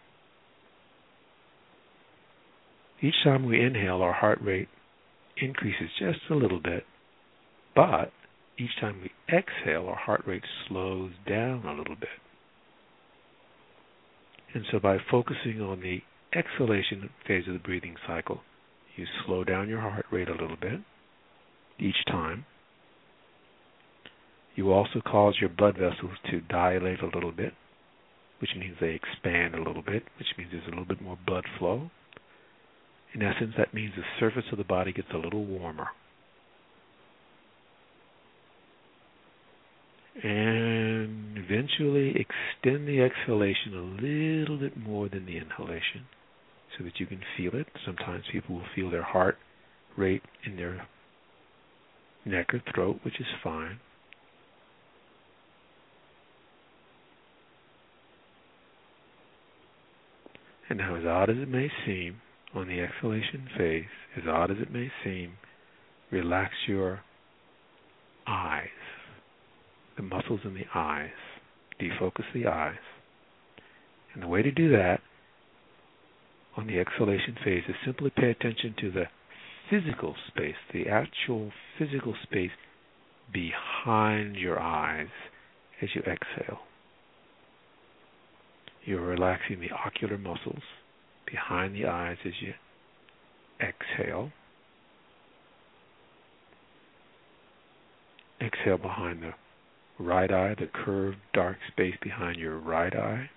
[3.01, 4.69] Each time we inhale, our heart rate
[5.37, 6.85] increases just a little bit,
[7.75, 8.13] but
[8.59, 12.09] each time we exhale, our heart rate slows down a little bit.
[14.55, 16.01] And so by focusing on the
[16.37, 18.43] exhalation phase of the breathing cycle,
[18.97, 20.81] you slow down your heart rate a little bit
[21.81, 22.47] each time.
[24.55, 27.55] You also cause your blood vessels to dilate a little bit,
[28.41, 31.45] which means they expand a little bit, which means there's a little bit more blood
[31.59, 31.91] flow.
[33.15, 35.89] In essence, that means the surface of the body gets a little warmer.
[40.23, 46.07] And eventually extend the exhalation a little bit more than the inhalation
[46.79, 47.67] so that you can feel it.
[47.85, 49.39] Sometimes people will feel their heart
[49.97, 50.87] rate in their
[52.25, 53.81] neck or throat, which is fine.
[60.69, 62.21] And now, as odd as it may seem,
[62.55, 63.85] on the exhalation phase,
[64.17, 65.35] as odd as it may seem,
[66.11, 67.01] relax your
[68.27, 68.69] eyes,
[69.97, 71.11] the muscles in the eyes.
[71.81, 72.79] Defocus the eyes.
[74.13, 75.01] And the way to do that
[76.57, 79.05] on the exhalation phase is simply pay attention to the
[79.71, 82.53] physical space, the actual physical space
[83.33, 85.09] behind your eyes
[85.83, 86.61] as you exhale.
[88.85, 90.63] You're relaxing the ocular muscles
[91.27, 92.53] behind the eyes as you
[93.61, 94.31] exhale.
[98.41, 99.33] Exhale behind the
[99.99, 103.31] right eye, the curved dark space behind your right eye.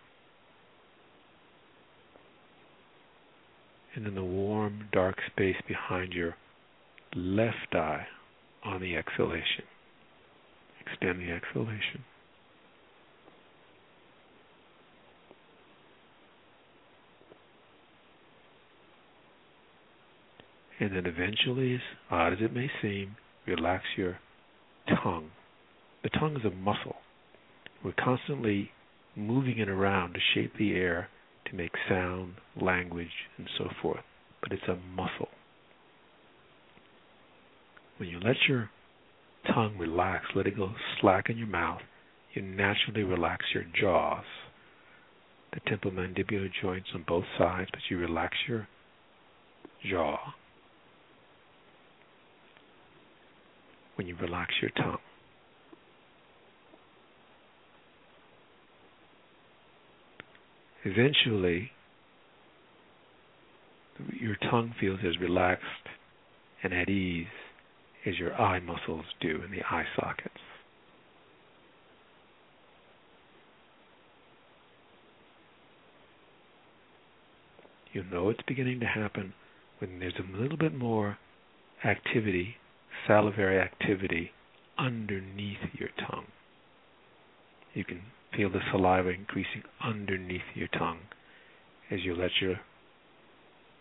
[3.95, 6.35] And then the warm dark space behind your
[7.15, 8.07] left eye
[8.63, 9.65] on the exhalation.
[10.81, 12.03] Extend the exhalation.
[20.79, 21.81] And then eventually, as
[22.11, 23.15] odd as it may seem,
[23.47, 24.19] relax your
[24.87, 25.31] tongue.
[26.03, 26.95] The tongue is a muscle.
[27.83, 28.71] We're constantly
[29.15, 31.09] moving it around to shape the air
[31.49, 34.03] to make sound, language, and so forth.
[34.41, 35.29] But it's a muscle.
[37.97, 38.69] When you let your
[39.53, 40.71] tongue relax, let it go
[41.01, 41.81] slack in your mouth,
[42.33, 44.25] you naturally relax your jaws,
[45.53, 48.67] the temporomandibular joints on both sides, but you relax your
[49.89, 50.17] jaw
[53.95, 54.99] when you relax your tongue.
[60.87, 61.71] eventually
[64.19, 65.65] your tongue feels as relaxed
[66.63, 67.27] and at ease
[68.05, 70.37] as your eye muscles do in the eye sockets.
[77.91, 79.33] You know it's beginning to happen
[79.79, 81.17] when there's a little bit more
[81.83, 82.55] activity,
[83.07, 84.31] salivary activity,
[84.77, 86.27] underneath your tongue.
[87.73, 88.01] You can
[88.37, 90.99] feel the saliva increasing underneath your tongue
[91.89, 92.59] as you let your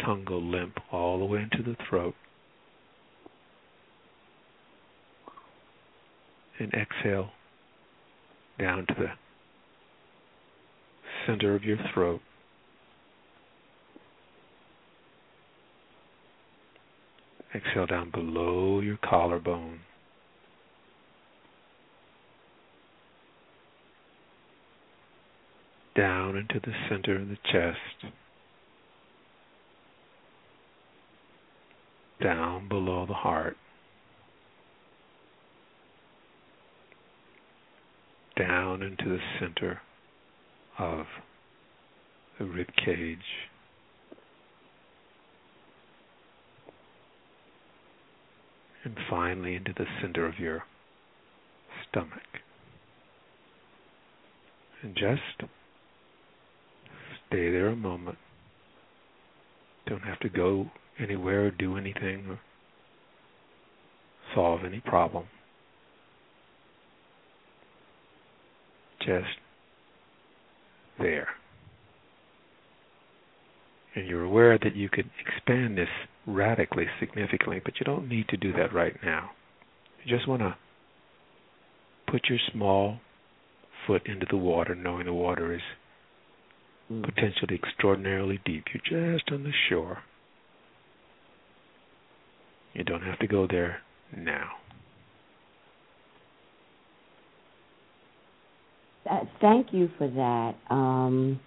[0.03, 2.15] tongue go limp all the way into the throat.
[6.59, 7.31] And exhale
[8.59, 9.09] down to the
[11.27, 12.23] center of your throat.
[17.55, 19.81] Exhale down below your collarbone.
[25.97, 28.13] Down into the center of the chest.
[32.23, 33.57] Down below the heart.
[38.37, 39.81] Down into the center
[40.79, 41.07] of
[42.39, 43.19] the rib cage.
[48.85, 50.65] And finally into the center of your
[51.89, 52.21] stomach.
[54.83, 55.51] And just
[57.29, 58.19] stay there a moment.
[59.87, 62.41] Don't have to go anywhere or do anything or
[64.35, 65.27] solve any problem.
[69.01, 69.39] Just
[70.99, 71.29] there.
[73.95, 75.89] And you're aware that you could expand this
[76.27, 79.31] radically, significantly, but you don't need to do that right now.
[80.05, 80.57] You just want to
[82.11, 82.99] put your small
[83.87, 85.63] foot into the water, knowing the water is.
[86.89, 88.65] Potentially extraordinarily deep.
[88.73, 89.99] You're just on the shore.
[92.75, 93.79] You don't have to go there
[94.17, 94.51] now.
[99.11, 100.75] Uh, thank you for that.
[100.75, 101.41] Um,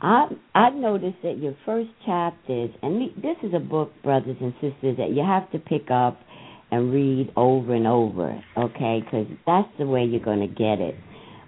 [0.00, 4.96] I I noticed that your first chapters, and this is a book, brothers and sisters,
[4.98, 6.18] that you have to pick up
[6.70, 9.02] and read over and over, okay?
[9.04, 10.94] Because that's the way you're going to get it.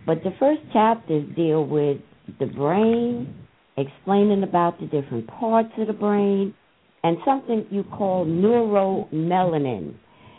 [0.06, 1.98] But the first chapters deal with
[2.38, 3.34] the brain,
[3.76, 6.54] explaining about the different parts of the brain,
[7.02, 9.94] and something you call neuromelanin.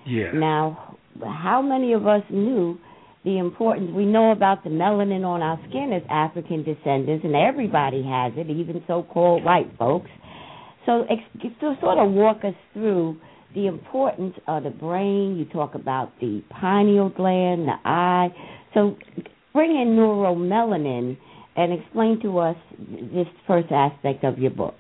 [0.05, 0.31] Yeah.
[0.33, 2.77] Now, how many of us knew
[3.23, 3.91] the importance?
[3.93, 8.49] We know about the melanin on our skin as African descendants, and everybody has it,
[8.49, 10.09] even so-called white folks.
[10.85, 13.17] So, ex- so sort of walk us through
[13.53, 15.37] the importance of the brain.
[15.37, 18.29] You talk about the pineal gland, the eye.
[18.73, 18.97] So,
[19.53, 21.17] bring in neuromelanin
[21.55, 22.57] and explain to us
[23.13, 24.75] this first aspect of your book.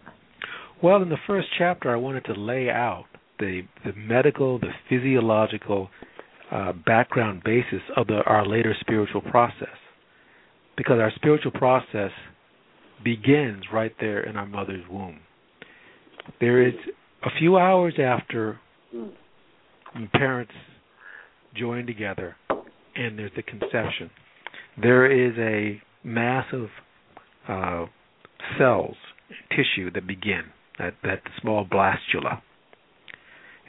[0.83, 3.05] Well, in the first chapter, I wanted to lay out
[3.39, 5.89] the the medical, the physiological
[6.51, 9.77] uh, background basis of the, our later spiritual process,
[10.77, 12.11] because our spiritual process
[13.03, 15.19] begins right there in our mother's womb.
[16.39, 16.73] There is
[17.23, 18.59] a few hours after
[20.13, 20.53] parents
[21.55, 22.35] join together,
[22.95, 24.09] and there's the conception.
[24.81, 26.67] There is a mass of
[27.49, 27.85] uh,
[28.57, 28.95] cells,
[29.49, 30.43] tissue that begin
[30.77, 32.41] that that small blastula,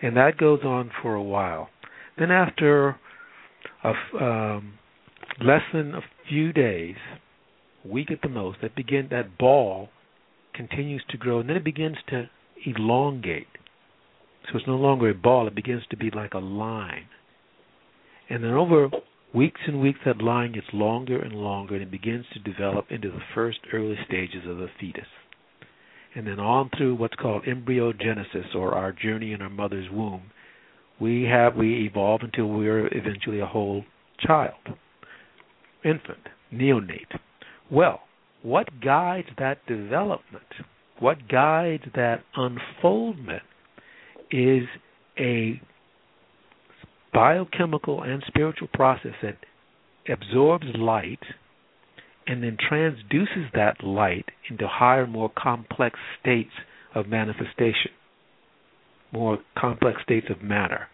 [0.02, 1.68] and that goes on for a while.
[2.18, 2.96] Then after
[3.82, 4.74] a um,
[5.40, 6.96] less than a few days,
[7.84, 9.88] week at the most, that begin that ball
[10.54, 12.28] continues to grow, and then it begins to
[12.66, 13.46] elongate.
[14.44, 17.06] So it's no longer a ball; it begins to be like a line.
[18.28, 18.90] And then over
[19.34, 23.10] weeks and weeks, that line gets longer and longer, and it begins to develop into
[23.10, 25.06] the first early stages of the fetus.
[26.14, 30.22] And then on through what's called embryogenesis, or our journey in our mother's womb,
[30.98, 33.84] we have we evolve until we're eventually a whole
[34.20, 34.54] child,
[35.84, 37.18] infant, neonate.
[37.70, 38.00] Well,
[38.42, 40.44] what guides that development?
[41.00, 43.42] What guides that unfoldment
[44.30, 44.62] is
[45.18, 45.60] a
[47.16, 49.38] biochemical and spiritual process that
[50.06, 51.22] absorbs light
[52.26, 56.50] and then transduces that light into higher, more complex states
[56.94, 57.92] of manifestation,
[59.12, 60.88] more complex states of matter.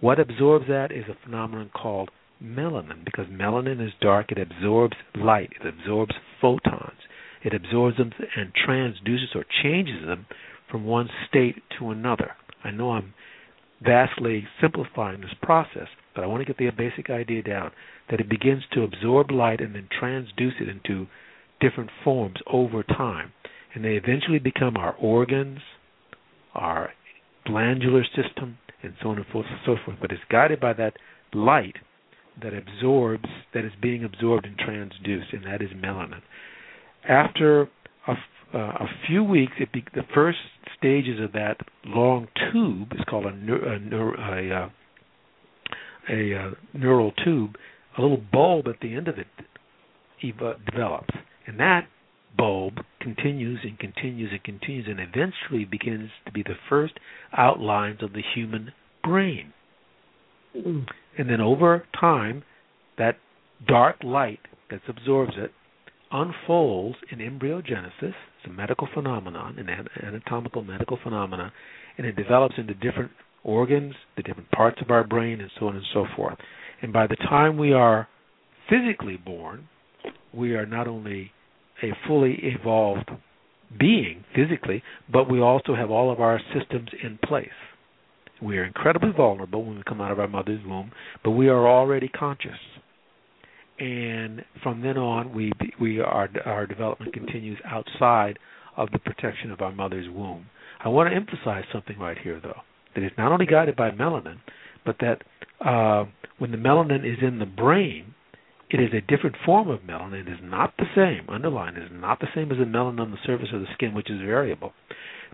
[0.00, 2.10] What absorbs that is a phenomenon called
[2.42, 6.98] melanin, because melanin is dark, it absorbs light, it absorbs photons,
[7.42, 10.26] it absorbs them and transduces or changes them
[10.70, 12.32] from one state to another.
[12.62, 13.14] I know I'm
[13.84, 17.70] vastly simplifying this process, but I want to get the basic idea down
[18.10, 21.06] that it begins to absorb light and then transduce it into
[21.60, 23.32] different forms over time.
[23.74, 25.60] And they eventually become our organs,
[26.54, 26.90] our
[27.46, 29.26] glandular system, and so on and
[29.64, 29.96] so forth.
[30.00, 30.94] But it's guided by that
[31.32, 31.76] light
[32.42, 36.22] that absorbs, that is being absorbed and transduced, and that is melanin.
[37.08, 37.62] After
[38.06, 38.14] a,
[38.54, 40.38] uh, a few weeks, it be, the first
[40.78, 41.56] stages of that
[41.86, 44.68] long tube is called a, neur- a, neur- a, uh,
[46.10, 47.56] a uh, neural tube.
[47.96, 49.26] A little bulb at the end of it
[50.22, 51.14] ev- develops,
[51.46, 51.86] and that
[52.36, 56.94] bulb continues and continues and continues, and eventually begins to be the first
[57.36, 58.72] outlines of the human
[59.02, 59.52] brain.
[60.56, 60.86] Mm.
[61.18, 62.44] And then over time,
[62.96, 63.16] that
[63.66, 65.52] dark light that absorbs it
[66.12, 67.92] unfolds in embryogenesis.
[68.02, 69.68] It's a medical phenomenon, an
[70.02, 71.52] anatomical medical phenomenon,
[71.96, 73.10] and it develops into different
[73.44, 76.36] organs, the different parts of our brain, and so on and so forth.
[76.80, 78.08] And by the time we are
[78.68, 79.68] physically born,
[80.32, 81.32] we are not only
[81.82, 83.10] a fully evolved
[83.78, 87.48] being physically, but we also have all of our systems in place.
[88.40, 91.66] We are incredibly vulnerable when we come out of our mother's womb, but we are
[91.68, 92.58] already conscious.
[93.82, 95.50] And from then on, we
[95.80, 98.38] we our our development continues outside
[98.76, 100.46] of the protection of our mother's womb.
[100.84, 102.60] I want to emphasize something right here, though,
[102.94, 104.36] that it's not only guided by melanin,
[104.86, 105.22] but that
[105.66, 106.04] uh,
[106.38, 108.14] when the melanin is in the brain,
[108.70, 110.28] it is a different form of melanin.
[110.28, 111.28] It is not the same.
[111.28, 114.10] Underline is not the same as the melanin on the surface of the skin, which
[114.10, 114.74] is variable,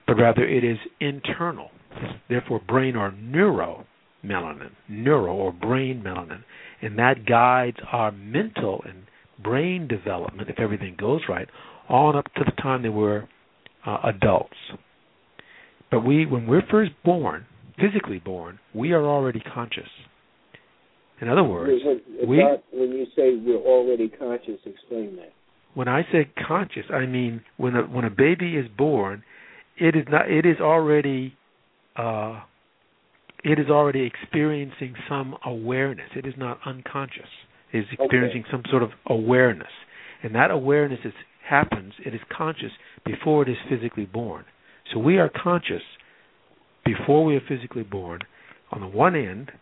[0.06, 1.68] but rather it is internal.
[2.30, 3.84] Therefore, brain or neuro
[4.24, 6.44] melanin, neuro or brain melanin,
[6.82, 9.04] and that guides our mental and
[9.42, 11.48] brain development, if everything goes right,
[11.88, 13.28] on up to the time that we're
[13.86, 14.56] uh, adults.
[15.90, 17.46] But we, when we're first born,
[17.80, 19.88] physically born, we are already conscious.
[21.20, 25.32] In other words, When- we Doc, when you say we're already conscious, explain that.
[25.74, 29.22] when I say conscious, I mean when a when a baby is born,
[29.76, 31.34] it is not it is already
[31.96, 32.40] uh
[33.44, 36.10] it is already experiencing some awareness.
[36.16, 37.28] It is not unconscious.
[37.72, 39.68] It is experiencing some sort of awareness.
[40.22, 41.12] And that awareness is
[41.48, 42.72] happens, it is conscious
[43.06, 44.44] before it is physically born.
[44.92, 45.82] So we are conscious
[46.84, 48.20] before we are physically born
[48.70, 49.52] on the one end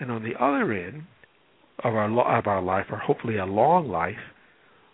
[0.00, 1.04] and on the other end
[1.84, 4.18] of our of our life or hopefully a long life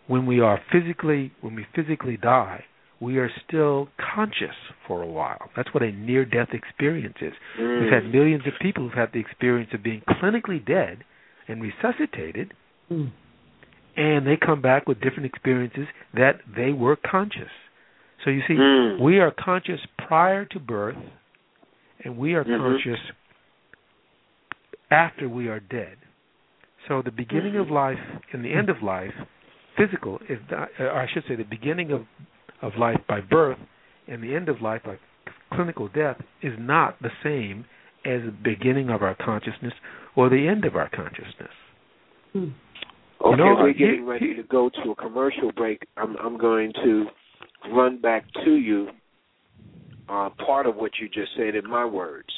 [0.06, 2.64] when we are physically when we physically die
[3.04, 4.56] we are still conscious
[4.86, 8.82] for a while that's what a near death experience is we've had millions of people
[8.84, 10.96] who've had the experience of being clinically dead
[11.48, 12.48] and resuscitated
[12.92, 13.10] Mm.
[13.96, 17.52] and they come back with different experiences that they were conscious
[18.22, 19.00] so you see Mm.
[19.00, 20.98] we are conscious prior to birth
[22.04, 22.58] and we are Mhm.
[22.58, 23.00] conscious
[24.90, 25.96] after we are dead
[26.88, 27.98] so the beginning of life
[28.32, 29.14] and the end of life
[29.76, 32.06] physical is not, or I should say the beginning of
[32.64, 33.58] of life by birth
[34.08, 34.96] and the end of life by
[35.52, 37.64] clinical death is not the same
[38.04, 39.72] as the beginning of our consciousness
[40.16, 41.50] or the end of our consciousness.
[42.34, 42.54] Mm.
[43.20, 45.86] Okay, You know, we're getting ready to go to a commercial break.
[45.96, 47.06] I'm, I'm going to
[47.72, 48.88] run back to you
[50.08, 52.28] uh, part of what you just said in my words.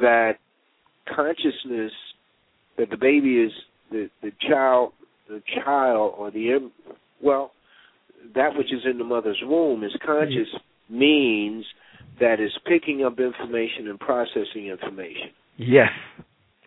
[0.00, 0.32] That
[1.14, 1.92] consciousness,
[2.76, 3.52] that the baby is
[3.90, 4.92] the the child,
[5.28, 6.72] the child or the em-
[7.22, 7.52] well,
[8.34, 10.48] that which is in the mother's womb is conscious
[10.88, 11.64] means
[12.20, 15.30] that is picking up information and processing information.
[15.56, 15.90] Yes.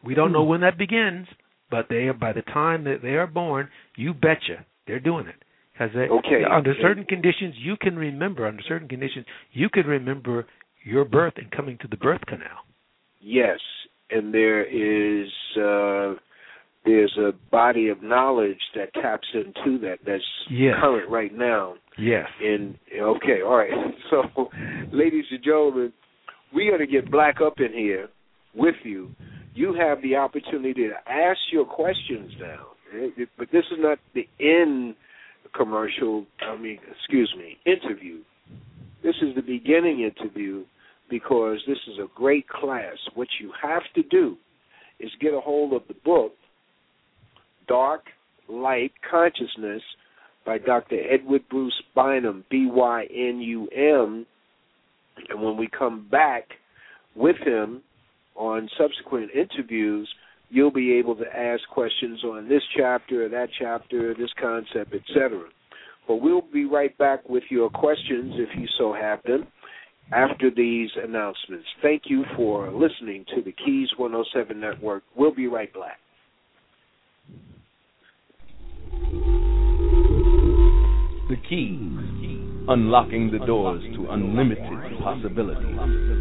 [0.04, 0.50] We don't know Hmm.
[0.50, 1.28] when that begins,
[1.70, 5.36] but they are by the time that they are born, you betcha they're doing it.
[5.74, 6.44] Because they, Okay.
[6.44, 8.48] under certain conditions, you can remember.
[8.48, 10.48] Under certain conditions, you can remember
[10.84, 12.66] your birth and coming to the birth canal.
[13.20, 13.60] Yes,
[14.10, 16.16] and there is uh,
[16.88, 20.76] there's a body of knowledge that taps into that that's Yes.
[20.82, 21.76] current right now.
[21.98, 22.28] Yes.
[22.42, 23.72] In okay, all right.
[24.10, 24.50] So,
[24.94, 25.92] ladies and gentlemen,
[26.56, 28.08] we got to get black up in here
[28.56, 29.12] with you.
[29.54, 34.26] You have the opportunity to ask your questions now, Eh, but this is not the
[34.40, 34.96] end
[35.54, 36.26] commercial.
[36.42, 38.20] I mean, excuse me, interview.
[39.04, 40.64] This is the beginning interview
[41.10, 42.96] because this is a great class.
[43.16, 44.38] What you have to do
[45.00, 46.32] is get a hold of the book,
[47.68, 48.04] Dark
[48.48, 49.82] Light Consciousness,
[50.48, 50.96] by Dr.
[51.12, 54.26] Edward Bruce Bynum, B Y N U M.
[55.30, 56.46] And when we come back
[57.16, 57.82] with him
[58.36, 60.08] on subsequent interviews,
[60.50, 65.44] you'll be able to ask questions on this chapter, that chapter, this concept, etc.
[66.08, 69.48] But we'll be right back with your questions if you so have them
[70.14, 71.66] after these announcements.
[71.82, 75.04] Thank you for listening to the Keys 107 Network.
[75.16, 76.00] We'll be right back.
[81.30, 81.78] The key,
[82.68, 86.17] unlocking the doors to unlimited possibilities.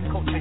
[0.00, 0.38] black culture.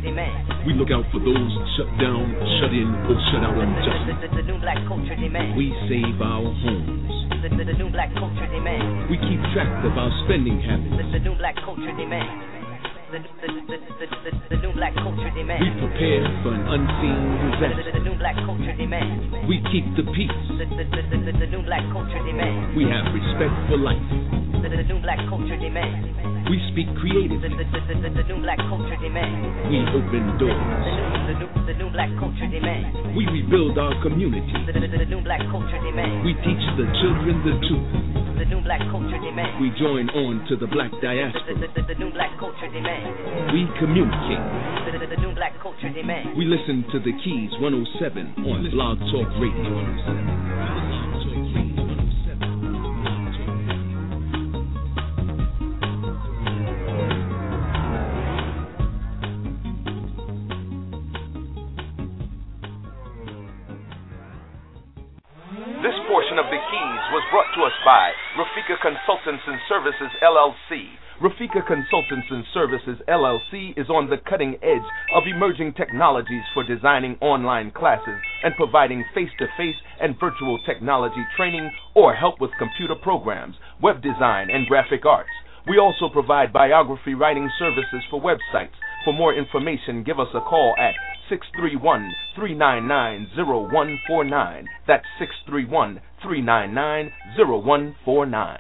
[0.66, 2.26] We look out for those shut down,
[2.62, 4.18] shut in, or shut out on justice.
[4.22, 5.58] The, the, the new black culture demand.
[5.58, 7.12] We save our homes.
[7.42, 9.10] The new black culture demand.
[9.10, 10.94] We keep track of our spending habits.
[10.98, 12.57] The, the new black culture demand.
[13.08, 13.48] The, the,
[14.04, 15.64] the, the, new black culture demand.
[15.64, 17.20] We prepare for an unseen
[17.56, 17.96] disaster.
[17.96, 19.48] the, new black culture demand.
[19.48, 20.36] We keep the peace.
[20.60, 22.76] The, new black culture demand.
[22.76, 24.04] We have respect for life.
[24.60, 26.52] The, new black culture demand.
[26.52, 27.48] We speak The, creatively.
[27.48, 29.72] the, new black culture demand.
[29.72, 30.68] We open doors.
[31.32, 33.16] the new, the new black culture demand.
[33.16, 34.52] We rebuild our community.
[34.68, 36.28] The, new black culture demand.
[36.28, 38.27] We teach the children the truth.
[38.38, 39.58] The new black culture demand.
[39.62, 41.58] We join on to the black The, diaspora.
[41.58, 43.50] the, the, the new black culture demand.
[43.54, 44.44] We communicate.
[44.86, 46.38] The, the, the new black culture demand.
[46.38, 50.87] We listen to the Keys 107 on Blog Talk Radio.
[66.38, 70.86] Portion of the Keys was brought to us by Rafika Consultants and Services LLC.
[71.20, 74.86] Rafika Consultants and Services LLC is on the cutting edge
[75.16, 81.26] of emerging technologies for designing online classes and providing face to face and virtual technology
[81.36, 85.34] training or help with computer programs, web design, and graphic arts.
[85.68, 88.78] We also provide biography writing services for websites.
[89.08, 90.94] For more information, give us a call at
[91.30, 94.66] 631 399 0149.
[94.86, 98.60] That's 631 399 0149.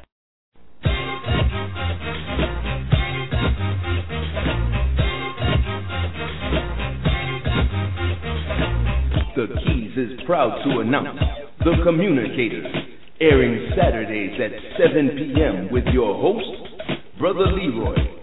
[9.36, 11.20] The Keys is proud to announce
[11.60, 12.74] The Communicators,
[13.20, 15.68] airing Saturdays at 7 p.m.
[15.74, 16.80] with your host,
[17.20, 18.17] Brother Leroy,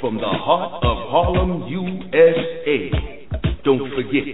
[0.00, 2.90] from the heart of Harlem, USA.
[3.64, 4.24] Don't forget,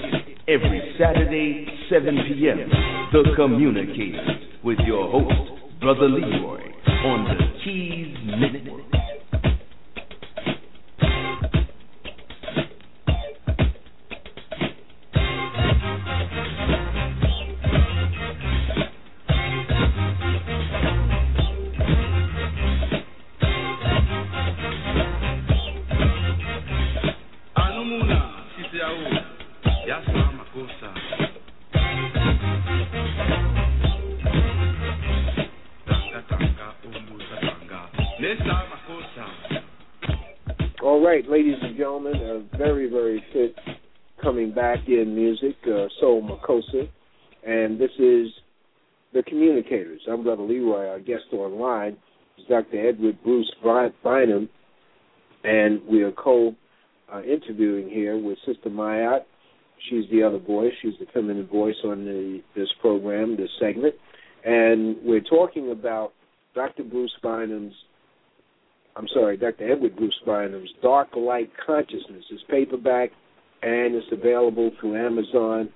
[0.47, 2.71] every Saturday, 7 p.m.,
[3.13, 6.63] The Communicators with your host, Brother Leroy,
[7.05, 9.06] on the Keys Network.
[40.87, 43.57] All right, ladies and gentlemen, a very, very fit
[44.23, 46.89] coming back in music, uh, Soul Makossa.
[47.45, 48.29] And this is
[49.13, 50.01] The Communicators.
[50.09, 50.87] I'm Brother Leroy.
[50.87, 51.97] Our guest online
[52.39, 52.89] is Dr.
[52.89, 54.49] Edward Bruce By- Bynum.
[55.43, 56.55] And we are co
[57.13, 59.25] uh, interviewing here with Sister Mayat.
[59.91, 60.73] She's the other voice.
[60.83, 63.97] She's the feminine voice on the, this program, this segment.
[64.45, 66.13] And we're talking about
[66.55, 66.85] Dr.
[66.85, 67.75] Bruce Bynum's
[68.97, 69.71] I'm sorry, Dr.
[69.71, 73.11] Edward Bruce Bynum's Dark Light Consciousness is paperback
[73.63, 75.69] and it's available through Amazon.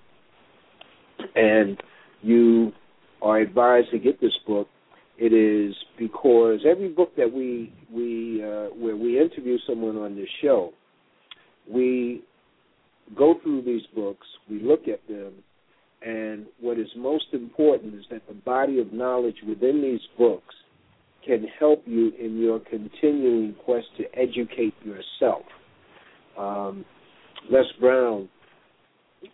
[1.34, 1.78] And
[2.22, 2.72] you
[3.20, 4.68] are advised to get this book.
[5.18, 10.28] It is because every book that we we uh, where we interview someone on this
[10.40, 10.72] show,
[11.70, 12.22] we
[13.18, 15.34] go through these books, we look at them,
[16.00, 20.54] and what is most important is that the body of knowledge within these books
[21.24, 25.42] can help you in your continuing quest to educate yourself.
[26.38, 26.84] Um,
[27.50, 28.28] Les Brown,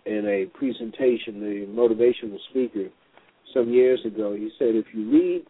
[0.05, 2.89] in a presentation, the motivational speaker,
[3.55, 5.47] some years ago, he said, if you read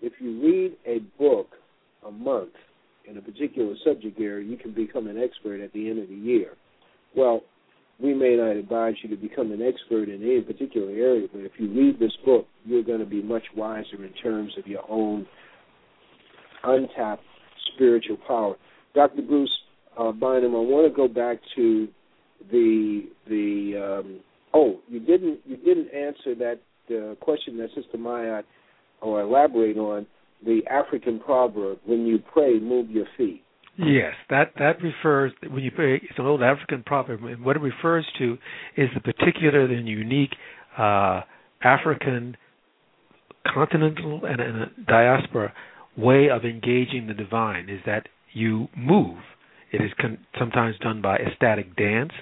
[0.00, 1.48] if you read a book
[2.06, 2.52] a month
[3.08, 6.14] in a particular subject area, you can become an expert at the end of the
[6.14, 6.52] year.
[7.16, 7.42] Well,
[8.00, 11.52] we may not advise you to become an expert in any particular area, but if
[11.58, 15.26] you read this book, you're going to be much wiser in terms of your own
[16.64, 17.22] untapped
[17.74, 18.56] spiritual power.
[18.94, 19.22] Dr.
[19.22, 19.50] Bruce
[19.98, 21.88] uh, Bynum, I want to go back to
[22.50, 24.20] the the um,
[24.54, 26.60] oh you didn't you didn't answer that
[26.90, 28.42] uh, question that Sister Maya
[29.00, 30.06] or elaborate on
[30.44, 33.42] the African proverb when you pray move your feet.
[33.76, 35.96] Yes, that that refers when you pray.
[35.96, 38.36] It's an old African proverb, and what it refers to
[38.76, 40.34] is the particular and unique
[40.76, 41.22] uh,
[41.62, 42.36] African
[43.52, 45.52] continental and, and diaspora
[45.98, 47.68] way of engaging the divine.
[47.68, 49.18] Is that you move.
[49.72, 52.12] It is con- sometimes done by ecstatic dance.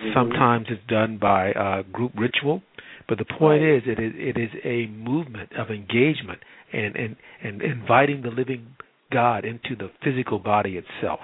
[0.00, 0.14] Mhm.
[0.14, 2.62] Sometimes it's done by uh, group ritual.
[3.08, 6.40] But the point is, it is it is a movement of engagement
[6.72, 8.66] and, and and inviting the living
[9.12, 11.20] God into the physical body itself,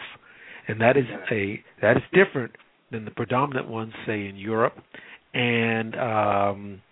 [0.69, 2.53] and that is a that is different
[2.93, 4.74] than the predominant ones, say in Europe,
[5.35, 6.83] and um,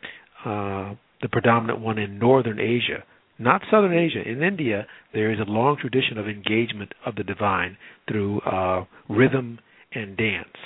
[0.44, 3.04] uh, the predominant one in northern Asia.
[3.40, 4.20] Not southern Asia.
[4.20, 9.58] In India, there is a long tradition of engagement of the divine through uh, rhythm
[9.92, 10.56] and dance.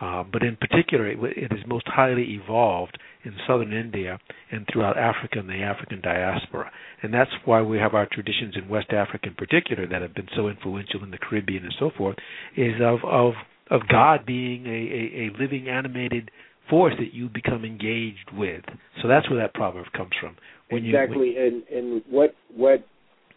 [0.00, 4.18] Uh, but in particular, it, it is most highly evolved in southern India
[4.50, 6.70] and throughout Africa and the African diaspora.
[7.02, 10.28] And that's why we have our traditions in West Africa in particular that have been
[10.36, 12.16] so influential in the Caribbean and so forth,
[12.56, 13.34] is of of
[13.70, 16.30] of God being a, a, a living animated
[16.68, 18.64] force that you become engaged with.
[19.00, 20.36] So that's where that proverb comes from.
[20.70, 22.84] Exactly, you, and and what what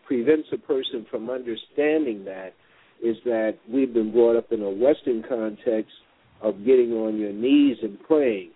[0.05, 2.53] prevents a person from understanding that
[3.03, 5.91] is that we've been brought up in a Western context
[6.41, 8.49] of getting on your knees and praying.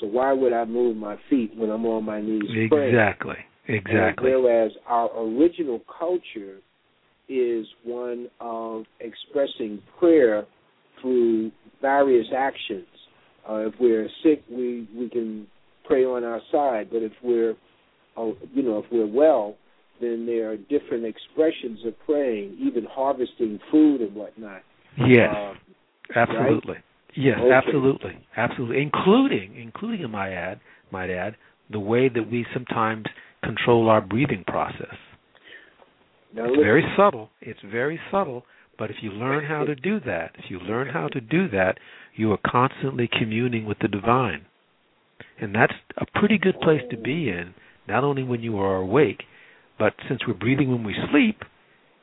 [0.00, 2.94] So why would I move my feet when I'm on my knees praying?
[2.94, 3.36] Exactly.
[3.68, 4.32] Exactly.
[4.32, 6.58] And whereas our original culture
[7.28, 10.46] is one of expressing prayer
[11.00, 12.86] through various actions.
[13.48, 15.46] Uh, if we're sick, we we can
[15.86, 17.54] pray on our side, but if we're
[18.16, 19.56] you know if we're well,
[20.00, 24.62] then there are different expressions of praying, even harvesting food and whatnot.
[24.96, 25.54] Yes, Uh,
[26.14, 26.76] absolutely.
[27.14, 27.52] Yes, Okay.
[27.52, 30.60] absolutely, absolutely, including including, I might add,
[30.90, 31.36] might add,
[31.70, 33.06] the way that we sometimes
[33.42, 34.94] control our breathing process.
[36.32, 37.30] now It's listen, very subtle.
[37.40, 38.44] It's very subtle,
[38.78, 41.78] but if you learn how to do that, if you learn how to do that,
[42.14, 44.46] you are constantly communing with the divine.
[45.40, 47.54] And that's a pretty good place to be in,
[47.88, 49.22] not only when you are awake,
[49.78, 51.42] but since we're breathing when we sleep,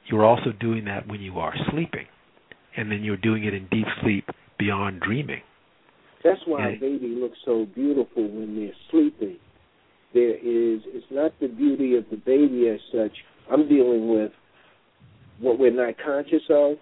[0.07, 2.07] you're also doing that when you are sleeping.
[2.75, 5.41] And then you're doing it in deep sleep beyond dreaming.
[6.23, 6.75] That's why Yeah.
[6.75, 9.37] a baby looks so beautiful when they're sleeping.
[10.13, 13.11] There is, it's not the beauty of the baby as such.
[13.51, 14.31] I'm dealing with
[15.39, 16.77] what we're not conscious of.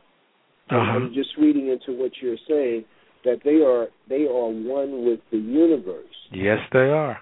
[0.69, 0.77] Uh-huh.
[0.77, 2.85] I'm just reading into what you're saying
[3.23, 6.15] that they are they are one with the universe.
[6.31, 7.19] Yes, they are.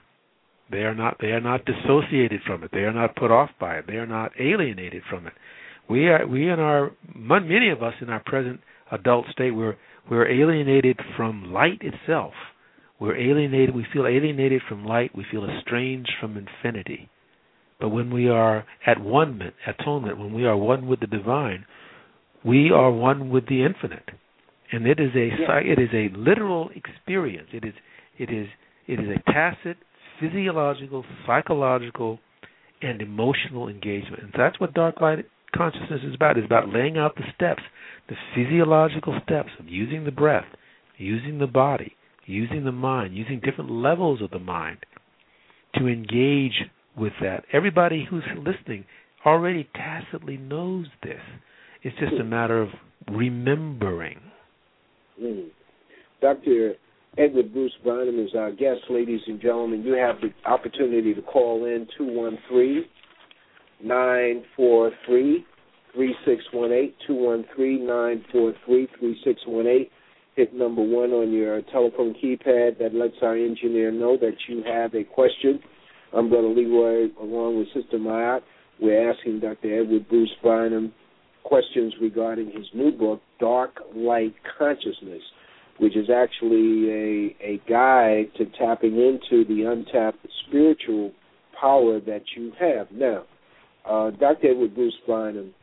[0.71, 1.17] They are not.
[1.19, 2.71] They are not dissociated from it.
[2.71, 3.87] They are not put off by it.
[3.87, 5.33] They are not alienated from it.
[5.89, 6.25] We are.
[6.25, 8.61] We in our many of us in our present
[8.91, 9.75] adult state, we're
[10.09, 12.33] we're alienated from light itself.
[12.99, 13.75] We're alienated.
[13.75, 15.11] We feel alienated from light.
[15.15, 17.09] We feel estranged from infinity.
[17.79, 21.65] But when we are at one atonement, when we are one with the divine,
[22.45, 24.09] we are one with the infinite,
[24.71, 25.57] and it is a Yeah.
[25.59, 27.49] it is a literal experience.
[27.51, 27.73] It is
[28.17, 28.47] it is
[28.87, 29.77] it is a tacit
[30.19, 32.19] physiological, psychological,
[32.81, 34.23] and emotional engagement.
[34.23, 35.25] And that's what dark light
[35.55, 36.37] consciousness is about.
[36.37, 37.63] It's about laying out the steps,
[38.09, 40.45] the physiological steps of using the breath,
[40.97, 41.95] using the body,
[42.25, 44.79] using the mind, using different levels of the mind
[45.75, 46.63] to engage
[46.97, 47.43] with that.
[47.51, 48.85] Everybody who's listening
[49.25, 51.21] already tacitly knows this.
[51.81, 52.69] It's just a matter of
[53.11, 54.19] remembering.
[55.21, 55.47] Mm.
[56.21, 56.73] Dr.
[57.15, 59.83] Edward Bruce Bynum is our guest, ladies and gentlemen.
[59.83, 62.85] You have the opportunity to call in 213
[63.83, 65.45] 943
[65.93, 69.87] 3618, 213 943 3618.
[70.35, 72.79] Hit number one on your telephone keypad.
[72.79, 75.59] That lets our engineer know that you have a question.
[76.13, 78.41] I'm Brother Leroy, along with Sister Mayat.
[78.81, 79.81] We're asking Dr.
[79.81, 80.91] Edward Bruce Bynum
[81.43, 85.21] questions regarding his new book, Dark Light Consciousness,
[85.79, 91.11] which is actually a, a guide to tapping into the untapped spiritual
[91.59, 92.87] power that you have.
[92.91, 93.23] Now,
[93.89, 94.51] uh, Dr.
[94.51, 95.53] Edward Bruce Bynum,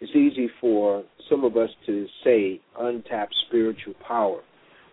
[0.00, 4.40] it's easy for some of us to say untapped spiritual power,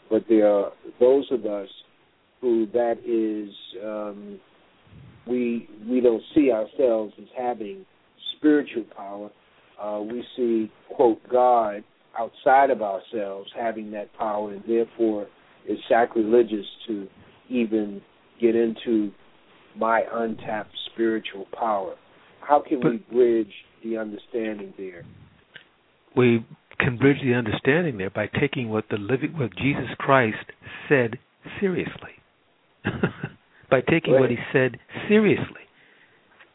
[0.10, 1.70] but there are those of us
[2.42, 3.54] who that is
[3.84, 4.40] um,
[5.26, 7.86] we we don't see ourselves as having
[8.38, 9.30] spiritual power.
[9.82, 11.84] Uh, we see quote God
[12.20, 15.28] outside of ourselves having that power, and therefore
[15.66, 17.08] it's sacrilegious to
[17.50, 18.02] even
[18.42, 19.12] get into
[19.78, 21.96] my untapped spiritual power.
[22.42, 23.52] How can we bridge
[23.84, 25.04] the understanding there?
[26.16, 26.46] We
[26.80, 30.52] can bridge the understanding there by taking what the living what Jesus Christ
[30.88, 31.20] said
[31.60, 32.12] seriously.
[33.70, 34.78] by taking what he said
[35.08, 35.68] seriously.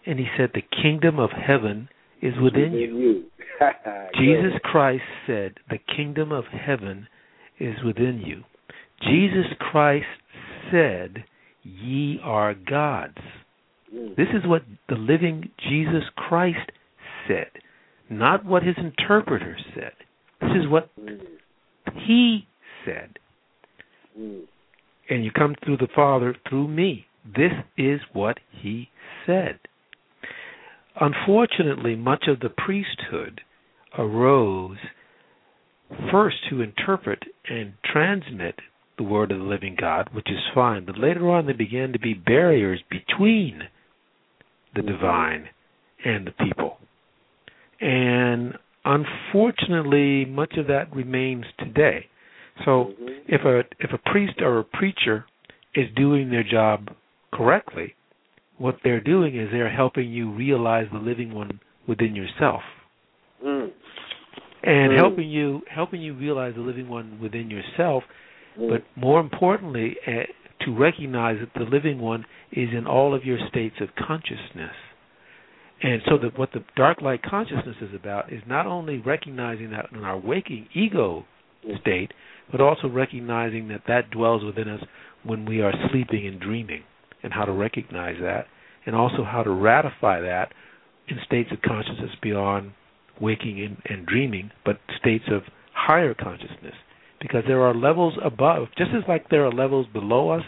[0.07, 1.89] And he said the kingdom of heaven
[2.23, 3.25] is within you.
[4.19, 7.09] Jesus Christ said, The kingdom of heaven
[7.59, 8.45] is within you.
[9.03, 10.07] Jesus Christ
[10.71, 11.25] said,
[11.63, 13.19] Ye are gods.
[13.95, 14.17] Mm.
[14.17, 16.71] This is what the living Jesus Christ
[17.29, 17.51] said,
[18.09, 19.93] not what his interpreter said.
[20.41, 21.21] This is what Mm.
[22.07, 22.47] he
[22.85, 23.19] said.
[24.19, 24.43] Mm.
[25.09, 27.07] And you come through the Father through me.
[27.25, 28.91] This is what he
[29.27, 29.59] said.
[31.01, 33.41] Unfortunately, much of the priesthood
[33.99, 34.79] arose
[36.11, 38.57] first to interpret and transmit
[38.99, 41.99] the word of the living God, which is fine, but later on there began to
[41.99, 43.63] be barriers between
[44.75, 45.49] the divine
[46.05, 46.79] and the people.
[47.81, 48.55] And
[48.85, 52.07] unfortunately, much of that remains today.
[52.65, 53.07] So mm-hmm.
[53.29, 55.25] if a if a priest or a preacher
[55.75, 56.91] is doing their job
[57.33, 57.95] correctly,
[58.59, 62.63] what they're doing is they're helping you realize the living one within yourself
[63.45, 63.71] Mm.
[64.63, 64.97] and Mm.
[64.97, 68.05] helping you helping you realize the living one within yourself
[68.59, 68.69] Mm.
[68.69, 70.25] but more importantly uh,
[70.61, 74.77] to recognize that the living one is in all of your states of consciousness
[75.83, 79.91] and so that what the dark light consciousness is about is not only recognizing that
[79.93, 81.25] in our waking ego
[81.81, 82.13] state
[82.51, 84.85] but also recognizing that that dwells within us
[85.25, 86.85] when we are sleeping and dreaming
[87.23, 88.47] and how to recognize that
[88.87, 90.53] and also how to ratify that
[91.09, 92.73] in states of consciousness beyond
[93.21, 95.43] waking and, and dreaming, but states of
[95.75, 96.75] higher consciousness.
[97.21, 100.43] Because there are levels above, just as like there are levels below us,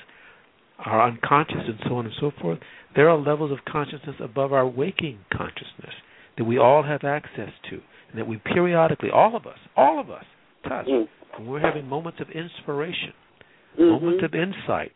[0.85, 2.59] our unconscious and so on and so forth,
[2.97, 5.95] there are levels of consciousness above our waking consciousness
[6.37, 7.77] that we all have access to,
[8.11, 10.25] and that we periodically, all of us, all of us,
[10.69, 10.87] touch.
[10.87, 11.07] Mm.
[11.39, 13.13] When we're having moments of inspiration,
[13.79, 13.91] Mhm.
[13.91, 14.93] moments of insight,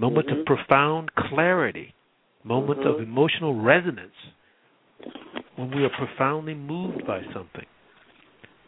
[0.00, 0.40] moments Mhm.
[0.40, 1.94] of profound clarity,
[2.42, 3.02] moments of Mhm.
[3.02, 4.16] emotional resonance,
[5.56, 7.66] when we are profoundly moved by something.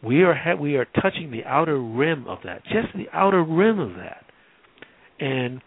[0.03, 3.79] We are ha- we are touching the outer rim of that, just the outer rim
[3.79, 4.25] of that,
[5.19, 5.61] and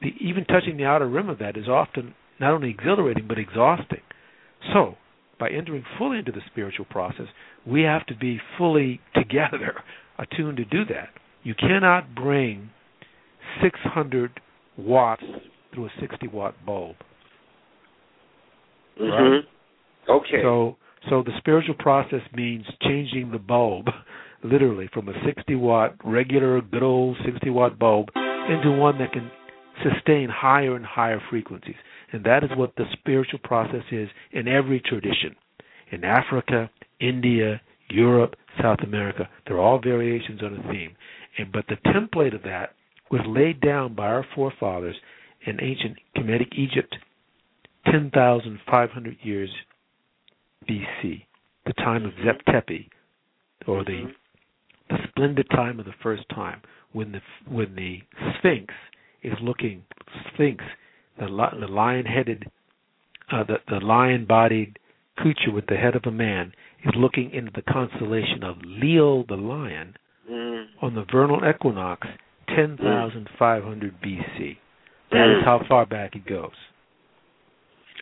[0.00, 4.02] the, even touching the outer rim of that is often not only exhilarating but exhausting.
[4.72, 4.96] So,
[5.38, 7.26] by entering fully into the spiritual process,
[7.66, 9.82] we have to be fully together,
[10.18, 11.08] attuned to do that.
[11.42, 12.70] You cannot bring
[13.62, 14.40] 600
[14.76, 15.24] watts
[15.72, 16.96] through a 60 watt bulb.
[18.98, 19.10] Mhm.
[19.10, 19.44] Right.
[20.08, 20.42] Okay.
[20.42, 20.76] So
[21.08, 23.86] so the spiritual process means changing the bulb,
[24.42, 28.08] literally from a 60 watt regular good old 60 watt bulb
[28.48, 29.30] into one that can
[29.82, 31.76] sustain higher and higher frequencies.
[32.12, 35.36] And that is what the spiritual process is in every tradition.
[35.92, 36.70] In Africa,
[37.00, 40.96] India, Europe, South America, they're all variations on a theme.
[41.38, 42.74] And but the template of that
[43.10, 44.96] was laid down by our forefathers
[45.46, 46.94] in ancient Kemetic Egypt
[47.90, 49.50] 10,500 years
[50.68, 51.24] BC,
[51.66, 52.88] the time of Zep Tepi,
[53.66, 54.12] or the
[54.88, 56.60] the splendid time of the first time,
[56.92, 57.98] when the when the
[58.38, 58.74] Sphinx
[59.22, 59.84] is looking
[60.32, 60.64] Sphinx,
[61.18, 62.50] the, the lion-headed,
[63.32, 64.78] uh, the the lion-bodied
[65.16, 66.52] creature with the head of a man
[66.84, 69.94] is looking into the constellation of Leo the lion
[70.30, 70.66] Mm.
[70.80, 72.06] on the vernal equinox,
[72.56, 74.56] 10,500 BC.
[75.10, 76.54] That is how far back it goes.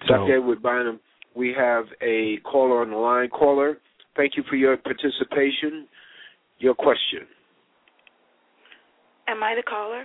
[0.06, 0.36] So, Dr.
[0.36, 1.00] Edward Bynum,
[1.34, 3.30] we have a caller on the line.
[3.30, 3.78] Caller,
[4.14, 5.88] thank you for your participation.
[6.58, 7.24] Your question.
[9.26, 10.04] Am I the caller?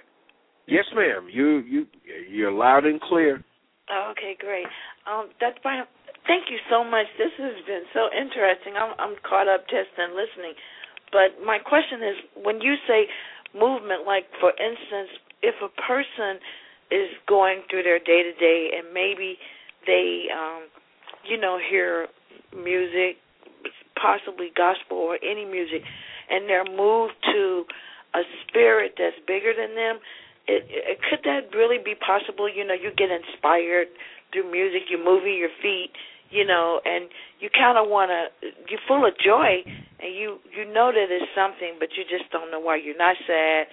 [0.66, 1.28] Yes, ma'am.
[1.32, 1.88] You you
[2.30, 3.44] you're loud and clear.
[3.92, 4.66] Oh, okay, great.
[5.04, 5.60] Um, Dr.
[5.64, 5.88] Bynum,
[6.26, 7.08] thank you so much.
[7.18, 8.80] This has been so interesting.
[8.80, 10.56] I'm I'm caught up just in listening.
[11.12, 13.06] But my question is, when you say
[13.54, 15.10] movement, like for instance,
[15.42, 16.40] if a person
[16.92, 19.38] is going through their day to day and maybe
[19.86, 20.64] they, um,
[21.28, 22.08] you know, hear
[22.56, 23.18] music,
[24.00, 25.82] possibly gospel or any music,
[26.30, 27.66] and they're moved to
[28.14, 29.98] a spirit that's bigger than them,
[30.48, 32.50] it, it, could that really be possible?
[32.50, 33.88] You know, you get inspired
[34.32, 35.92] through music, you're moving your feet,
[36.34, 37.06] you know, and
[37.40, 39.62] you kind of want to, you're full of joy,
[40.02, 42.82] and you you know that it's something, but you just don't know why.
[42.82, 43.68] You're not sad,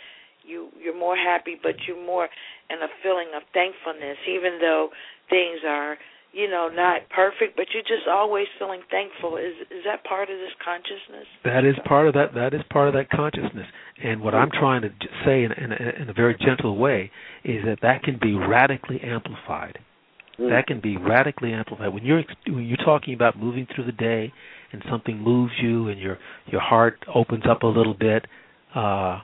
[0.44, 2.28] you you're more happy, but you're more
[2.68, 4.90] in a feeling of thankfulness, even though
[5.28, 5.96] things are,
[6.32, 9.36] you know, not perfect, but you're just always feeling thankful.
[9.40, 11.26] Is is that part of this consciousness?
[11.44, 12.34] That is part of that.
[12.34, 13.66] That is part of that consciousness.
[14.04, 14.90] And what I'm trying to
[15.24, 17.10] say in, in, in a very gentle way
[17.44, 19.78] is that that can be radically amplified.
[20.48, 24.32] That can be radically amplified when you're when you're talking about moving through the day
[24.72, 28.26] and something moves you and your your heart opens up a little bit.
[28.74, 29.20] Uh,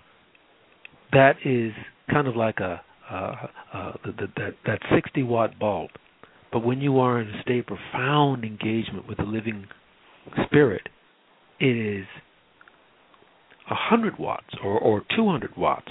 [1.12, 1.72] that is
[2.10, 3.34] kind of like a uh,
[3.72, 5.90] uh, the, the, that that 60 watt bulb.
[6.52, 9.66] But when you are in a state of profound engagement with the living
[10.46, 10.88] spirit,
[11.60, 12.06] it is
[13.70, 15.88] a hundred watts or or 200 watts.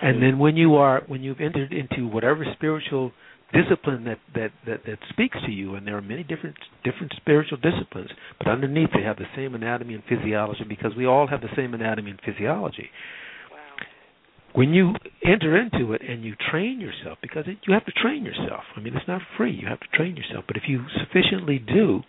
[0.00, 3.12] And then when you are when you've entered into whatever spiritual
[3.52, 7.58] discipline that, that that that speaks to you, and there are many different different spiritual
[7.58, 11.48] disciplines, but underneath they have the same anatomy and physiology because we all have the
[11.56, 12.90] same anatomy and physiology.
[14.54, 14.94] When you
[15.24, 18.64] enter into it and you train yourself, because it, you have to train yourself.
[18.76, 19.52] I mean, it's not free.
[19.52, 20.44] You have to train yourself.
[20.48, 22.00] But if you sufficiently do,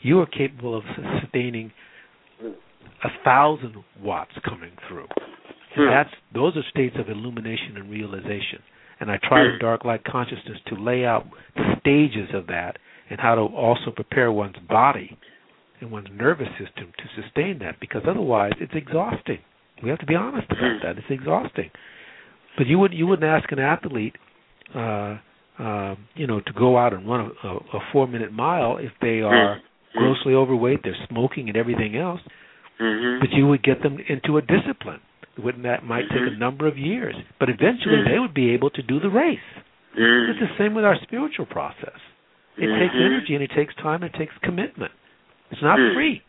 [0.00, 0.82] you are capable of
[1.20, 1.72] sustaining
[2.42, 5.06] a thousand watts coming through.
[5.76, 5.90] And hmm.
[5.90, 8.62] that's those are states of illumination and realization.
[9.00, 11.26] And I try in dark light consciousness to lay out
[11.56, 12.78] the stages of that
[13.10, 15.18] and how to also prepare one's body
[15.80, 19.38] and one's nervous system to sustain that because otherwise it's exhausting.
[19.82, 20.98] We have to be honest about that.
[20.98, 21.70] It's exhausting.
[22.56, 24.14] But you wouldn't you wouldn't ask an athlete
[24.74, 25.18] uh
[25.58, 28.90] uh, you know, to go out and run a, a, a four minute mile if
[29.00, 29.60] they are
[29.94, 32.20] grossly overweight, they're smoking and everything else.
[32.80, 33.20] Mm-hmm.
[33.20, 35.00] But you would get them into a discipline.
[35.38, 36.38] Wouldn't that might take a mm-hmm.
[36.38, 38.12] number of years, but eventually mm-hmm.
[38.12, 39.38] they would be able to do the race.
[39.98, 40.30] Mm-hmm.
[40.30, 41.98] It's the same with our spiritual process.
[42.56, 44.92] It takes energy and it takes time and it takes commitment.
[45.50, 46.22] It's not free.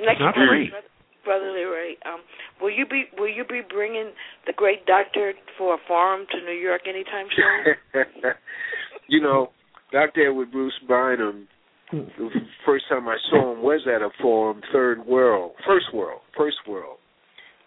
[0.00, 0.70] Next not time, free.
[0.70, 0.88] Brother-
[1.24, 2.20] Brother Leroy, um,
[2.60, 4.12] will you be will you be bringing
[4.46, 8.04] the great doctor for a forum to New York anytime soon?
[9.08, 9.50] you know,
[9.90, 10.28] Dr.
[10.28, 11.48] Edward Bruce Bynum,
[11.90, 11.98] hmm.
[12.18, 12.28] the
[12.66, 16.98] first time I saw him was at a forum, Third World, First World, First World.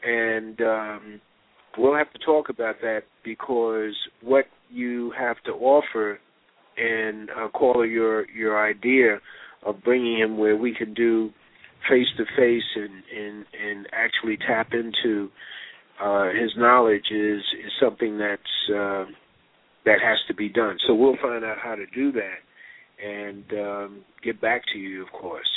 [0.08, 1.22] And um,
[1.78, 6.20] we'll have to talk about that because what you have to offer
[6.78, 9.20] and uh, call your your idea
[9.66, 11.32] of bringing him where we can do
[11.90, 15.30] face to face and and and actually tap into
[16.02, 19.06] uh, his knowledge is is something that's uh,
[19.86, 20.78] that has to be done.
[20.88, 22.40] So we'll find out how to do that
[23.04, 25.48] and um, get back to you, of course.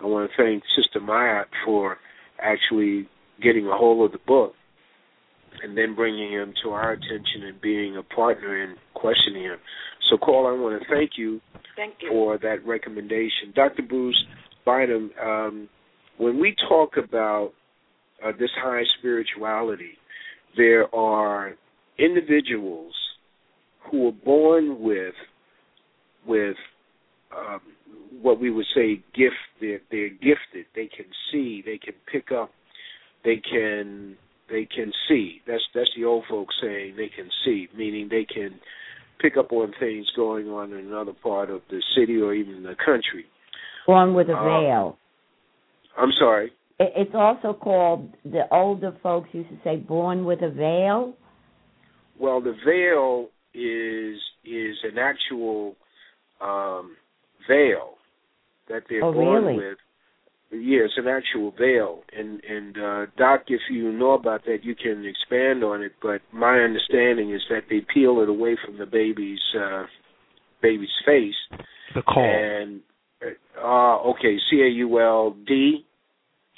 [0.00, 1.98] I want to thank Sister Maya for
[2.40, 3.08] actually
[3.42, 4.54] getting a hold of the book
[5.62, 9.58] and then bringing him to our attention and being a partner in questioning him.
[10.10, 11.40] So, Carl, I want to thank you
[11.76, 12.08] Thank you.
[12.10, 13.52] for that recommendation.
[13.54, 13.82] Dr.
[13.82, 14.24] Bruce
[14.64, 15.68] Bynum, um,
[16.16, 17.52] when we talk about
[18.24, 19.92] uh, this high spirituality,
[20.56, 21.54] there are
[21.98, 22.94] individuals
[23.90, 25.14] who are born with
[26.26, 26.56] with
[27.36, 27.60] um,
[28.20, 29.34] what we would say gift.
[29.60, 30.66] They're, they're gifted.
[30.74, 31.62] They can see.
[31.64, 32.50] They can pick up.
[33.28, 34.16] They can
[34.48, 35.42] they can see.
[35.46, 38.58] That's that's the old folks saying they can see, meaning they can
[39.20, 42.74] pick up on things going on in another part of the city or even the
[42.82, 43.26] country.
[43.86, 44.98] Born with a Uh, veil.
[45.98, 46.52] I'm sorry.
[46.80, 51.12] It's also called the older folks used to say born with a veil.
[52.18, 55.76] Well, the veil is is an actual
[56.40, 56.96] um,
[57.46, 57.98] veil
[58.68, 59.56] that they're Oh, born really?
[59.58, 59.78] with.
[60.50, 64.74] Yeah, it's an actual veil, and and uh, Doc, if you know about that, you
[64.74, 65.92] can expand on it.
[66.00, 69.84] But my understanding is that they peel it away from the baby's uh,
[70.62, 71.34] baby's face,
[71.94, 72.24] The caul.
[72.24, 72.80] and
[73.62, 75.84] uh, okay, C A U L D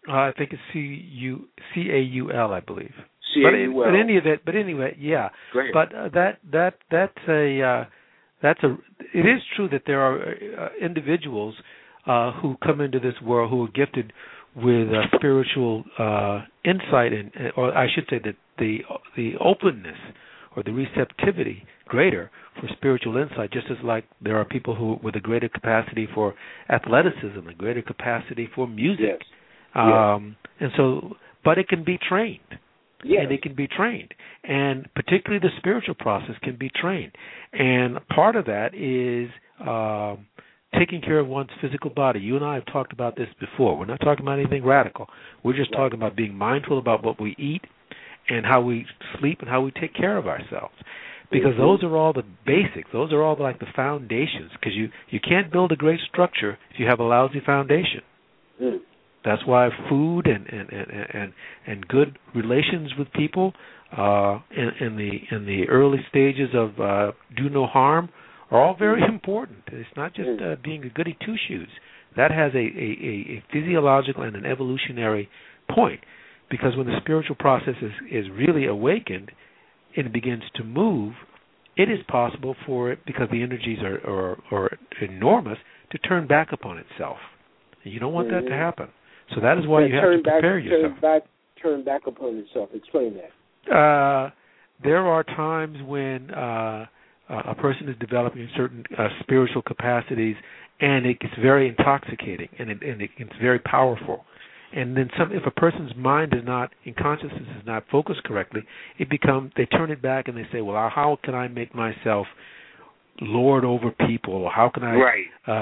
[0.08, 2.94] Uh, I think it's C U C A U L, I believe.
[3.34, 3.90] C A U L.
[3.90, 5.30] but any of it, but anyway, yeah.
[5.52, 5.70] Ahead.
[5.72, 7.84] But uh, that that that's a uh,
[8.40, 8.76] that's a.
[9.12, 11.56] It is true that there are uh, individuals
[12.06, 14.12] uh, who come into this world who are gifted
[14.56, 18.78] with uh, spiritual uh, insight, and or I should say that the
[19.16, 19.98] the openness
[20.56, 25.14] or the receptivity greater for spiritual insight, just as like there are people who with
[25.16, 26.34] a greater capacity for
[26.68, 29.20] athleticism, a greater capacity for music.
[29.20, 29.20] Yes.
[29.74, 32.40] Um, and so, but it can be trained
[33.04, 33.20] Yes.
[33.22, 34.12] and it can be trained
[34.44, 37.12] and particularly the spiritual process can be trained
[37.52, 40.26] and part of that is um
[40.78, 42.20] taking care of one's physical body.
[42.20, 43.76] You and i have talked about this before.
[43.76, 45.08] We're not talking about anything radical.
[45.42, 47.62] We're just talking about being mindful about what we eat
[48.28, 48.86] and how we
[49.18, 50.74] sleep and how we take care of ourselves.
[51.30, 51.58] Because Mhm.
[51.58, 52.90] those are all the basics.
[52.92, 54.50] Those are all like the foundations.
[54.52, 58.02] Because you you can't build a great structure if you have a lousy foundation.
[58.60, 58.80] Mm.
[59.22, 61.32] that's why food and and and and,
[61.66, 63.54] and good relations with people
[63.96, 68.08] uh, in, in the in the early stages of uh, do no harm
[68.50, 69.60] are all very important.
[69.68, 71.68] It's not just uh, being a goody two shoes.
[72.16, 75.28] That has a, a, a, physiological and an evolutionary
[75.72, 76.00] point
[76.50, 79.30] because when the spiritual process is, is really awakened
[79.96, 81.14] and it begins to move,
[81.76, 85.58] it is possible for it because the energies are, are, are enormous
[85.92, 87.18] to turn back upon itself.
[87.84, 88.58] And you don't want that to Mhm.
[88.58, 88.88] happen.
[89.34, 90.92] So that is why you have to prepare back, yourself.
[90.92, 91.22] Turn back,
[91.62, 92.70] turn back upon itself.
[92.74, 93.72] Explain that.
[93.72, 94.30] Uh,
[94.82, 96.86] there are times when uh,
[97.30, 100.36] a person is developing certain uh, spiritual capacities,
[100.80, 104.24] and it gets very intoxicating, and it, and it gets very powerful.
[104.72, 108.62] And then, some, if a person's mind is not, in consciousness is not focused correctly,
[108.98, 112.26] it becomes they turn it back and they say, "Well, how can I make myself
[113.20, 115.26] lord over people, or how can I Right.
[115.46, 115.52] uh,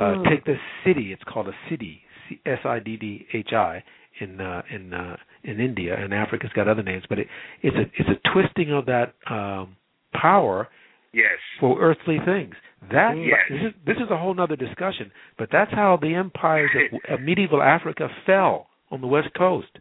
[0.00, 0.28] uh, Mm.
[0.28, 1.12] take this city?
[1.12, 3.82] It's called a siddhi, C- S I D D H I
[4.20, 7.28] in uh, in uh, in India, and Africa's got other names, but it,
[7.62, 9.76] it's a it's a twisting of that um,
[10.12, 10.68] power
[11.12, 11.38] Yes.
[11.58, 12.54] for earthly things.
[12.90, 13.40] That Yes.
[13.48, 17.20] this is this is a whole other discussion, but that's how the empires of, of
[17.20, 19.78] medieval Africa fell on the West Coast.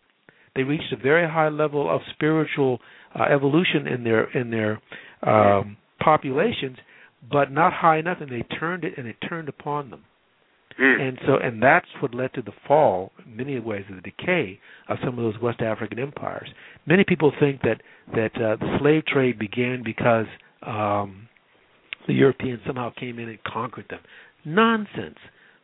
[0.56, 2.80] They reached a very high level of spiritual
[3.18, 4.82] uh, evolution in their in their
[5.22, 6.78] um, populations,
[7.30, 10.04] but not high enough, and they turned it and it turned upon them.
[10.80, 14.60] And so, and that's what led to the fall, in many ways, of the decay
[14.88, 16.50] of some of those West African empires.
[16.86, 17.82] Many people think that
[18.14, 20.28] that uh, the slave trade began because
[20.68, 21.28] um,
[22.08, 24.00] the Europeans somehow came in and conquered them.
[24.46, 25.18] Nonsense.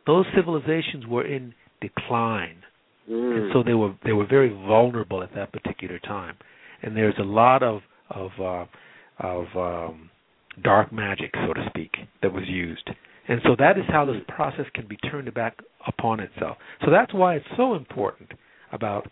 [0.06, 2.62] Those civilizations were in decline,
[3.08, 6.36] and so they were they were very vulnerable at that particular time.
[6.82, 8.66] And there's a lot of of uh,
[9.20, 10.10] of um,
[10.62, 12.88] dark magic, so to speak, that was used.
[13.26, 16.58] And so that is how this process can be turned back upon itself.
[16.84, 18.32] So that's why it's so important
[18.72, 19.10] about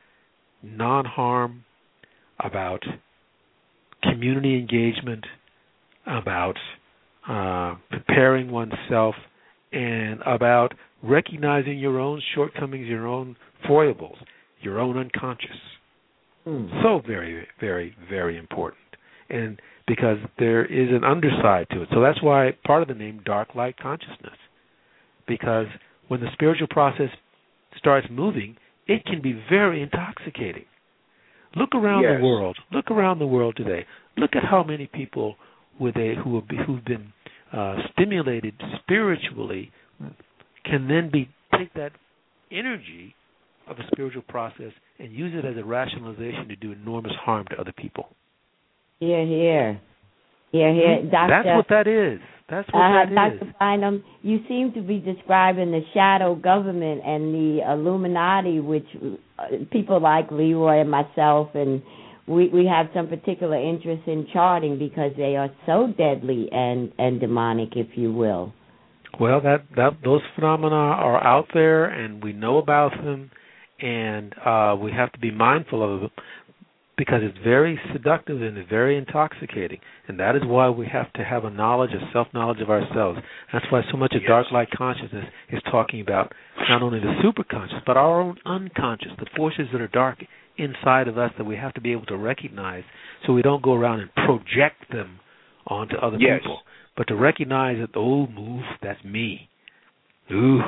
[0.63, 1.65] non harm,
[2.39, 2.83] about
[4.03, 5.25] community engagement,
[6.07, 6.57] about
[7.29, 9.15] uh, preparing oneself,
[9.73, 14.19] and about recognizing your own shortcomings, your own foibles,
[14.61, 15.57] your own unconscious.
[16.45, 18.81] So very, very, very important.
[19.31, 21.89] And because there is an underside to it.
[21.93, 24.37] So that's why part of the name dark light consciousness.
[25.27, 25.67] Because
[26.09, 27.09] when the spiritual process
[27.79, 28.57] starts moving,
[28.87, 30.65] it can be very intoxicating.
[31.55, 32.19] Look around Yes.
[32.19, 32.59] the world.
[32.73, 33.87] Look around the world today.
[34.17, 35.37] Look at how many people
[35.81, 37.13] with a who have who've been
[37.53, 39.71] uh, stimulated spiritually
[40.65, 41.29] can then be
[41.59, 41.93] take that
[42.51, 43.15] energy
[43.69, 47.61] of a spiritual process and use it as a rationalization to do enormous harm to
[47.61, 48.09] other people.
[49.01, 49.75] Yeah, yeah,
[50.53, 51.03] yeah, here.
[51.11, 51.49] Doctor, Hmm?
[51.49, 52.21] That's what that is.
[52.49, 53.41] That's what uh, that is.
[53.41, 53.55] Dr.
[53.59, 58.87] Bynum, you seem to be describing the shadow government and the Illuminati, which
[59.39, 61.83] uh, people like Leroy and myself, and
[62.27, 67.21] we we have some particular interest in charting because they are so deadly and and
[67.21, 68.53] demonic, if you will.
[69.21, 73.31] Well, that that those phenomena are out there, and we know about them,
[73.81, 76.11] and uh, we have to be mindful of them
[76.97, 81.25] because it's very seductive and it's very intoxicating, and that is why we have to
[81.25, 83.19] have a knowledge, a self knowledge of ourselves.
[83.53, 86.33] That's why so much of dark light consciousness is talking about
[86.69, 90.23] not only the superconscious, but our own unconscious, the forces that are dark
[90.57, 92.85] inside of us that we have to be able to recognize,
[93.27, 95.21] so we don't go around and project them
[95.67, 96.41] onto other Yes.
[96.43, 96.63] people.
[96.97, 99.49] But to recognize that oh move that's me.
[100.31, 100.61] Ooh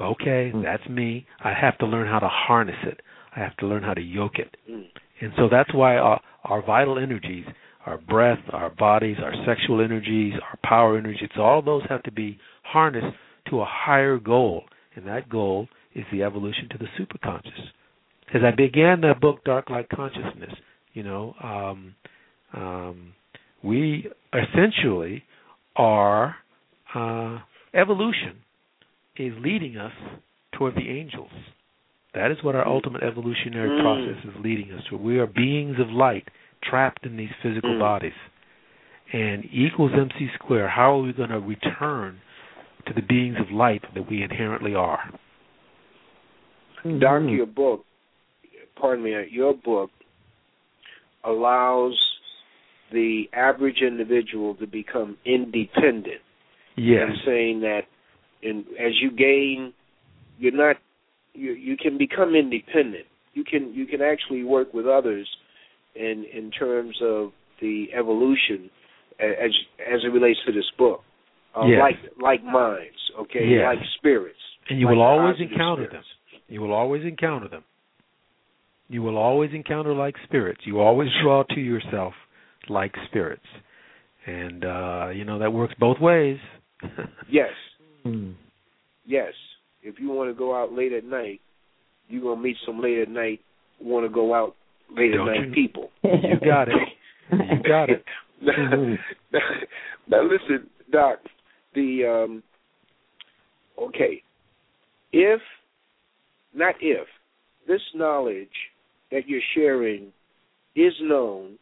[0.00, 0.62] okay hmm.
[0.62, 1.26] that's me.
[1.40, 3.00] I have to learn how to harness it.
[3.34, 4.56] I have to learn how to yoke it.
[4.66, 4.82] Hmm.
[5.20, 7.46] And so that's why our, our vital energies
[7.86, 12.38] our breath our bodies our sexual energies our power energies all those have to be
[12.62, 13.16] harnessed
[13.50, 14.64] to a higher goal.
[14.96, 17.70] And that goal is the evolution to the superconscious
[18.34, 20.52] as i began that book dark light consciousness
[20.92, 21.94] you know um
[22.52, 23.12] um
[23.62, 25.24] we essentially
[25.76, 26.36] are
[26.94, 27.38] uh,
[27.72, 28.36] evolution
[29.16, 29.92] is leading us
[30.52, 31.30] toward the angels.
[32.14, 33.80] That is what our ultimate evolutionary Mm.
[33.82, 34.96] process is leading us to.
[34.96, 36.28] We are beings of light
[36.62, 37.78] trapped in these physical Mm.
[37.80, 38.14] bodies.
[39.12, 42.20] And E equals MC square, how are we going to return
[42.86, 45.10] to the beings of light that we inherently are?
[46.98, 47.86] Doc, your book,
[48.80, 49.90] pardon me, uh, your book
[51.24, 51.98] allows
[52.92, 56.20] the average individual to become independent.
[56.76, 57.02] Yes.
[57.08, 57.82] I'm saying that,
[58.42, 59.72] in, as you gain,
[60.38, 60.76] you're not,
[61.32, 63.06] you you can become independent.
[63.32, 65.28] You can you can actually work with others,
[65.94, 67.30] in in terms of
[67.60, 68.70] the evolution,
[69.18, 71.02] as as it relates to this book.
[71.56, 71.78] Uh, Yes.
[71.80, 73.62] Like like minds, okay, Yes.
[73.64, 74.38] like spirits.
[74.68, 76.08] And you like will always encounter spirits.
[76.30, 76.40] them.
[76.48, 77.64] You will always encounter them.
[78.88, 80.60] You will always encounter like spirits.
[80.64, 82.14] You always draw to yourself
[82.68, 83.46] like spirits.
[84.26, 86.38] And uh, you know that works both ways.
[87.30, 87.50] Yes.
[89.06, 89.32] Yes.
[89.82, 91.40] If you want to go out late at night,
[92.08, 93.40] you're gonna meet some late at night
[93.80, 94.54] want to go out
[94.94, 95.90] late Don't at night you- people.
[96.04, 96.74] You got it.
[97.32, 98.04] You got it.
[98.42, 99.40] now,
[100.08, 101.18] now listen, Doc.
[101.74, 102.42] The um,
[103.78, 104.22] okay,
[105.12, 105.40] if
[106.54, 107.06] not if
[107.66, 108.48] this knowledge
[109.14, 110.12] that you're sharing
[110.74, 111.56] is known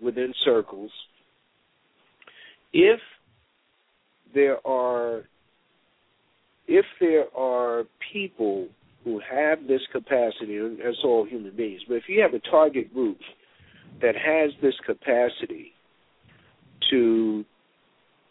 [0.00, 0.90] within circles,
[2.72, 2.98] if
[4.34, 5.24] there are
[6.66, 8.68] if there are people
[9.04, 12.92] who have this capacity, and that's all human beings, but if you have a target
[12.92, 13.18] group
[14.00, 15.72] that has this capacity
[16.90, 17.44] to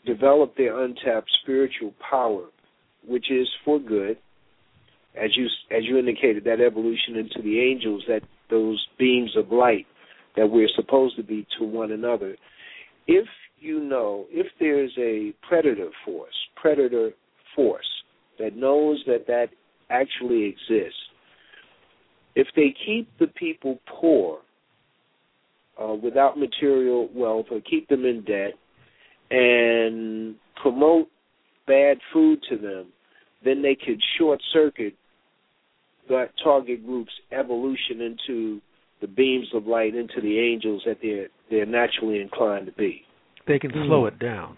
[0.05, 2.45] develop their untapped spiritual power,
[3.07, 4.17] which is for good,
[5.15, 9.85] as you as you indicated, that evolution into the angels, that those beams of light
[10.35, 12.35] that we're supposed to be to one another.
[13.07, 13.27] If
[13.59, 17.11] you know, if there's a predator force, predator
[17.55, 17.87] force
[18.39, 19.47] that knows that that
[19.89, 20.99] actually exists,
[22.35, 24.39] if they keep the people poor
[25.81, 28.53] uh, without material wealth or keep them in debt
[29.31, 31.07] and promote
[31.65, 32.87] bad food to them,
[33.43, 34.93] then they could short circuit
[36.09, 38.61] that target group's evolution into
[39.01, 43.01] the beams of light, into the angels that they're they're naturally inclined to be.
[43.47, 44.57] They can slow it down.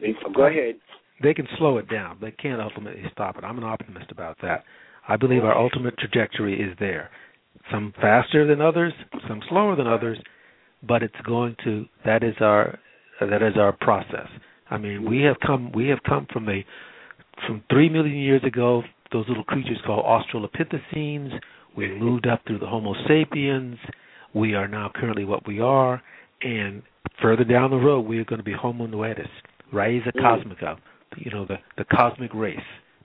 [0.00, 0.76] They, go ahead.
[1.22, 2.18] They can slow it down.
[2.20, 3.44] They can't ultimately stop it.
[3.44, 4.64] I'm an optimist about that.
[5.08, 7.10] I believe our ultimate trajectory is there.
[7.70, 8.92] Some faster than others,
[9.28, 10.18] some slower than others,
[10.86, 11.86] but it's going to.
[12.04, 12.78] That is our
[13.20, 14.28] that is our process.
[14.70, 16.64] I mean, we have come we have come from a
[17.46, 18.82] from three million years ago.
[19.12, 21.32] Those little creatures called Australopithecines.
[21.76, 23.78] We moved up through the Homo sapiens.
[24.34, 26.02] We are now currently what we are,
[26.42, 26.82] and
[27.22, 29.28] further down the road, we are going to be Homo noetus,
[29.72, 30.76] Raza Cosmica,
[31.16, 32.58] you know, the the cosmic race.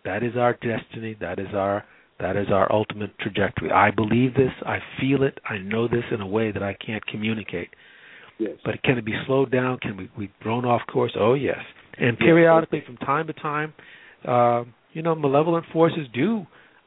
[0.03, 1.15] That is our destiny.
[1.19, 1.86] That is our
[2.19, 3.72] that is our ultimate trajectory.
[3.72, 4.52] I believe this.
[4.65, 5.40] I feel it.
[5.49, 7.69] I know this in a way that I can't communicate.
[8.38, 8.57] Yes.
[8.64, 9.78] But can it be slowed down?
[9.80, 11.14] Can we we thrown off course?
[11.19, 11.60] Oh yes.
[11.98, 13.73] And periodically, from time to time,
[14.28, 14.64] uh,
[14.94, 16.46] you know, malevolent forces do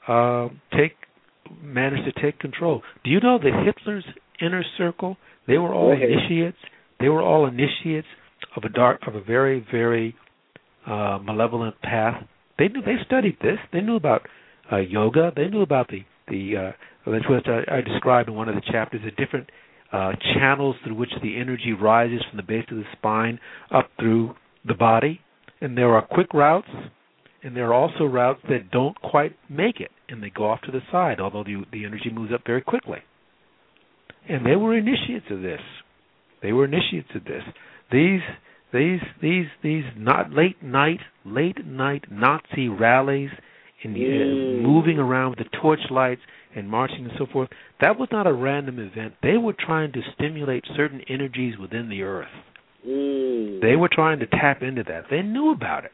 [0.09, 0.93] uh, take
[1.63, 2.83] manage to take control.
[3.05, 4.05] Do you know that Hitler's
[4.41, 5.17] inner circle?
[5.47, 6.57] They were all initiates.
[7.01, 8.07] They were all initiates
[8.57, 10.15] of a dark, of a very, very
[10.87, 12.23] uh, malevolent path.
[12.59, 12.83] They knew.
[12.83, 13.59] They studied this.
[13.73, 14.23] They knew about
[14.73, 15.33] uh, yoga.
[15.35, 18.63] They knew about the the uh, that's what I, I described in one of the
[18.73, 19.03] chapters.
[19.05, 19.51] The different
[19.93, 23.39] uh, channels through which the energy rises from the base of the spine
[23.71, 24.35] up through
[24.67, 25.21] the body,
[25.61, 26.69] and there are quick routes,
[27.45, 30.73] and there are also routes that don't quite make it, and they go off to
[30.73, 31.21] the side.
[31.21, 33.01] Although the the energy moves up very quickly,
[34.29, 35.61] and they were initiates of this.
[36.43, 37.43] They were initiates of this.
[37.93, 38.23] These
[38.73, 43.31] these these these not late night late night Nazi rallies
[43.83, 44.62] and Mm.
[44.62, 46.23] moving around with the torchlights
[46.55, 47.51] and marching and so forth.
[47.81, 49.15] That was not a random event.
[49.23, 52.33] They were trying to stimulate certain energies within the earth.
[52.87, 53.61] Mm.
[53.61, 55.09] They were trying to tap into that.
[55.11, 55.93] They knew about it.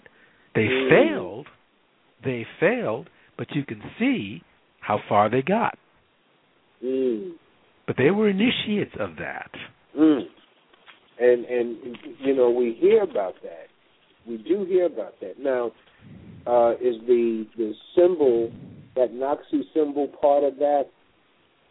[0.55, 0.89] They Mm.
[0.89, 1.47] failed.
[2.23, 4.43] They failed, but you can see
[4.81, 5.79] how far they got.
[6.83, 7.33] Mm.
[7.87, 9.51] But they were initiates of that.
[9.97, 10.29] Mm.
[11.19, 13.69] And and you know we hear about that.
[14.27, 15.39] We do hear about that.
[15.39, 15.73] Now,
[16.47, 18.51] uh, is the the symbol
[18.97, 20.87] that Nazi symbol part of that?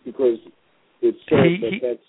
[0.05, 0.39] Because
[1.01, 1.99] it says He- that he- that's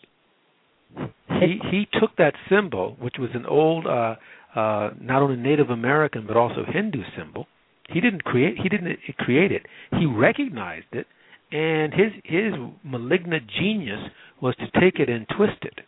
[1.40, 4.16] he he took that symbol, which was an old, uh,
[4.54, 7.46] uh, not only Native American but also Hindu symbol.
[7.88, 9.66] He didn't create he didn't create it.
[9.98, 11.06] He recognized it,
[11.52, 12.52] and his his
[12.84, 14.00] malignant genius
[14.40, 15.80] was to take it and twist it,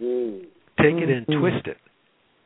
[0.00, 0.40] mm.
[0.78, 1.40] take it and Mhm.
[1.40, 1.78] twist it.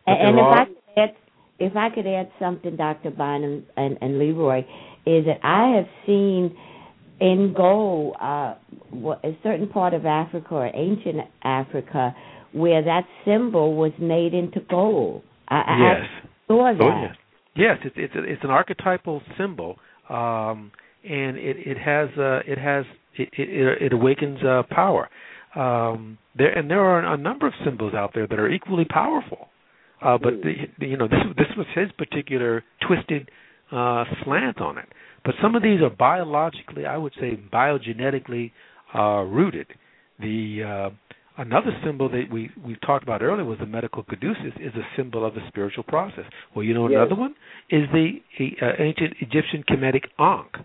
[0.06, 1.16] But And, and if are- I could add,
[1.58, 3.10] if I could add something, Dr.
[3.10, 4.64] Bynum and, and Leroy,
[5.04, 6.56] is that I have seen
[7.20, 8.54] in gold uh,
[9.22, 12.14] a certain part of Africa or ancient Africa
[12.52, 15.22] where that symbol was made into gold.
[15.48, 16.24] I, I yes.
[16.48, 16.82] saw that.
[16.82, 17.16] Oh yes,
[17.56, 17.78] yes.
[17.84, 19.76] It's it's a, it's an archetypal symbol,
[20.08, 20.72] um,
[21.04, 25.08] and it it has uh, it has it it, it awakens uh, power.
[25.54, 29.48] Um, there and there are a number of symbols out there that are equally powerful.
[30.02, 33.30] Uh, but the, the, you know this this was his particular twisted
[33.72, 34.88] uh, slant on it.
[35.24, 38.52] But some of these are biologically, I would say, biogenetically
[38.94, 39.66] uh, rooted.
[40.18, 40.90] The uh,
[41.40, 45.24] another symbol that we we talked about earlier was the medical caduceus is a symbol
[45.24, 46.24] of the spiritual process.
[46.54, 46.98] Well, you know Yes.
[46.98, 47.34] another one
[47.70, 48.20] is the
[48.62, 50.56] uh, ancient Egyptian Kemetic Ankh.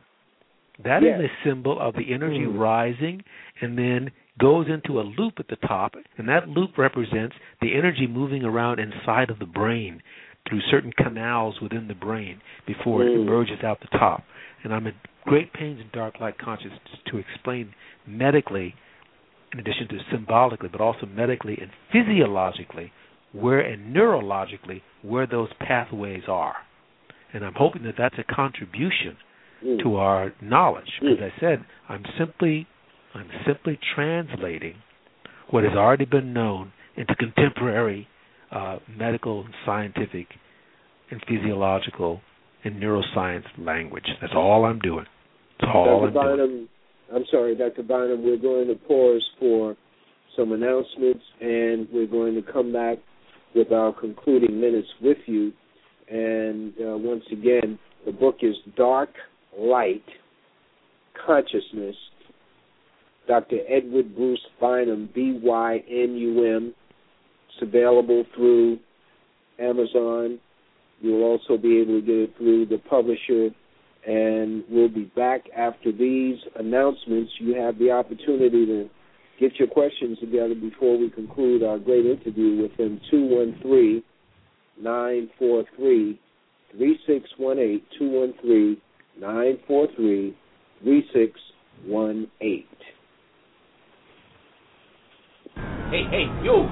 [0.84, 1.31] That is Yes.
[1.31, 2.60] a symbol of the energy Mm.
[2.60, 3.23] rising
[3.61, 8.06] and then goes into a loop at the top, and that loop represents the energy
[8.06, 10.02] moving around inside of the brain
[10.45, 13.22] through certain canals within the brain before it Mm.
[13.22, 14.23] emerges out the top.
[14.64, 17.73] And I'm at great pains in dark light consciousness to explain
[18.06, 18.76] medically,
[19.54, 22.92] in addition to symbolically, but also medically and physiologically,
[23.32, 26.56] where and neurologically where those pathways are.
[27.34, 29.18] And I'm hoping that that's a contribution
[29.64, 29.82] Mm.
[29.84, 31.00] to our knowledge.
[31.00, 31.32] Because Mm.
[31.32, 32.68] I said I'm simply
[33.14, 34.76] I'm simply translating
[35.48, 38.08] what has already been known into contemporary
[38.52, 40.28] uh, medical, and scientific,
[41.12, 42.22] and physiological
[42.64, 44.06] and neuroscience language.
[44.22, 45.06] That's all I'm doing.
[45.60, 46.32] That's all Dr.
[46.32, 46.68] I'm doing.
[47.14, 47.84] I'm sorry, Dr.
[47.84, 49.76] Bynum, we're going to pause for
[50.36, 52.98] some announcements and we're going to come back
[53.53, 55.53] with our concluding minutes with you.
[56.10, 59.10] And uh, once again, the book is Dark
[59.57, 60.03] Light
[61.26, 61.95] Consciousness.
[63.27, 63.57] Dr.
[63.68, 66.76] Edward Bruce Bynum, B Y N U M.
[67.49, 68.77] It's available through
[69.60, 70.40] Amazon.
[71.02, 73.49] You'll also be able to get it through the publisher
[74.06, 77.32] And we'll be back after these announcements.
[77.40, 78.90] You have the opportunity to
[79.40, 83.02] get your questions together before we conclude our great interview with them.
[83.10, 84.03] 213
[84.82, 86.19] 943
[86.77, 87.82] 3618.
[87.98, 88.77] 213
[89.19, 90.38] 943
[90.84, 92.65] 3618.
[95.90, 96.68] Hey, hey, you!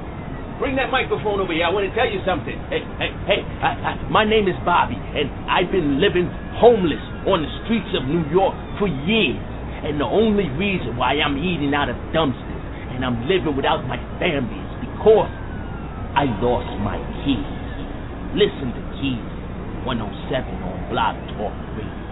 [0.60, 1.66] Bring that microphone over here.
[1.66, 2.54] I want to tell you something.
[2.70, 3.42] Hey, hey, hey.
[3.42, 6.30] I, I, my name is Bobby, and I've been living
[6.62, 9.40] homeless on the streets of New York for years.
[9.84, 12.64] And the only reason why I'm eating out of dumpsters
[12.96, 15.32] and I'm living without my family is because
[16.16, 16.96] I lost my
[17.26, 17.52] keys.
[18.38, 19.28] Listen to Keys
[19.84, 20.00] 107
[20.64, 22.04] on Blog Talk Radio.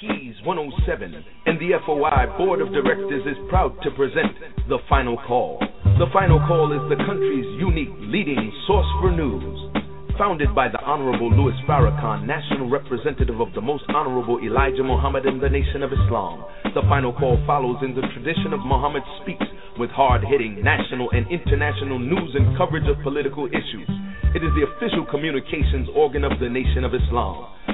[0.00, 4.32] Keys 107 and the FOI Board of Directors is proud to present
[4.68, 5.60] The Final Call.
[5.98, 9.83] The Final Call is the country's unique leading source for news.
[10.18, 15.40] Founded by the Honorable Louis Farrakhan, National Representative of the Most Honorable Elijah Muhammad in
[15.40, 19.46] the Nation of Islam, The Final Call follows in the tradition of Muhammad Speaks
[19.76, 23.90] with hard hitting national and international news and coverage of political issues.
[24.38, 27.73] It is the official communications organ of the Nation of Islam.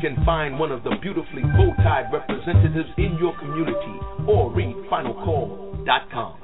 [0.00, 6.40] Can find one of the beautifully bow-tied representatives in your community or read finalcall.com.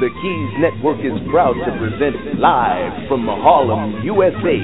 [0.00, 4.56] The Keys Network is proud to present live from Harlem, USA,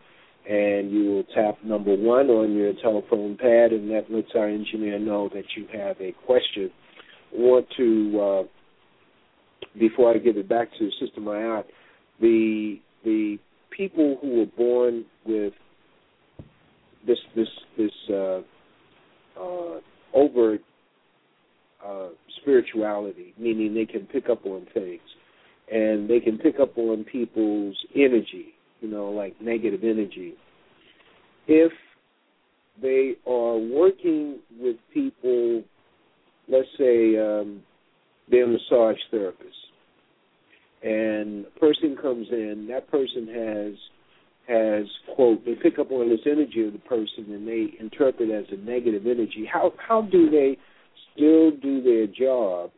[0.50, 5.00] And you will tap number one on your telephone pad, and that lets our engineer
[5.00, 6.70] know that you have a question.
[7.34, 8.44] Want to, uh,
[9.80, 11.64] before I give it back to Sister Mayat,
[12.20, 13.38] the the
[13.72, 15.54] people who were born with
[17.08, 17.48] this this
[17.78, 18.42] this uh,
[19.40, 19.80] uh,
[20.14, 20.62] overt
[21.86, 22.10] uh,
[22.42, 25.02] spirituality, meaning they can pick up on things,
[25.72, 28.53] and they can pick up on people's energy,
[28.84, 30.34] you know, like negative energy.
[31.48, 31.72] If
[32.82, 35.64] they are working with people,
[36.50, 37.62] let's say um,
[38.30, 39.56] they're a massage therapist,
[40.84, 43.74] and a person comes in, that person has
[44.48, 44.86] has
[45.16, 48.58] quote they pick up on this energy of the person and they interpret as a
[48.58, 50.58] negative energy how how do they
[51.14, 52.70] still do their job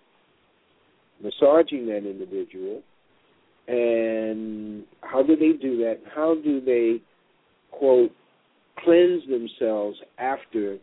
[1.24, 2.84] massaging that individual
[3.68, 7.02] and how do they do that how do they
[7.72, 8.12] quote
[8.80, 10.78] cleanse themselves after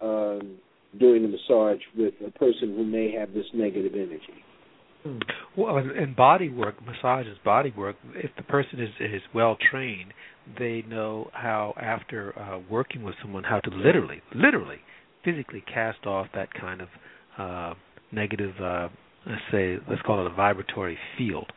[0.00, 0.56] um,
[0.98, 4.44] doing the massage with a person who may have this negative energy
[5.56, 7.96] well, in body work, massage is body work.
[8.14, 10.12] If the person is is well trained,
[10.58, 14.78] they know how after uh, working with someone how to literally, literally,
[15.24, 16.88] physically cast off that kind of
[17.38, 17.74] uh,
[18.12, 18.54] negative.
[18.60, 18.88] Uh,
[19.26, 21.50] let's say, let's call it a vibratory field.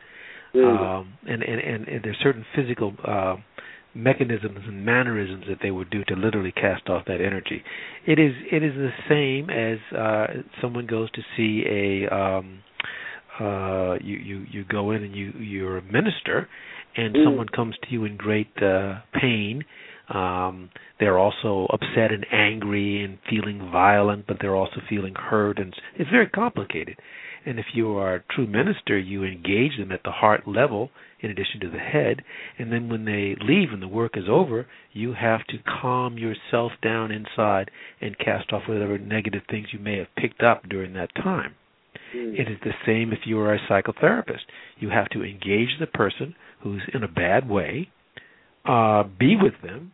[0.54, 3.36] Um, and, and and and there's certain physical uh,
[3.94, 7.62] mechanisms and mannerisms that they would do to literally cast off that energy.
[8.06, 10.26] It is it is the same as uh,
[10.60, 12.60] someone goes to see a um,
[13.40, 16.48] uh you you you go in and you you're a minister
[16.96, 17.24] and Mm.
[17.24, 19.64] someone comes to you in great uh pain
[20.08, 20.70] um
[21.00, 26.10] they're also upset and angry and feeling violent but they're also feeling hurt and it's
[26.10, 26.96] very complicated
[27.46, 30.90] and if you are a true minister you engage them at the heart level
[31.20, 32.22] in addition to the head.
[32.58, 36.72] And then when they leave and the work is over you have to calm yourself
[36.82, 41.14] down inside and cast off whatever negative things you may have picked up during that
[41.14, 41.54] time.
[42.12, 44.44] It is the same if you are a psychotherapist.
[44.78, 47.90] You have to engage the person who's in a bad way,
[48.64, 49.92] uh, be with them,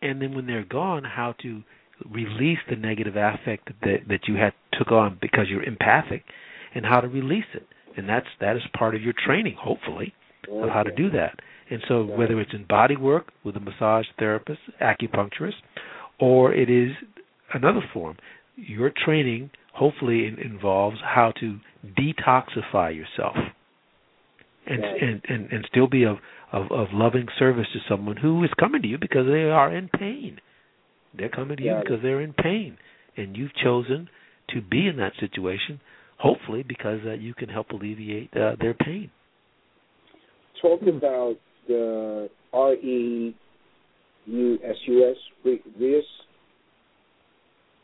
[0.00, 1.62] and then when they're gone, how to
[2.10, 6.24] release the negative affect that that you had took on because you're empathic,
[6.74, 7.66] and how to release it.
[7.96, 10.12] and that's that is part of your training, hopefully,
[10.50, 11.38] of how to do that.
[11.70, 15.54] And so, whether it's in body work with a massage therapist, acupuncturist,
[16.20, 16.92] or it is
[17.52, 18.16] another form,
[18.56, 21.58] your training hopefully in, involves how to
[21.98, 23.36] detoxify yourself,
[24.66, 25.02] and Right.
[25.02, 26.18] and, and and still be of,
[26.52, 29.88] of of loving service to someone who is coming to you because they are in
[29.88, 30.40] pain.
[31.16, 32.76] They're coming to you because they're in pain,
[33.16, 34.08] and you've chosen
[34.50, 35.80] to be in that situation,
[36.18, 39.10] hopefully because uh, you can help alleviate uh, their pain.
[40.60, 41.34] Talk about
[41.68, 43.34] the R E
[44.26, 46.04] U S U S Re- Reus,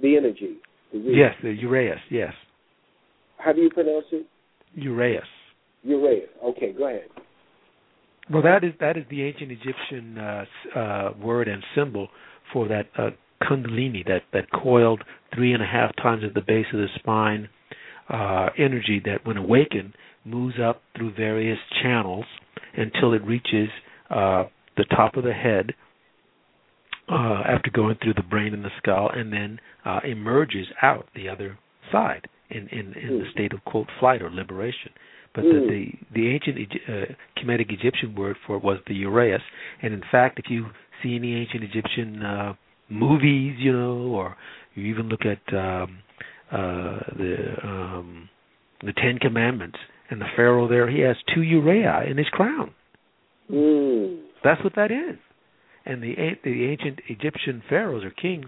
[0.00, 0.56] the energy.
[0.92, 1.16] The Reus.
[1.16, 2.00] Yes, the Uraeus.
[2.10, 2.32] Yes,
[3.38, 4.26] How do you pronounce it?
[4.78, 5.22] Uraeus.
[5.82, 6.26] Urea.
[6.44, 7.08] Okay, go ahead.
[8.32, 10.44] Well, that is that is the ancient Egyptian uh,
[10.76, 12.08] uh, word and symbol
[12.52, 13.10] for that uh,
[13.42, 15.02] kundalini, that that coiled
[15.34, 17.48] three and a half times at the base of the spine
[18.10, 22.24] uh, energy that, when awakened, moves up through various channels
[22.76, 23.68] until it reaches
[24.10, 24.44] uh,
[24.76, 25.74] the top of the head.
[27.08, 31.28] Uh, after going through the brain and the skull, and then uh, emerges out the
[31.28, 31.58] other
[31.90, 34.92] side in, in, in the state of quote flight or liberation.
[35.34, 36.58] But the, the the ancient
[36.88, 39.40] uh, Kemetic Egyptian word for it was the Uraeus,
[39.82, 40.66] and in fact, if you
[41.02, 42.54] see any ancient Egyptian uh,
[42.88, 44.36] movies, you know, or
[44.74, 45.98] you even look at um,
[46.50, 48.28] the um,
[48.82, 49.78] the Ten Commandments
[50.10, 52.74] and the Pharaoh there, he has two Uraei in his crown.
[53.50, 54.22] Mm.
[54.42, 55.18] That's what that is.
[55.84, 56.14] And the
[56.44, 58.46] the ancient Egyptian pharaohs or kings,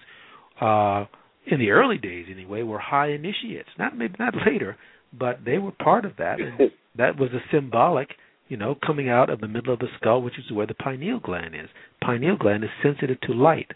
[0.60, 1.06] uh,
[1.46, 3.68] in the early days anyway, were high initiates.
[3.78, 4.76] Not maybe not later,
[5.12, 8.10] but they were part of that, and that was a symbolic,
[8.48, 11.20] you know, coming out of the middle of the skull, which is where the pineal
[11.20, 11.68] gland is.
[12.04, 13.72] Pineal gland is sensitive to light,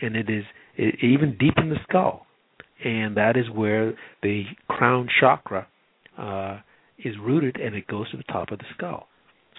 [0.00, 0.44] and it is
[0.76, 2.25] it, even deep in the skull,
[2.84, 5.66] and that is where the crown chakra
[6.18, 6.60] uh,
[6.98, 9.08] is rooted, and it goes to the top of the skull.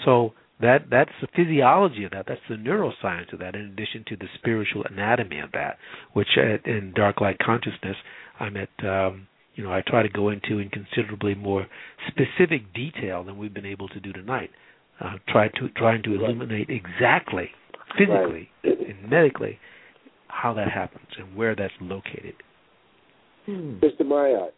[0.05, 2.25] So that that's the physiology of that.
[2.27, 3.55] That's the neuroscience of that.
[3.55, 5.77] In addition to the spiritual anatomy of that,
[6.13, 7.97] which uh, in Dark Light Consciousness,
[8.39, 8.69] I'm at.
[8.85, 11.65] Um, you know, I try to go into in considerably more
[12.07, 14.51] specific detail than we've been able to do tonight.
[15.03, 17.49] Uh, try to trying to illuminate exactly,
[17.97, 19.57] physically and medically,
[20.27, 22.35] how that happens and where that's located.
[23.47, 24.05] Mr.
[24.05, 24.53] Marriott.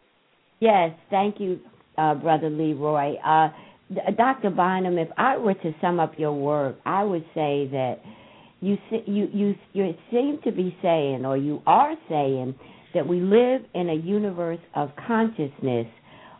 [0.60, 1.58] Yes, thank you,
[1.96, 3.14] uh, Brother Leroy.
[3.24, 3.48] Uh,
[4.16, 4.50] Dr.
[4.50, 7.96] Bynum, if I were to sum up your work, I would say that
[8.60, 8.76] you
[9.06, 12.54] you you you seem to be saying, or you are saying,
[12.94, 15.86] that we live in a universe of consciousness,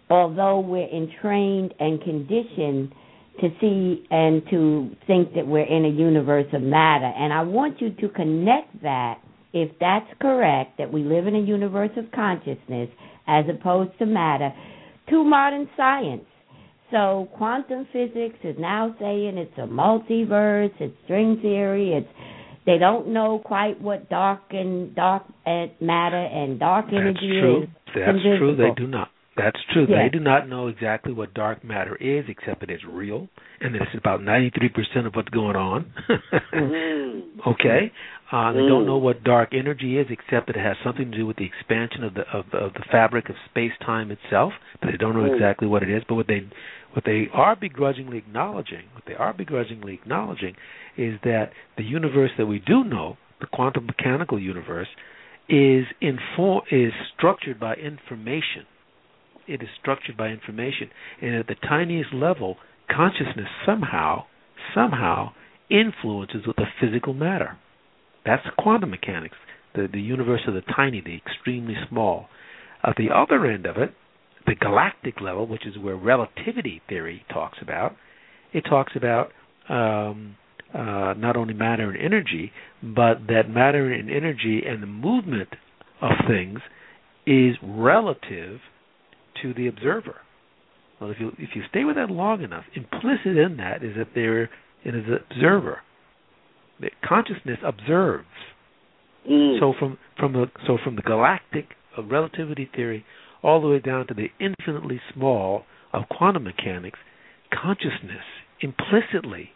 [0.09, 2.93] although we're entrained and conditioned
[3.41, 7.07] to see and to think that we're in a universe of matter.
[7.07, 9.19] And I want you to connect that,
[9.53, 12.89] if that's correct, that we live in a universe of consciousness
[13.27, 14.53] as opposed to matter,
[15.09, 16.25] to modern science.
[16.91, 22.09] So quantum physics is now saying it's a multiverse, it's string theory, it's
[22.67, 27.63] they don't know quite what dark and dark matter and dark That's energy true.
[27.63, 27.69] is.
[27.95, 28.55] That's true.
[28.57, 29.09] They do not.
[29.37, 29.87] That's true.
[29.89, 29.99] Yes.
[30.05, 33.29] They do not know exactly what dark matter is, except that it's real,
[33.61, 35.93] and that it's about 93% of what's going on.
[36.53, 37.49] Mm-hmm.
[37.49, 37.93] okay,
[38.33, 38.87] uh, they don't Mm.
[38.87, 42.05] know what dark energy is, except that it has something to do with the expansion
[42.05, 44.53] of the of, of the fabric of space time itself.
[44.81, 45.35] But they don't know Mm.
[45.35, 46.05] exactly what it is.
[46.05, 46.47] But what they
[46.93, 50.57] what they are begrudgingly acknowledging, what they are begrudgingly acknowledging,
[50.97, 54.89] is that the universe that we do know, the quantum mechanical universe,
[55.49, 58.67] is inform is structured by information.
[59.49, 60.91] It is structured by information,
[61.21, 62.59] and at the tiniest level,
[62.89, 64.27] consciousness somehow
[64.75, 65.33] somehow
[65.69, 67.57] influences with the physical matter.
[68.25, 69.37] That's quantum mechanics,
[69.75, 72.29] the the universe of the tiny, the extremely small.
[72.83, 73.95] At the other end of it,
[74.47, 77.95] the galactic level, which is where relativity theory talks about,
[78.53, 79.33] it talks about
[79.69, 80.37] um,
[80.75, 82.53] uh, not only matter and energy,
[82.83, 85.51] but that matter and energy and the movement
[86.01, 86.61] of things
[87.27, 88.61] is relative
[89.43, 90.17] to the observer.
[91.01, 94.09] Well, if you if you stay with that long enough, implicit in that is that
[94.15, 94.49] there is
[94.85, 95.81] an observer.
[96.81, 98.27] That consciousness observes.
[99.29, 99.61] Mm.
[99.61, 103.05] So from from the so from the galactic of relativity theory
[103.43, 106.99] all the way down to the infinitely small of quantum mechanics,
[107.53, 108.25] consciousness
[108.61, 109.51] implicitly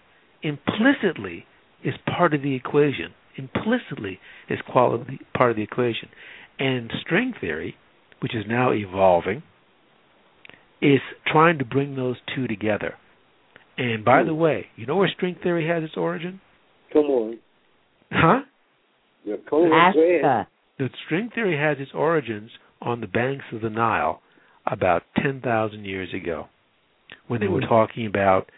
[0.44, 1.46] implicitly
[1.82, 3.14] is part of the equation.
[3.36, 6.08] Implicitly is quality part of the equation.
[6.58, 7.74] And string theory,
[8.20, 9.42] which is now evolving,
[10.80, 12.94] is trying to bring those two together.
[13.76, 16.40] And by the way, you know where string theory has its origin?
[16.94, 17.38] Come on.
[18.10, 18.40] Huh?
[19.24, 20.46] Yeah, come on.
[20.78, 22.50] The string theory has its origins
[22.80, 24.22] on the banks of the Nile
[24.66, 26.48] about 10,000 years ago.
[27.26, 27.68] when they were Hmm.
[27.68, 28.50] talking about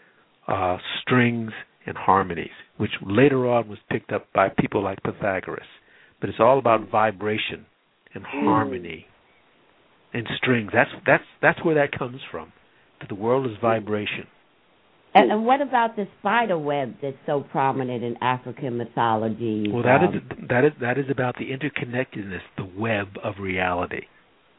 [0.47, 1.51] uh, strings
[1.85, 5.67] and harmonies, which later on was picked up by people like Pythagoras.
[6.19, 7.65] But it's all about vibration
[8.13, 9.07] and harmony
[10.13, 10.71] and strings.
[10.73, 12.51] That's that's that's where that comes from.
[12.99, 14.27] That the world is vibration.
[15.17, 19.65] And, and what about the spider web that's so prominent in African mythology?
[19.71, 24.01] Well, that um, is that is that is about the interconnectedness, the web of reality.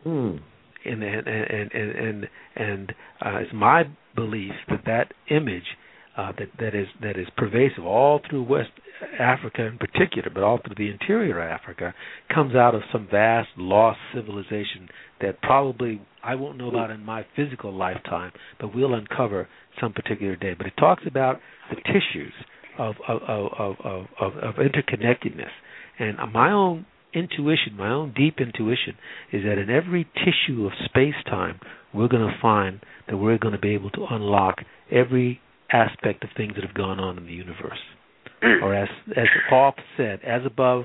[0.04, 0.40] mm,
[0.84, 2.94] and and and and and, and
[3.24, 5.76] uh, it's my belief that that image
[6.16, 8.70] uh, that that is that is pervasive all through West
[9.18, 11.94] Africa in particular, but all through the interior of Africa,
[12.34, 14.88] comes out of some vast lost civilization
[15.20, 19.48] that probably I won't know about in my physical lifetime, but we'll uncover
[19.80, 20.54] some particular day.
[20.56, 21.40] But it talks about
[21.70, 22.32] the tissues
[22.78, 25.50] of of of of, of, of interconnectedness,
[25.98, 28.96] and my own intuition, my own deep intuition,
[29.32, 31.58] is that in every tissue of space time,
[31.94, 34.58] we're going to find that we're going to be able to unlock
[34.90, 35.40] every
[35.72, 37.78] aspect of things that have gone on in the universe.
[38.62, 40.84] or as as Paul said, as above,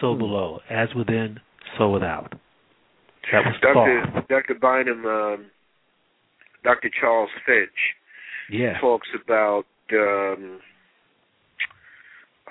[0.00, 1.40] so below, as within,
[1.78, 2.32] so without.
[3.32, 3.86] That was Paul.
[4.28, 4.54] Dr.
[4.54, 4.54] Dr.
[4.60, 5.46] Bynum, um,
[6.64, 6.90] Dr.
[7.00, 7.70] Charles Finch
[8.50, 8.78] Yeah.
[8.80, 9.64] talks about.
[9.92, 10.60] Um,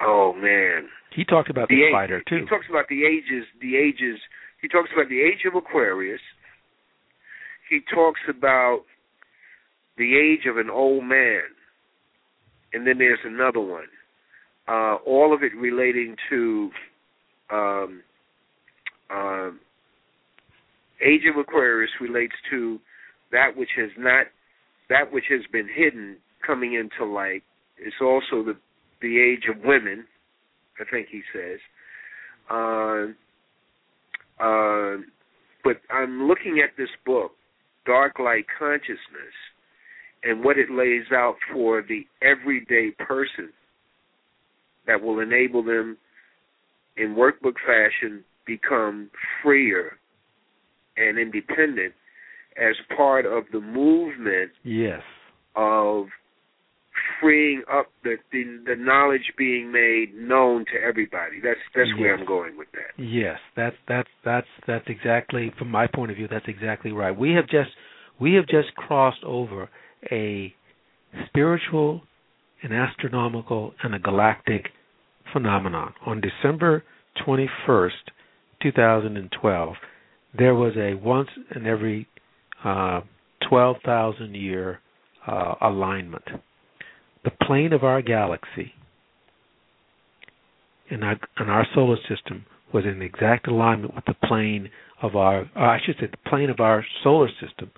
[0.02, 2.40] oh man, He talked about the, age- spider too.
[2.42, 3.46] He talks about the ages.
[3.62, 4.20] The ages.
[4.62, 6.22] He talks about the age of Aquarius.
[7.70, 8.82] He talks about
[9.98, 11.42] the age of an old man,
[12.74, 13.88] and then there's another one.
[14.68, 16.70] Uh, all of it relating to
[17.52, 18.02] um,
[19.10, 19.60] um,
[21.06, 22.80] age of Aquarius relates to
[23.32, 24.28] that which has not
[24.90, 27.44] that which has been hidden coming into light.
[27.78, 28.56] It's also the
[29.02, 30.06] the age of women,
[30.80, 31.60] I think he says.
[32.50, 33.08] Uh,
[34.44, 34.98] uh,
[35.64, 37.32] but I'm looking at this book,
[37.86, 39.36] Dark Light Consciousness,
[40.24, 43.50] and what it lays out for the everyday person
[44.88, 45.98] that will enable them
[46.96, 49.12] in workbook fashion become
[49.44, 49.98] freer
[50.96, 51.94] and independent
[52.58, 55.02] as part of the movement Yes.
[55.56, 56.08] of
[57.22, 61.40] freeing up the, the the knowledge being made known to everybody.
[61.44, 63.02] That's that's where I'm going with that.
[63.02, 66.28] Yes, that's that's that's that's exactly from my point of view.
[66.30, 67.18] That's exactly right.
[67.18, 67.70] We have just
[68.20, 69.70] we have just crossed over
[70.12, 70.54] a
[71.28, 72.02] spiritual,
[72.64, 74.68] an astronomical, and a galactic
[75.34, 75.94] phenomenon.
[76.06, 76.84] On December
[77.24, 78.12] twenty first,
[78.62, 79.76] two thousand and twelve,
[80.38, 82.08] there was a once in every
[82.64, 83.02] uh,
[83.48, 84.80] twelve thousand year
[85.28, 86.24] uh, alignment.
[87.24, 88.74] The plane of our galaxy
[90.90, 94.70] and our in our solar system was in exact alignment with the plane
[95.02, 97.72] of our uh, I should say the plane of our solar system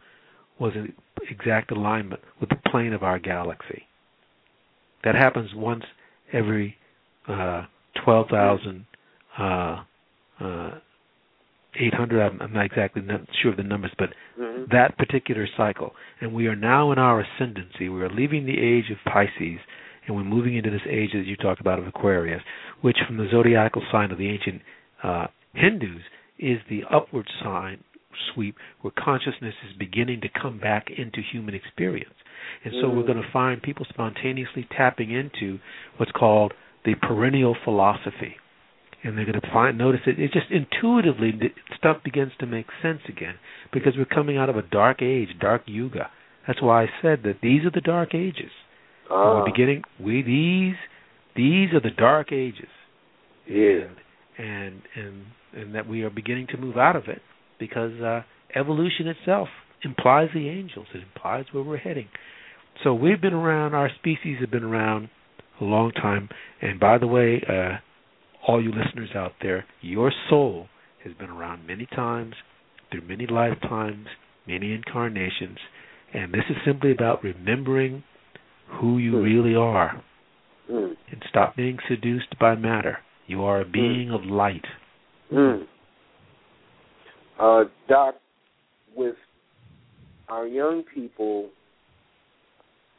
[0.60, 0.94] was in
[1.30, 3.84] exact alignment with the plane of our galaxy.
[5.04, 5.84] That happens once
[6.34, 6.76] every
[7.28, 7.66] uh,
[8.04, 8.86] twelve thousand
[9.38, 9.84] uh,
[10.40, 10.72] uh,
[11.76, 12.22] eight hundred.
[12.22, 14.70] I'm, I'm not exactly not sure of the numbers, but Mhm.
[14.72, 15.96] that particular cycle.
[16.22, 17.90] And we are now in our ascendancy.
[17.90, 19.60] We are leaving the age of Pisces
[20.08, 22.42] and we're moving into this age that you talked about of Aquarius,
[22.82, 24.62] which from the zodiacal sign of the ancient
[25.04, 26.02] uh, Hindus
[26.40, 27.84] is the upward sign
[28.34, 32.14] sweep where consciousness is beginning to come back into human experience.
[32.64, 33.08] And so we're Mm.
[33.08, 35.60] going to find people spontaneously tapping into
[35.98, 36.54] what's called
[36.86, 38.38] the perennial philosophy.
[39.04, 40.20] And they're going to find notice it.
[40.20, 41.32] it just intuitively
[41.78, 43.36] stuff begins to make sense again
[43.72, 46.10] because we're coming out of a dark age, dark yuga.
[46.46, 48.52] That's why I said that these are the dark ages.
[49.10, 50.76] Ah, We're beginning we these
[51.36, 52.68] these are the dark ages.
[53.48, 53.88] yeah.
[54.38, 57.22] And and and that we are beginning to move out of it
[57.60, 58.24] because uh
[58.56, 59.48] evolution itself
[59.84, 60.88] implies the angels.
[60.94, 62.08] It implies where we're heading.
[62.84, 65.10] So we've been around our species have been around
[65.62, 66.30] a long time
[66.62, 67.78] and by the way, uh
[68.48, 70.68] all you listeners out there, your soul
[71.04, 72.34] has been around many times,
[72.92, 74.08] through many lifetimes,
[74.48, 75.58] many incarnations,
[76.14, 78.04] and this is simply about remembering
[78.68, 79.24] who you Hmm.
[79.24, 80.02] really are
[80.70, 80.96] Mm.
[81.12, 83.00] and stop being seduced by matter.
[83.28, 84.66] You are a being of light.
[85.32, 85.68] Mm.
[87.40, 88.16] Uh, Doc,
[88.96, 89.16] with
[90.28, 91.50] our young people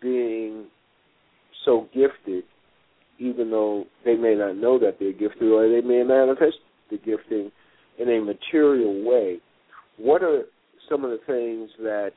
[0.00, 0.66] being
[1.64, 2.44] so gifted,
[3.20, 6.56] even though they may not know that they're gifted or they may manifest
[6.90, 7.52] the gifting
[7.98, 9.38] in a material way,
[9.98, 10.44] what are
[10.88, 12.10] some of the things that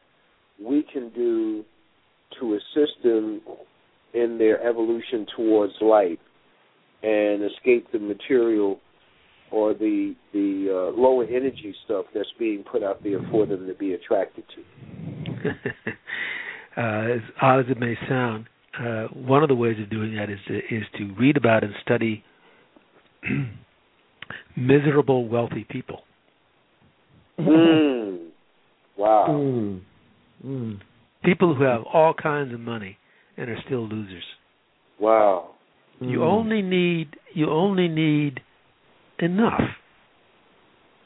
[0.63, 1.63] we can do
[2.39, 3.41] to assist them
[4.13, 6.19] in their evolution towards light
[7.03, 8.79] and escape the material
[9.51, 13.73] or the the uh, lower energy stuff that's being put out there for them to
[13.73, 15.49] be attracted to.
[16.81, 18.47] uh, as odd as it may sound,
[18.79, 21.73] uh, one of the ways of doing that is to, is to read about and
[21.83, 22.23] study
[24.57, 26.01] miserable wealthy people.
[27.39, 28.27] Mm.
[28.97, 29.27] Wow.
[29.29, 29.81] Mm.
[30.45, 30.79] Mm.
[31.23, 32.97] People who have all kinds of money
[33.37, 34.23] and are still losers.
[34.99, 35.51] Wow.
[35.99, 36.23] You Mm.
[36.23, 38.41] only need you only need
[39.19, 39.61] enough.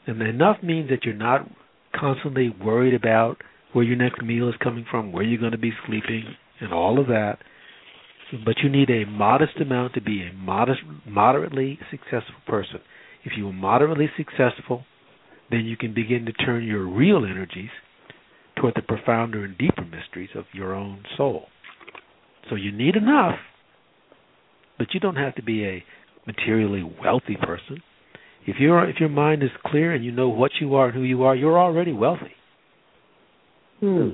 [0.06, 1.48] And enough means that you're not
[1.94, 5.72] constantly worried about where your next meal is coming from, where you're going to be
[5.86, 6.24] sleeping,
[6.60, 7.38] and all of that.
[8.44, 12.80] But you need a modest amount to be a modest, moderately successful person.
[13.24, 14.84] If you are moderately successful,
[15.50, 17.70] then you can begin to turn your real energies
[18.56, 21.46] toward the profounder and deeper mysteries of your own soul.
[22.50, 23.36] So you need enough,
[24.78, 25.84] but you don't have to be a
[26.26, 27.82] materially wealthy person.
[28.46, 31.02] If your if your mind is clear and you know what you are and who
[31.02, 32.32] you are, you're already wealthy.
[33.80, 34.10] Hmm.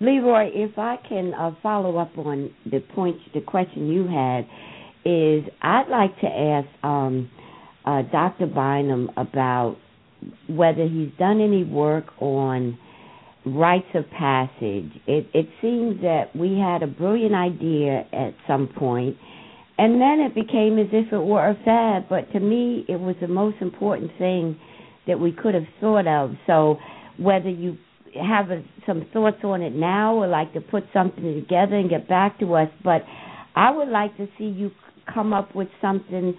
[0.00, 4.46] Leroy, if I can uh, follow up on the point, the question you had,
[5.04, 7.30] is I'd like to ask um,
[7.84, 8.46] uh, Dr.
[8.46, 9.76] Bynum about
[10.48, 12.78] whether he's done any work on
[13.44, 14.90] rites of passage.
[15.06, 19.16] It, it seems that we had a brilliant idea at some point,
[19.76, 22.08] and then it became as if it were a fad.
[22.08, 24.58] But to me, it was the most important thing
[25.06, 26.32] that we could have thought of.
[26.46, 26.76] So
[27.18, 27.76] whether you
[28.14, 32.08] have a, some thoughts on it now or like to put something together and get
[32.08, 33.02] back to us, but
[33.54, 34.70] I would like to see you
[35.12, 36.34] come up with something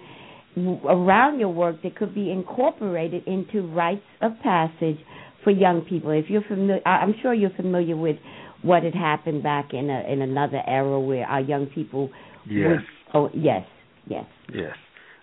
[0.86, 4.98] around your work that could be incorporated into rites of passage
[5.44, 6.12] for young people.
[6.12, 8.18] If you're familiar, I'm sure you're familiar with
[8.62, 12.10] what had happened back in a, in another era where our young people
[12.50, 12.68] Yes.
[12.70, 12.80] would.
[13.14, 13.64] Oh yes,
[14.08, 14.26] yes.
[14.52, 14.76] Yes.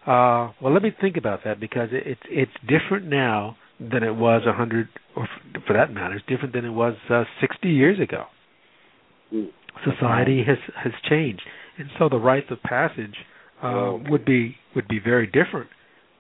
[0.07, 4.15] Uh, well, let me think about that because it, it's it's different now than it
[4.15, 5.29] was a hundred, or
[5.67, 8.25] for that matter, it's different than it was uh, sixty years ago.
[9.33, 9.49] Mm.
[9.85, 11.43] Society has has changed,
[11.79, 13.15] and so the rites of passage
[13.63, 14.11] uh, Okay.
[14.11, 15.69] would be would be very different.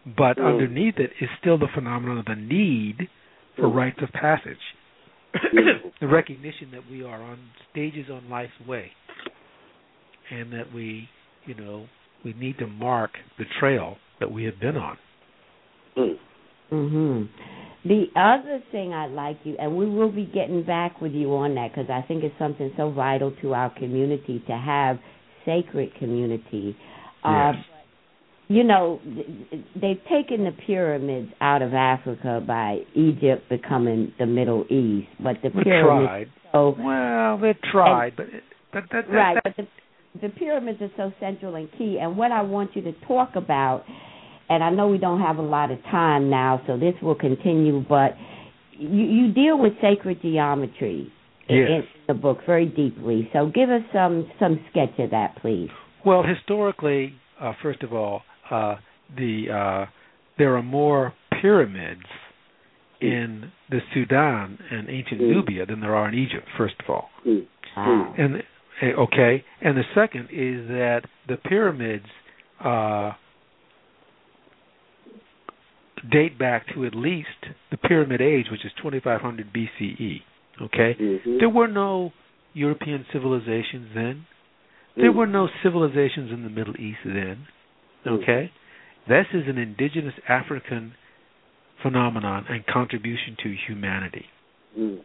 [0.06, 0.46] But Mm.
[0.46, 3.08] underneath it is still the phenomenon of the need
[3.56, 3.74] for Mm.
[3.74, 4.62] rites of passage,
[6.00, 7.38] the recognition that we are on
[7.70, 8.92] stages on life's way,
[10.30, 11.08] and that we,
[11.46, 11.88] you know,
[12.24, 14.96] we need to mark the trail that we have been on.
[16.72, 17.28] Mhm.
[17.84, 21.54] The other thing I'd like you, and we will be getting back with you on
[21.54, 24.98] that because I think it's something so vital to our community to have
[25.44, 26.76] sacred community.
[27.24, 27.64] Uh, Yes.
[28.48, 29.00] you know,
[29.76, 35.50] they've taken the pyramids out of Africa by Egypt becoming the Middle East, but the
[35.50, 36.08] We pyramids.
[36.08, 36.28] tried.
[36.52, 38.26] So, Well, they tried, but
[38.72, 39.66] but that, that, right, that- but the,
[40.20, 41.98] the pyramids are so central and key.
[42.00, 43.84] And what I want you to talk about,
[44.48, 47.84] and I know we don't have a lot of time now, so this will continue,
[47.88, 48.16] but
[48.72, 51.12] you, you deal with sacred geometry
[51.48, 51.68] in, Yes.
[51.70, 53.28] in the book very deeply.
[53.32, 55.70] So give us some some sketch of that, please.
[56.04, 58.76] well, historically, uh, first of all, uh,
[59.16, 59.86] the uh,
[60.38, 61.12] there are more
[61.42, 62.04] pyramids
[63.00, 65.30] in the Sudan and ancient Mm.
[65.30, 66.46] Nubia than there are in Egypt.
[66.56, 67.46] First of all, Mm.
[67.76, 68.14] Wow.
[68.18, 68.42] and
[68.82, 72.06] eh, okay, and the second is that the pyramids
[72.60, 73.12] uh,
[76.10, 77.28] date back to at least
[77.70, 80.22] the Pyramid Age, which is 2500 BCE.
[80.60, 81.38] Okay, Mhm.
[81.38, 82.12] there were no
[82.54, 84.26] European civilizations then.
[84.96, 87.46] There were no civilizations in the Middle East then.
[88.04, 88.22] Mm.
[88.22, 88.50] Okay,
[89.06, 90.94] this is an indigenous African
[91.82, 94.26] phenomenon and contribution to humanity.
[94.76, 94.98] Mm.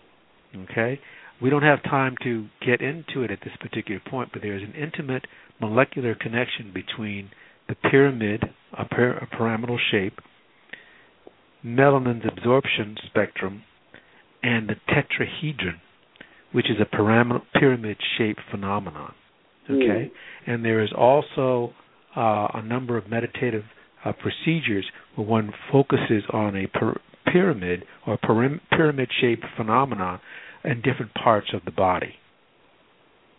[0.64, 1.00] Okay,
[1.42, 4.64] we don't have time to get into it at this particular point, but there is
[4.64, 5.26] an intimate
[5.60, 7.30] molecular connection between
[7.68, 10.20] the pyramid, a, a pyramidal shape,
[11.64, 13.64] melanin's absorption spectrum,
[14.42, 15.80] and the tetrahedron,
[16.52, 16.86] which is a
[17.60, 19.14] pyramid shaped phenomenon.
[19.70, 20.12] Okay,
[20.46, 21.74] and there is also
[22.18, 23.64] uh, a number of meditative
[24.04, 24.86] uh, procedures
[25.16, 27.00] where one focuses on a pyr-
[27.32, 30.20] pyramid or pyramid shaped phenomenon
[30.64, 32.16] in different parts of the body.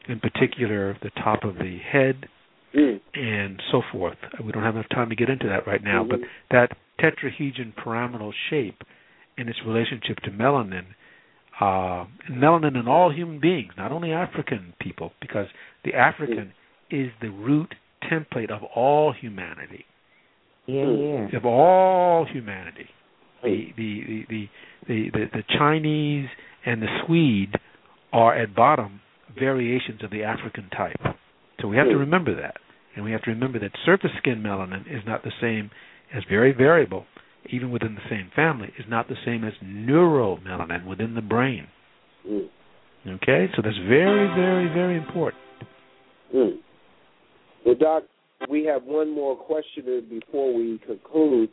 [0.08, 2.28] In particular, the top of the head
[2.74, 3.00] Mm.
[3.14, 4.16] and so forth.
[4.44, 6.26] We don't have enough time to get into that right now, but Mhm.
[6.50, 8.82] that tetrahedron pyramidal shape
[9.38, 10.84] and its relationship to melanin,
[11.60, 15.46] uh, melanin in all human beings, not only African people, because
[15.84, 16.52] the African
[16.90, 19.86] is the root template of all humanity,
[20.66, 21.36] Yeah, yeah.
[21.36, 22.88] of all humanity.
[23.42, 24.48] The the the the
[24.86, 26.28] the, the, the Chinese
[26.64, 27.54] and the Swede
[28.12, 29.00] are at bottom
[29.38, 31.00] variations of the African type.
[31.60, 32.00] So we have to Hmm.
[32.00, 32.56] remember that.
[32.97, 35.70] And we have to remember that surface skin melanin is not the same
[36.14, 37.06] as very variable,
[37.50, 41.66] even within the same family, is not the same as neuromelanin within the brain.
[42.28, 42.48] Mm.
[43.06, 45.42] Okay, so that's very, very, very important.
[46.34, 46.56] Mm.
[47.66, 48.05] Well, Doc,
[48.48, 51.50] we have one more questioner before we conclude.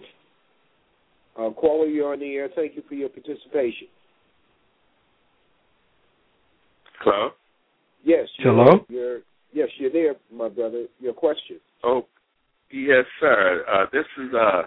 [1.38, 2.50] Uh, caller, you're on the air.
[2.56, 3.88] Thank you for your participation.
[7.00, 7.30] Hello?
[8.04, 8.28] Yes.
[8.38, 8.86] You're, Hello?
[8.90, 9.20] You're,
[9.54, 10.86] yes, you're there, my brother.
[11.00, 11.60] Your question.
[11.84, 12.06] Oh,
[12.72, 13.66] yes, sir.
[13.72, 14.64] Uh, this is uh,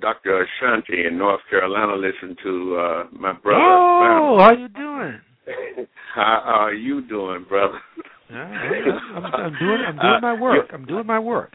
[0.00, 0.44] Dr.
[0.44, 1.94] Ashanti in North Carolina.
[1.96, 3.60] Listen to uh, my brother.
[3.60, 5.20] Oh, how you doing?
[6.14, 7.78] How are you doing, brother?
[8.30, 9.82] Yeah, I'm, I'm doing.
[9.86, 10.70] I'm doing my work.
[10.72, 11.52] I'm doing my work.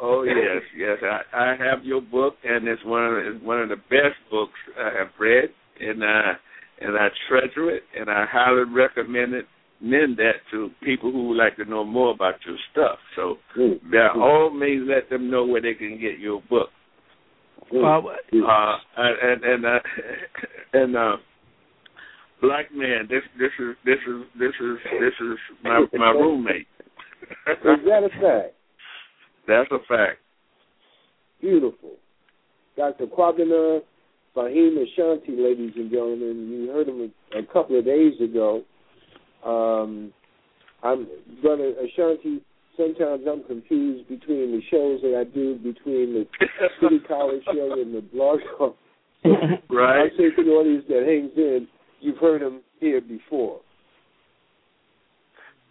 [0.00, 0.98] Oh yes, yes.
[1.02, 4.18] I, I have your book, and it's one of the, it's one of the best
[4.30, 6.32] books I have read, and uh,
[6.80, 9.46] and I treasure it, and I highly recommend it.
[9.80, 12.98] Mend that to people who would like to know more about your stuff.
[13.16, 13.36] So,
[13.90, 16.68] by all means, let them know where they can get your book.
[17.72, 19.78] Well, Uh, and and uh,
[20.74, 21.16] and uh,
[22.40, 26.66] black man, this this is this is this is this is my my roommate.
[27.22, 28.54] Is that a fact?
[29.46, 30.18] That's a fact.
[31.40, 31.92] Beautiful.
[32.76, 33.06] Dr.
[33.06, 33.80] Kwabena
[34.36, 36.48] Fahim Ashanti, ladies and gentlemen.
[36.50, 38.62] You heard him a, a couple of days ago.
[39.44, 40.12] Um,
[40.82, 41.06] I'm
[41.42, 42.42] Brother Ashanti.
[42.76, 46.26] Sometimes I'm confused between the shows that I do between the
[46.80, 48.74] City College show and the blog show.
[49.70, 50.06] Right.
[50.06, 51.68] I say to the audience that hangs in,
[52.00, 53.60] you've heard him here before.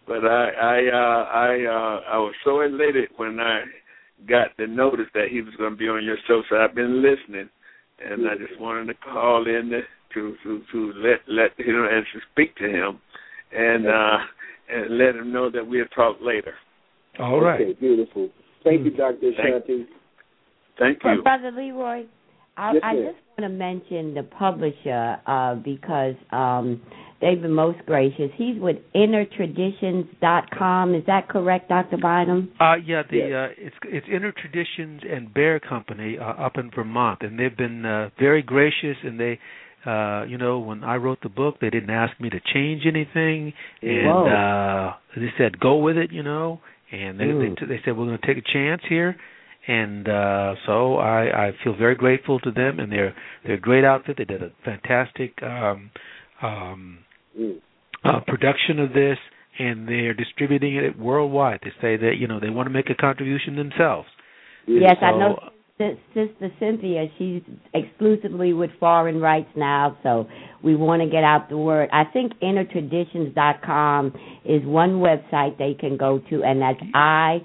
[0.06, 3.62] But I I uh I uh I was so elated when I
[4.28, 7.48] got the notice that he was gonna be on your show, so I've been listening
[8.04, 9.82] and I just wanted to call in
[10.14, 13.00] to to to let let you know and to speak to him
[13.54, 14.18] and uh
[14.68, 16.54] and let him know that we'll talk later.
[17.18, 17.60] All right.
[17.60, 18.28] Okay, beautiful.
[18.64, 19.30] Thank you, Dr.
[19.32, 19.86] Shanti.
[20.78, 21.22] Thank you.
[21.22, 22.04] Brother Leroy,
[22.56, 26.80] I, Yes, I just want to mention the publisher uh, because um,
[27.20, 28.30] they've been most gracious.
[28.36, 30.94] He's with innertraditions.com.
[30.94, 31.98] Is that correct, Dr.
[31.98, 32.52] Bynum?
[32.60, 37.20] Uh, yeah, the uh, it's it's Inner Traditions and Bear Company uh, up in Vermont,
[37.22, 38.96] and they've been uh, very gracious.
[39.02, 39.38] And they,
[39.86, 43.52] uh, you know, when I wrote the book, they didn't ask me to change anything,
[43.82, 44.26] and Whoa.
[44.26, 46.60] uh, they said go with it, you know.
[46.90, 49.16] And they they, t- they said we're going to take a chance here,
[49.66, 53.14] and uh, so I I feel very grateful to them, and they're
[53.44, 54.16] they're a great outfit.
[54.16, 55.90] They did a fantastic um,
[56.40, 56.98] um,
[58.04, 59.18] uh, production of this,
[59.58, 61.60] and they're distributing it worldwide.
[61.62, 64.08] They say that you know they want to make a contribution themselves.
[64.66, 67.42] Yes, I know Sister Cynthia, she's
[67.74, 70.28] exclusively with foreign rights now, so
[70.62, 71.88] we want to get out the word.
[71.92, 74.12] I think innertraditions.com
[74.44, 77.38] is one website they can go to, and that's I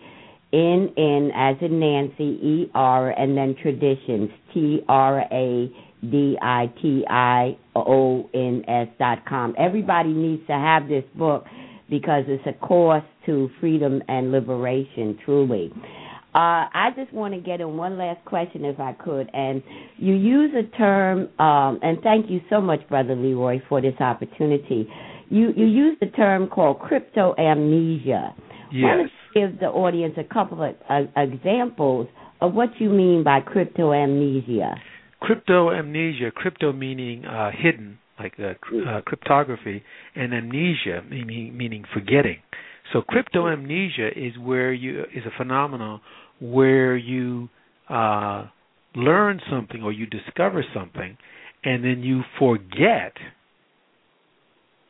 [0.53, 5.71] N N as in Nancy E R and then traditions T R A
[6.03, 9.55] D I T I O N S dot com.
[9.57, 11.45] Everybody needs to have this book
[11.89, 15.73] because it's a course to freedom and liberation, truly.
[16.35, 19.29] Uh, I just want to get in one last question, if I could.
[19.33, 19.63] And
[19.97, 24.87] you use a term, um, and thank you so much, Brother Leroy, for this opportunity.
[25.29, 28.35] You you use the term called crypto amnesia.
[28.71, 29.09] Yes.
[29.33, 32.07] you give the audience a couple of uh, examples
[32.41, 34.75] of what you mean by crypto amnesia?
[35.19, 38.53] Crypto amnesia, crypto meaning uh, hidden, like uh,
[38.87, 39.83] uh, cryptography,
[40.15, 42.37] and amnesia meaning meaning forgetting.
[42.93, 46.01] So crypto amnesia is where you is a phenomenon
[46.41, 47.49] where you
[47.89, 48.47] uh,
[48.95, 51.17] learn something or you discover something,
[51.63, 53.13] and then you forget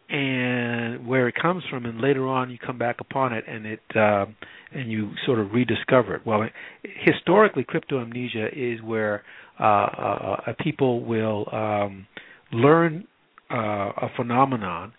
[0.10, 3.82] and where it comes from, and later on you come back upon it, and it
[3.96, 4.36] um,
[4.74, 6.26] and you sort of rediscover it.
[6.26, 6.48] Well,
[6.84, 9.24] historically, crypto amnesia is where
[9.60, 12.08] uh, uh, uh, people will um,
[12.52, 13.06] learn
[13.52, 14.94] uh, a phenomenon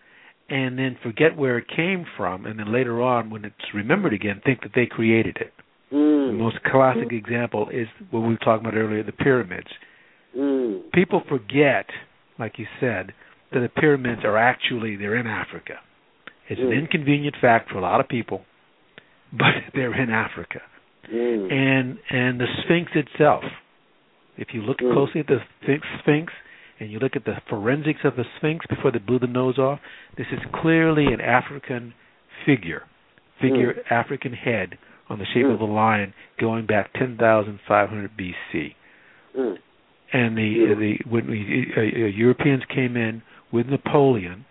[0.51, 4.41] and then forget where it came from, and then later on, when it's remembered again,
[4.45, 5.53] think that they created it.
[5.93, 6.29] Mm.
[6.29, 9.69] The most classic example is what we were talking about earlier, the pyramids.
[10.37, 10.91] Mm.
[10.93, 11.87] People forget,
[12.39, 13.13] like you said,
[13.53, 15.75] that the pyramids are actually they're in Africa.
[16.49, 16.79] It's an Mm.
[16.81, 18.45] inconvenient fact for a lot of people,
[19.33, 20.63] but they're in Africa.
[21.13, 21.53] Mm.
[21.53, 23.45] And and the Sphinx itself,
[24.37, 24.93] if you look Mm.
[24.93, 26.33] closely at the Sphinx, Sphinx
[26.81, 29.79] and you look at the forensics of the Sphinx before they blew the nose off,
[30.17, 31.93] this is clearly an African
[32.47, 32.83] figure,
[33.41, 34.79] figure African head
[35.09, 35.55] on the shape Mm.
[35.55, 38.75] of a lion going back 10,500 BC.
[39.37, 39.59] Mm.
[40.13, 40.75] And the Yeah.
[40.75, 44.45] the when we, uh, uh, Europeans came in with Napoleon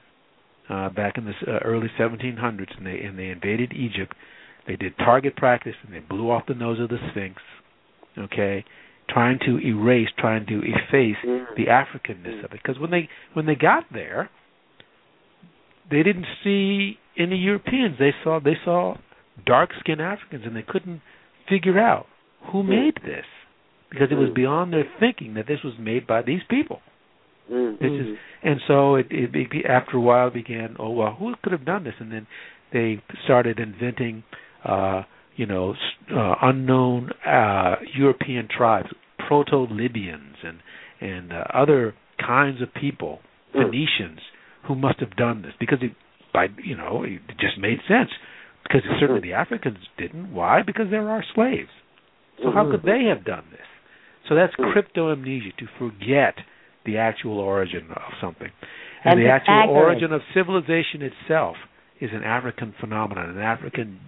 [0.70, 4.16] uh, back in the uh, early 1700s, and they and they invaded Egypt.
[4.68, 7.42] They did target practice and they blew off the nose of the Sphinx.
[8.18, 8.64] Okay,
[9.10, 11.56] trying to erase, trying to efface Mm.
[11.56, 12.62] the Africanness of it.
[12.62, 14.30] Because when they when they got there,
[15.90, 17.98] they didn't see any Europeans.
[17.98, 18.98] They saw they saw
[19.46, 21.02] dark skinned Africans and they couldn't
[21.48, 22.08] figure out
[22.52, 23.26] who made this.
[23.90, 26.80] Because it was beyond their thinking that this was made by these people.
[27.52, 27.84] Mm-hmm.
[27.84, 30.76] This is, and so it, it, it after a while began.
[30.78, 31.96] Oh well, who could have done this?
[32.00, 32.28] And then
[32.72, 34.24] they started inventing,
[34.64, 35.02] uh,
[35.40, 35.74] you know,
[36.14, 38.90] uh, unknown uh, European tribes,
[39.26, 40.60] Proto-Libyans, and
[41.00, 43.20] and uh, other kinds of people,
[43.54, 44.20] Phoenicians,
[44.68, 45.94] who must have done this because it,
[46.34, 48.10] by you know, it just made sense.
[48.64, 50.34] Because certainly the Africans didn't.
[50.34, 50.62] Why?
[50.62, 51.70] Because they're our slaves.
[52.44, 53.66] So how could they have done this?
[54.28, 56.36] So that's cryptoamnesia to forget
[56.86, 58.50] the actual origin of something.
[59.06, 61.56] And, And the actual origin of civilization itself
[62.02, 64.02] is an African phenomenon, an African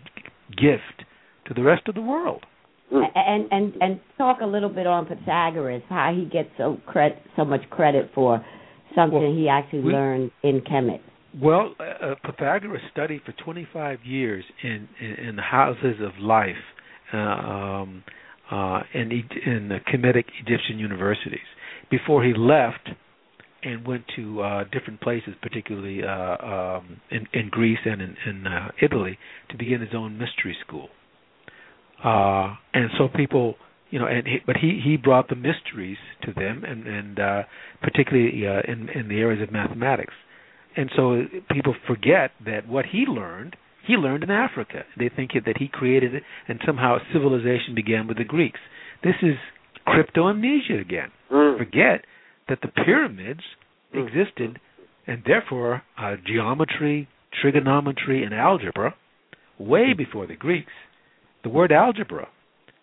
[0.49, 1.05] gift
[1.53, 2.45] to the rest of the world.
[2.91, 7.45] and and and talk a little bit on Pythagoras, how he gets so credit so
[7.45, 8.43] much credit for
[8.95, 11.01] something he actually we- learned in Kemet.
[11.41, 16.63] Well, uh, Pythagoras studied for 25 years in in, in the houses of life
[17.13, 18.03] uh, um,
[18.51, 21.47] uh, in E- in the Kemetic Egyptian universities
[21.89, 22.89] before he left
[23.63, 26.09] and went to uh, different places, particularly uh,
[26.45, 30.89] um, in, in Greece and in, in uh, Italy, to begin his own mystery school.
[32.03, 33.55] Uh, and so people,
[33.89, 37.43] you know, and he, but he he brought the mysteries to them, and and uh,
[37.81, 40.13] particularly uh, in in the areas of mathematics.
[40.75, 43.55] And so people forget that what he learned,
[43.85, 44.83] he learned in Africa.
[44.97, 48.59] They think that he created it, and somehow civilization began with the Greeks.
[49.03, 49.35] This is
[49.85, 51.11] cryptoamnesia again.
[51.57, 52.05] Forget
[52.47, 53.41] that the pyramids
[53.93, 54.59] existed,
[55.07, 57.09] and therefore uh, geometry,
[57.41, 58.95] trigonometry, and algebra
[59.59, 60.71] way before the Greeks.
[61.43, 62.27] The word algebra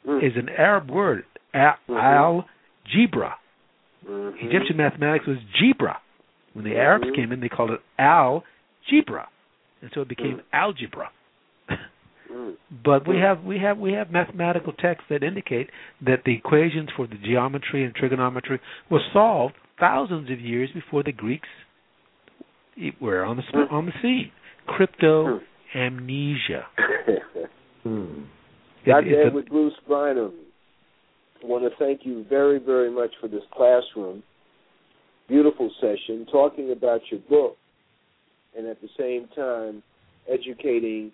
[0.06, 0.18] mm.
[0.18, 1.94] is an Arab word, al- mm-hmm.
[1.94, 3.36] algebra.
[4.08, 4.46] Mm-hmm.
[4.46, 5.96] Egyptian mathematics was gebra.
[6.54, 7.14] When the Arabs mm-hmm.
[7.14, 9.28] came in, they called it algebra,
[9.82, 10.42] and so it became mm.
[10.52, 11.10] algebra.
[12.32, 12.54] Mm.
[12.84, 15.70] But we have we have we have mathematical texts that indicate
[16.04, 21.12] that the equations for the geometry and trigonometry were solved thousands of years before the
[21.12, 21.48] Greeks
[23.00, 24.30] were on the on the scene.
[24.66, 25.40] Crypto
[25.74, 26.66] amnesia.
[26.76, 27.22] It-
[27.82, 28.24] hmm.
[28.86, 29.07] Dr.
[29.07, 30.32] it's a- Edward Bruce Bynum,
[31.42, 34.23] I want to thank you very, very much for this classroom.
[35.28, 37.57] Beautiful session, talking about your book,
[38.57, 39.82] and at the same time,
[40.28, 41.12] educating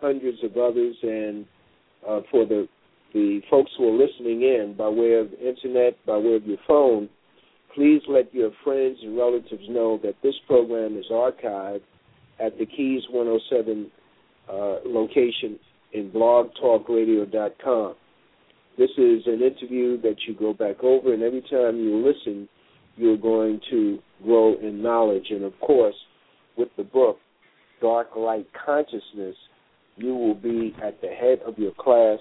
[0.00, 0.96] hundreds of others.
[1.02, 1.46] And
[2.06, 2.68] uh, for the
[3.14, 7.08] the folks who are listening in by way of internet, by way of your phone,
[7.74, 11.82] please let your friends and relatives know that this program is archived
[12.40, 13.90] at the Keys 107
[14.50, 15.58] uh, location
[15.92, 17.94] in blogtalkradio.com.
[18.78, 22.48] This is an interview that you go back over, and every time you listen,
[22.96, 25.26] you're going to grow in knowledge.
[25.30, 25.94] And of course,
[26.56, 27.18] with the book,
[27.80, 29.36] Dark Light Consciousness,
[29.96, 32.18] you will be at the head of your class,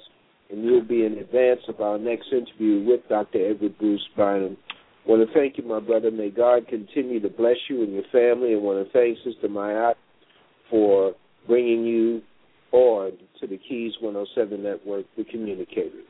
[0.49, 3.51] and you'll be in advance of our next interview with Dr.
[3.51, 4.57] Edward Bruce Bynum.
[5.05, 6.11] I want to thank you, my brother.
[6.11, 8.53] May God continue to bless you and your family.
[8.53, 9.95] I want to thank Sister Mayat
[10.69, 11.13] for
[11.47, 12.21] bringing you
[12.71, 16.05] on to the Keys 107 Network, the communicators.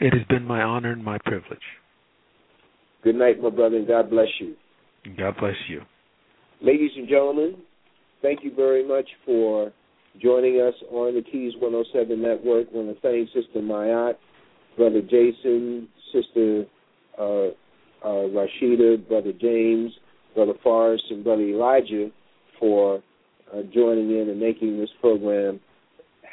[0.00, 1.58] It has been my honor and my privilege.
[3.02, 4.54] Good night, my brother, and God bless you.
[5.16, 5.82] God bless you.
[6.60, 7.56] Ladies and gentlemen,
[8.22, 9.72] thank you very much for
[10.20, 12.68] joining us on the Keys 107 Network.
[12.72, 14.14] I want to thank Sister Mayat,
[14.76, 16.64] Brother Jason, Sister
[17.18, 17.48] uh,
[18.04, 19.92] uh, Rashida, Brother James,
[20.34, 22.10] Brother Forrest, and Brother Elijah
[22.58, 23.02] for
[23.52, 25.60] uh, joining in and making this program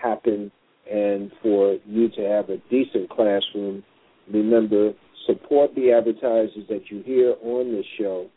[0.02, 0.52] happen
[0.92, 3.84] and for you to have a decent classroom.
[4.32, 4.94] Remember,
[5.28, 8.28] support the advertisers that you hear on this show.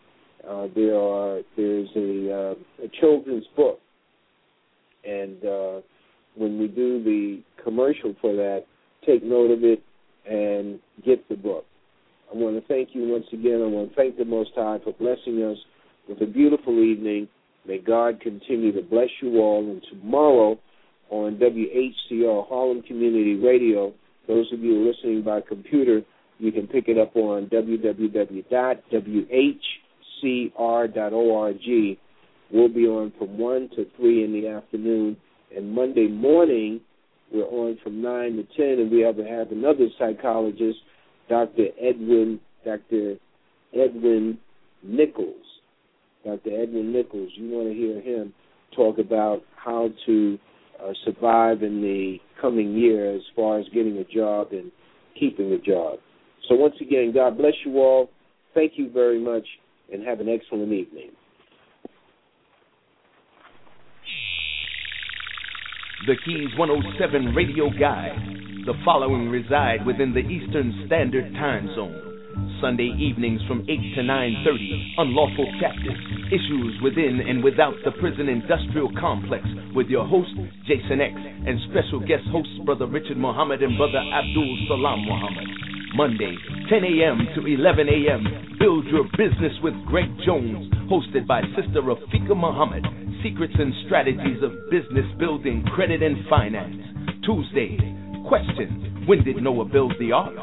[0.49, 3.81] Uh, there are there's a, uh, a children's book,
[5.05, 5.81] and uh,
[6.36, 8.65] when we do the commercial for that,
[9.07, 9.83] take note of it
[10.28, 11.65] and get the book.
[12.33, 13.62] I want to thank you once again.
[13.62, 15.59] I want to thank the Most High for blessing us
[16.09, 17.28] with a beautiful evening.
[17.67, 19.60] May God continue to bless you all.
[19.60, 20.59] And tomorrow
[21.15, 23.94] on WHCR Harlem Community Radio,
[24.26, 26.02] those of you listening by computer,
[26.39, 28.49] you can pick it up on www.whcr.org.
[32.52, 35.17] We'll be on from 1 to 3 in the afternoon.
[35.57, 36.81] And Monday morning,
[37.33, 40.78] we're on from 9 to 10, and we have, have another psychologist,
[41.28, 41.67] Dr.
[41.81, 43.18] Edwin, Dr.
[43.73, 44.39] Edwin
[44.83, 45.47] Nichols.
[46.25, 46.60] Dr.
[46.60, 48.34] Edwin Nichols, you want to hear him
[48.75, 50.39] talk about how to
[50.83, 54.70] uh, survive in the coming year as far as getting a job and
[55.19, 55.99] keeping a job.
[56.49, 58.11] So, once again, God bless you all.
[58.55, 59.47] Thank you very much,
[59.93, 61.11] and have an excellent evening.
[66.07, 68.19] The Keys 107 Radio Guide.
[68.67, 72.14] The following reside within the Eastern Standard Time Zone.
[72.61, 74.95] Sunday evenings from 8 to 9:30.
[74.99, 76.01] Unlawful captives.
[76.33, 80.31] Issues within and without the prison industrial complex with your host
[80.67, 85.49] Jason X and special guest hosts Brother Richard Muhammad and Brother Abdul Salam Muhammad.
[85.95, 86.35] Monday,
[86.69, 87.19] 10 a.m.
[87.37, 88.57] to 11 a.m.
[88.59, 92.85] Build Your Business with Greg Jones, hosted by Sister Rafika Muhammad.
[93.23, 96.77] Secrets and Strategies of Business Building, Credit and Finance.
[97.25, 97.79] Tuesday,
[98.27, 100.35] Questions, When did Noah build the ark?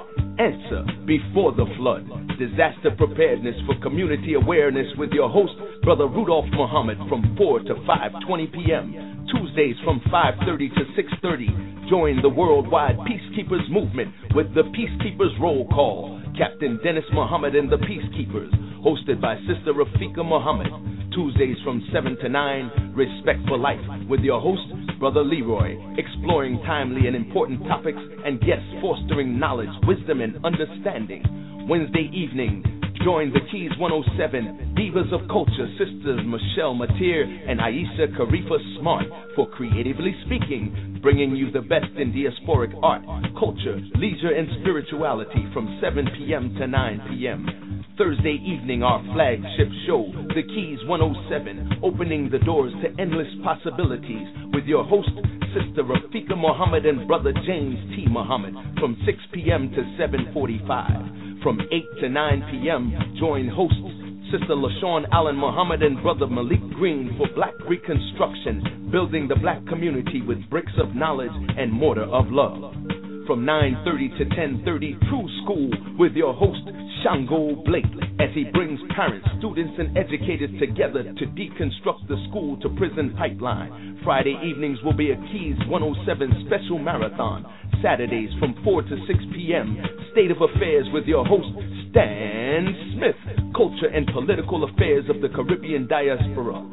[0.41, 2.09] Answer Before the flood.
[2.39, 5.53] Disaster preparedness for community awareness with your host,
[5.83, 9.27] Brother Rudolph Muhammad, from 4 to 5:20 p.m.
[9.29, 11.89] Tuesdays from 5:30 to 6:30.
[11.91, 16.20] Join the worldwide Peacekeepers movement with the Peacekeepers Roll Call.
[16.41, 18.49] Captain Dennis Muhammad and the Peacekeepers,
[18.81, 20.73] hosted by Sister Rafika Muhammad.
[21.13, 23.77] Tuesdays from 7 to 9, Respect for Life,
[24.09, 24.63] with your host,
[24.99, 31.21] Brother Leroy, exploring timely and important topics and guests fostering knowledge, wisdom, and understanding.
[31.69, 32.63] Wednesday evening,
[33.03, 39.05] join the Keys 107 Divas of Culture, Sisters Michelle Mateer and Aisha Karifa Smart
[39.35, 43.01] for Creatively Speaking, bringing you the best in diasporic art,
[43.39, 46.53] culture, leisure, and spirituality from 7 p.m.
[46.59, 47.83] to 9 p.m.
[47.97, 50.05] Thursday evening, our flagship show,
[50.35, 55.09] The Keys 107, opening the doors to endless possibilities with your host,
[55.57, 58.05] Sister Rafika Muhammad and Brother James T.
[58.09, 59.71] Muhammad from 6 p.m.
[59.71, 61.20] to 7.45.
[61.43, 67.15] From 8 to 9 p.m., join hosts Sister LaShawn Allen Muhammad and Brother Malik Green
[67.17, 73.00] for Black Reconstruction, building the black community with bricks of knowledge and mortar of love.
[73.31, 76.67] From 9.30 to 10.30, True School with your host,
[77.01, 77.85] Shango Blake,
[78.19, 84.01] as he brings parents, students, and educators together to deconstruct the school to prison pipeline.
[84.03, 87.45] Friday evenings will be a Keys 107 special marathon.
[87.81, 89.79] Saturdays from 4 to 6 p.m.
[90.11, 91.55] State of Affairs with your host,
[91.89, 93.15] Stan Smith.
[93.55, 96.67] Culture and political affairs of the Caribbean diaspora.